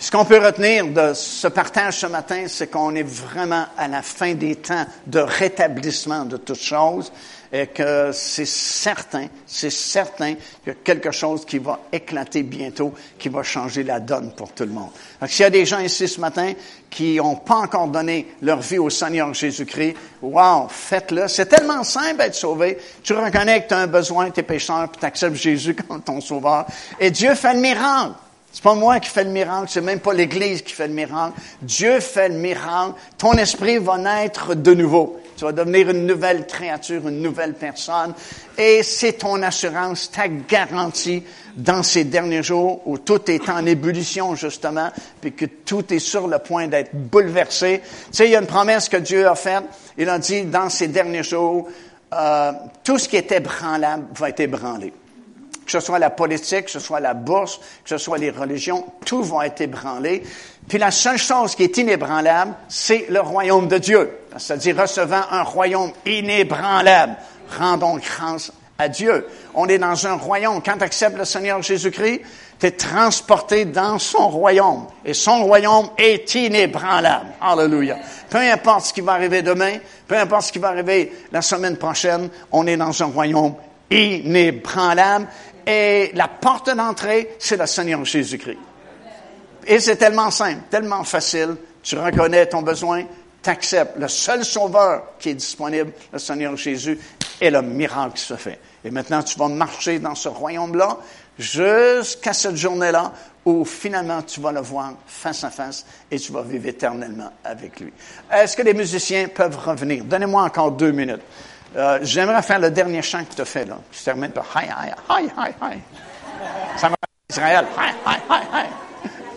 Ce 0.04 0.12
qu'on 0.12 0.26
peut 0.26 0.46
retenir 0.46 0.88
de 0.88 1.14
ce 1.14 1.48
partage 1.48 2.00
ce 2.00 2.08
matin, 2.08 2.44
c'est 2.48 2.68
qu'on 2.68 2.94
est 2.94 3.08
vraiment 3.08 3.68
à 3.78 3.88
la 3.88 4.02
fin 4.02 4.34
des 4.34 4.58
temps 4.58 4.86
de 5.08 5.20
rétablissement 5.20 6.26
de 6.26 6.36
toutes 6.36 6.60
choses 6.60 7.10
et 7.54 7.68
que 7.68 8.12
c'est 8.12 8.46
certain, 8.46 9.28
c'est 9.46 9.70
certain 9.70 10.34
qu'il 10.34 10.68
y 10.68 10.70
a 10.72 10.74
quelque 10.84 11.12
chose 11.12 11.46
qui 11.46 11.58
va 11.58 11.80
éclater 11.90 12.44
bientôt, 12.44 12.94
qui 13.18 13.30
va 13.30 13.44
changer 13.44 13.84
la 13.84 14.02
donne 14.02 14.34
pour 14.36 14.52
tout 14.52 14.66
le 14.66 14.72
monde. 14.72 14.90
Donc, 15.22 15.30
s'il 15.30 15.44
y 15.44 15.46
a 15.46 15.50
des 15.50 15.66
gens 15.66 15.80
ici 15.80 16.06
ce 16.06 16.20
matin 16.20 16.52
qui 16.90 17.16
n'ont 17.16 17.38
pas 17.38 17.56
encore 17.56 17.88
donné 17.88 18.36
leur 18.42 18.60
vie 18.60 18.80
au 18.80 18.90
Seigneur 18.90 19.34
Jésus-Christ, 19.34 19.96
wow, 20.22 20.68
faites-le. 20.68 21.30
C'est 21.30 21.46
tellement 21.46 21.86
simple 21.86 22.18
d'être 22.18 22.36
sauvé. 22.36 22.78
Tu 23.04 23.14
reconnais 23.14 23.64
que 23.64 23.70
tu 23.70 23.74
as 23.74 23.78
un 23.78 23.88
besoin, 23.88 24.32
tu 24.32 24.42
es 24.42 24.44
pécheur, 24.44 24.90
puis 24.90 25.00
tu 25.00 25.06
acceptes 25.06 25.38
Jésus 25.38 25.76
comme 25.76 26.02
ton 26.02 26.20
sauveur. 26.20 26.66
Et 27.00 27.10
Dieu 27.10 27.34
fait 27.36 27.54
le 27.54 27.62
miracle. 27.62 28.16
C'est 28.54 28.62
pas 28.62 28.76
moi 28.76 29.00
qui 29.00 29.10
fais 29.10 29.24
le 29.24 29.32
miracle, 29.32 29.66
c'est 29.68 29.82
même 29.82 30.00
pas 30.00 30.14
l'Église 30.14 30.62
qui 30.62 30.74
fait 30.74 30.88
le 30.88 30.94
miracle. 30.94 31.34
Dieu 31.64 32.00
fait 32.00 32.30
le 32.30 32.36
miracle. 32.36 32.94
Ton 33.18 33.32
esprit 33.34 33.80
va 33.80 33.98
naître 33.98 34.54
de 34.54 34.76
nouveau. 34.76 35.20
Tu 35.36 35.44
vas 35.44 35.52
devenir 35.52 35.90
une 35.90 36.06
nouvelle 36.06 36.46
créature, 36.46 37.08
une 37.08 37.20
nouvelle 37.20 37.56
personne. 37.56 38.14
Et 38.56 38.84
c'est 38.84 39.14
ton 39.14 39.42
assurance, 39.42 40.12
ta 40.12 40.28
garantie 40.28 41.24
dans 41.56 41.82
ces 41.82 42.04
derniers 42.04 42.44
jours 42.44 42.84
où 42.86 43.00
tout 43.00 43.32
est 43.32 43.50
en 43.50 43.66
ébullition, 43.66 44.36
justement, 44.36 44.92
puis 45.20 45.34
que 45.34 45.46
tout 45.46 45.92
est 45.92 45.98
sur 45.98 46.28
le 46.28 46.38
point 46.38 46.68
d'être 46.68 46.94
bouleversé. 46.94 47.82
Tu 47.84 47.90
sais, 48.12 48.26
il 48.26 48.32
y 48.34 48.36
a 48.36 48.40
une 48.40 48.46
promesse 48.46 48.88
que 48.88 48.98
Dieu 48.98 49.28
a 49.28 49.34
faite. 49.34 49.64
Il 49.98 50.08
a 50.10 50.20
dit, 50.20 50.44
dans 50.44 50.70
ces 50.70 50.90
derniers 50.90 51.24
jours, 51.24 51.68
euh, 52.14 52.52
tout 52.84 53.00
ce 53.00 53.10
qui 53.10 53.18
était 53.18 53.40
branlable 53.40 54.06
va 54.14 54.30
être 54.30 54.42
ébranlé 54.42 54.94
que 55.66 55.72
ce 55.72 55.80
soit 55.80 56.00
la 56.00 56.10
politique, 56.10 56.66
que 56.66 56.72
ce 56.72 56.80
soit 56.80 57.00
la 57.00 57.14
bourse, 57.14 57.60
que 57.84 57.90
ce 57.90 57.98
soit 57.98 58.18
les 58.18 58.30
religions, 58.30 58.86
tout 59.06 59.24
va 59.24 59.48
être 59.48 59.62
ébranlé. 59.62 60.24
Puis 60.68 60.78
la 60.78 60.92
seule 60.92 61.18
chose 61.18 61.56
qui 61.56 61.64
est 61.64 61.78
inébranlable, 61.78 62.54
c'est 62.68 63.06
le 63.10 63.20
royaume 63.20 63.68
de 63.68 63.78
Dieu. 63.78 64.12
C'est-à-dire 64.38 64.78
recevant 64.78 65.24
un 65.32 65.44
royaume 65.44 65.92
inébranlable. 66.06 67.16
Rendons 67.58 67.98
grâce 67.98 68.52
à 68.78 68.88
Dieu. 68.88 69.28
On 69.54 69.68
est 69.68 69.78
dans 69.78 70.08
un 70.08 70.16
royaume. 70.16 70.62
Quand 70.64 70.78
tu 70.78 70.84
acceptes 70.84 71.18
le 71.18 71.26
Seigneur 71.26 71.62
Jésus-Christ, 71.62 72.22
tu 72.60 72.68
es 72.68 72.72
transporté 72.72 73.66
dans 73.66 74.00
son 74.00 74.30
royaume. 74.30 74.88
Et 75.06 75.14
son 75.14 75.44
royaume 75.44 75.90
est 75.98 76.34
inébranlable. 76.36 77.28
Alléluia. 77.42 77.98
Peu 78.30 78.40
importe 78.40 78.86
ce 78.86 78.94
qui 78.94 79.02
va 79.02 79.14
arriver 79.14 79.42
demain, 79.42 79.74
peu 80.08 80.18
importe 80.18 80.48
ce 80.48 80.52
qui 80.52 80.60
va 80.60 80.70
arriver 80.70 81.12
la 81.32 81.42
semaine 81.42 81.78
prochaine, 81.78 82.30
on 82.52 82.66
est 82.66 82.78
dans 82.78 83.04
un 83.04 83.08
royaume 83.08 83.56
inébranlable 83.92 85.28
et 85.66 86.12
la 86.14 86.28
porte 86.28 86.76
d'entrée, 86.76 87.36
c'est 87.40 87.58
le 87.58 87.66
Seigneur 87.66 88.04
Jésus-Christ. 88.04 88.60
Et 89.66 89.80
c'est 89.80 89.96
tellement 89.96 90.32
simple, 90.32 90.62
tellement 90.70 91.04
facile. 91.04 91.56
Tu 91.82 91.98
reconnais 91.98 92.46
ton 92.48 92.62
besoin, 92.62 93.04
tu 93.42 93.50
acceptes. 93.50 93.98
Le 93.98 94.08
seul 94.08 94.44
sauveur 94.44 95.18
qui 95.20 95.30
est 95.30 95.36
disponible, 95.36 95.92
le 96.12 96.20
Seigneur 96.20 96.56
Jésus, 96.58 97.00
et 97.40 97.50
le 97.50 97.62
miracle 97.62 98.18
se 98.18 98.36
fait. 98.36 98.60
Et 98.86 98.92
maintenant, 98.92 99.24
tu 99.24 99.38
vas 99.38 99.48
marcher 99.48 100.00
dans 100.00 100.16
ce 100.16 100.30
royaume-là 100.30 100.98
jusqu'à 101.38 102.34
cette 102.34 102.56
journée-là 102.56 103.12
où 103.46 103.66
finalement 103.66 104.22
tu 104.22 104.40
vas 104.40 104.52
le 104.52 104.62
voir 104.62 104.94
face 105.06 105.44
à 105.44 105.50
face 105.50 105.86
et 106.10 106.18
tu 106.18 106.32
vas 106.32 106.42
vivre 106.42 106.68
éternellement 106.68 107.32
avec 107.44 107.80
lui. 107.80 107.92
Est-ce 108.32 108.56
que 108.56 108.62
les 108.62 108.74
musiciens 108.74 109.28
peuvent 109.28 109.58
revenir? 109.58 110.06
Donnez-moi 110.06 110.44
encore 110.44 110.72
deux 110.72 110.92
minutes. 110.92 111.24
Euh, 111.76 112.00
j'aimerais 112.04 112.42
faire 112.44 112.60
le 112.60 112.70
dernier 112.70 113.02
chant 113.02 113.24
que 113.26 113.34
tu 113.34 113.42
as 113.42 113.46
fait, 113.46 113.66
là. 113.66 113.78
Je 113.92 114.04
termine 114.04 114.30
par 114.32 114.46
hi, 114.56 114.66
hi, 114.66 114.92
hi, 115.10 115.26
hi, 115.26 115.50
hi. 115.62 115.80
Ça 116.78 116.90
m'a 116.90 116.96
Israël. 117.30 117.66
Hi, 117.78 117.92
hi, 118.06 118.18
hi, 118.30 118.42
hi. 118.54 118.66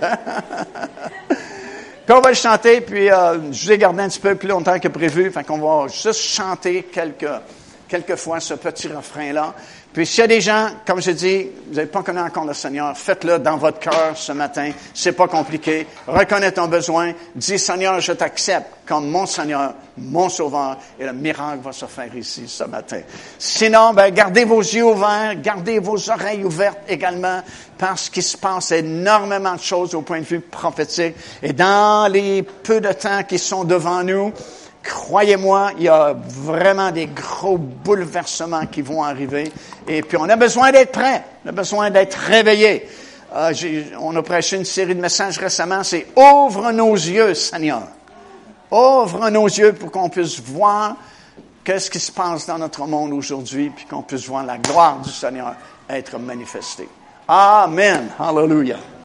puis 2.06 2.14
on 2.14 2.20
va 2.20 2.28
le 2.28 2.34
chanter, 2.34 2.82
puis 2.82 3.10
euh, 3.10 3.52
je 3.52 3.64
vous 3.64 3.72
ai 3.72 3.78
gardé 3.78 4.02
un 4.02 4.08
petit 4.08 4.20
peu 4.20 4.34
plus 4.34 4.48
longtemps 4.48 4.78
que 4.78 4.88
prévu. 4.88 5.30
Fait 5.30 5.44
qu'on 5.44 5.58
va 5.58 5.88
juste 5.88 6.20
chanter 6.20 6.82
quelques, 6.82 7.26
quelques 7.88 8.16
fois 8.16 8.38
ce 8.40 8.52
petit 8.54 8.88
refrain-là. 8.88 9.54
Puis 9.96 10.04
s'il 10.04 10.20
y 10.20 10.24
a 10.24 10.26
des 10.26 10.42
gens, 10.42 10.68
comme 10.86 11.00
je 11.00 11.10
dis, 11.10 11.46
vous 11.68 11.74
n'avez 11.74 11.86
pas 11.86 12.02
connu 12.02 12.18
encore 12.18 12.44
le 12.44 12.52
Seigneur, 12.52 12.94
faites-le 12.94 13.38
dans 13.38 13.56
votre 13.56 13.78
cœur 13.78 14.12
ce 14.14 14.30
matin. 14.32 14.70
C'est 14.92 15.12
pas 15.12 15.26
compliqué. 15.26 15.86
Reconnais 16.06 16.52
ton 16.52 16.66
besoin. 16.66 17.14
Dis, 17.34 17.58
Seigneur, 17.58 17.98
je 18.02 18.12
t'accepte 18.12 18.66
comme 18.86 19.08
mon 19.08 19.24
Seigneur, 19.24 19.72
mon 19.96 20.28
Sauveur, 20.28 20.76
et 21.00 21.06
le 21.06 21.14
miracle 21.14 21.60
va 21.64 21.72
se 21.72 21.86
faire 21.86 22.14
ici 22.14 22.44
ce 22.46 22.64
matin. 22.64 23.00
Sinon, 23.38 23.94
ben, 23.94 24.10
gardez 24.10 24.44
vos 24.44 24.60
yeux 24.60 24.84
ouverts, 24.84 25.34
gardez 25.36 25.78
vos 25.78 26.10
oreilles 26.10 26.44
ouvertes 26.44 26.80
également, 26.86 27.40
parce 27.78 28.10
qu'il 28.10 28.22
se 28.22 28.36
passe 28.36 28.72
énormément 28.72 29.54
de 29.54 29.60
choses 29.60 29.94
au 29.94 30.02
point 30.02 30.20
de 30.20 30.26
vue 30.26 30.40
prophétique. 30.40 31.14
Et 31.42 31.54
dans 31.54 32.12
les 32.12 32.42
peu 32.42 32.82
de 32.82 32.92
temps 32.92 33.24
qui 33.24 33.38
sont 33.38 33.64
devant 33.64 34.04
nous, 34.04 34.30
Croyez-moi, 34.86 35.72
il 35.78 35.84
y 35.84 35.88
a 35.88 36.14
vraiment 36.14 36.90
des 36.90 37.06
gros 37.06 37.58
bouleversements 37.58 38.66
qui 38.66 38.82
vont 38.82 39.02
arriver. 39.02 39.50
Et 39.88 40.02
puis, 40.02 40.16
on 40.16 40.28
a 40.28 40.36
besoin 40.36 40.70
d'être 40.70 40.92
prêt. 40.92 41.24
On 41.44 41.48
a 41.48 41.52
besoin 41.52 41.90
d'être 41.90 42.14
réveillé. 42.14 42.88
Euh, 43.34 43.52
on 44.00 44.14
a 44.14 44.22
prêché 44.22 44.56
une 44.56 44.64
série 44.64 44.94
de 44.94 45.00
messages 45.00 45.38
récemment, 45.38 45.82
c'est 45.82 46.06
Ouvre 46.16 46.70
nos 46.70 46.94
yeux, 46.94 47.34
Seigneur. 47.34 47.82
Ouvre 48.70 49.28
nos 49.30 49.46
yeux 49.46 49.72
pour 49.72 49.90
qu'on 49.90 50.08
puisse 50.08 50.40
voir 50.40 50.96
qu'est-ce 51.64 51.90
qui 51.90 51.98
se 52.00 52.12
passe 52.12 52.46
dans 52.46 52.58
notre 52.58 52.86
monde 52.86 53.12
aujourd'hui, 53.12 53.70
puis 53.70 53.86
qu'on 53.86 54.02
puisse 54.02 54.26
voir 54.26 54.44
la 54.44 54.58
gloire 54.58 55.00
du 55.00 55.10
Seigneur 55.10 55.54
être 55.88 56.18
manifestée. 56.18 56.88
Amen. 57.28 58.08
Hallelujah. 58.18 58.78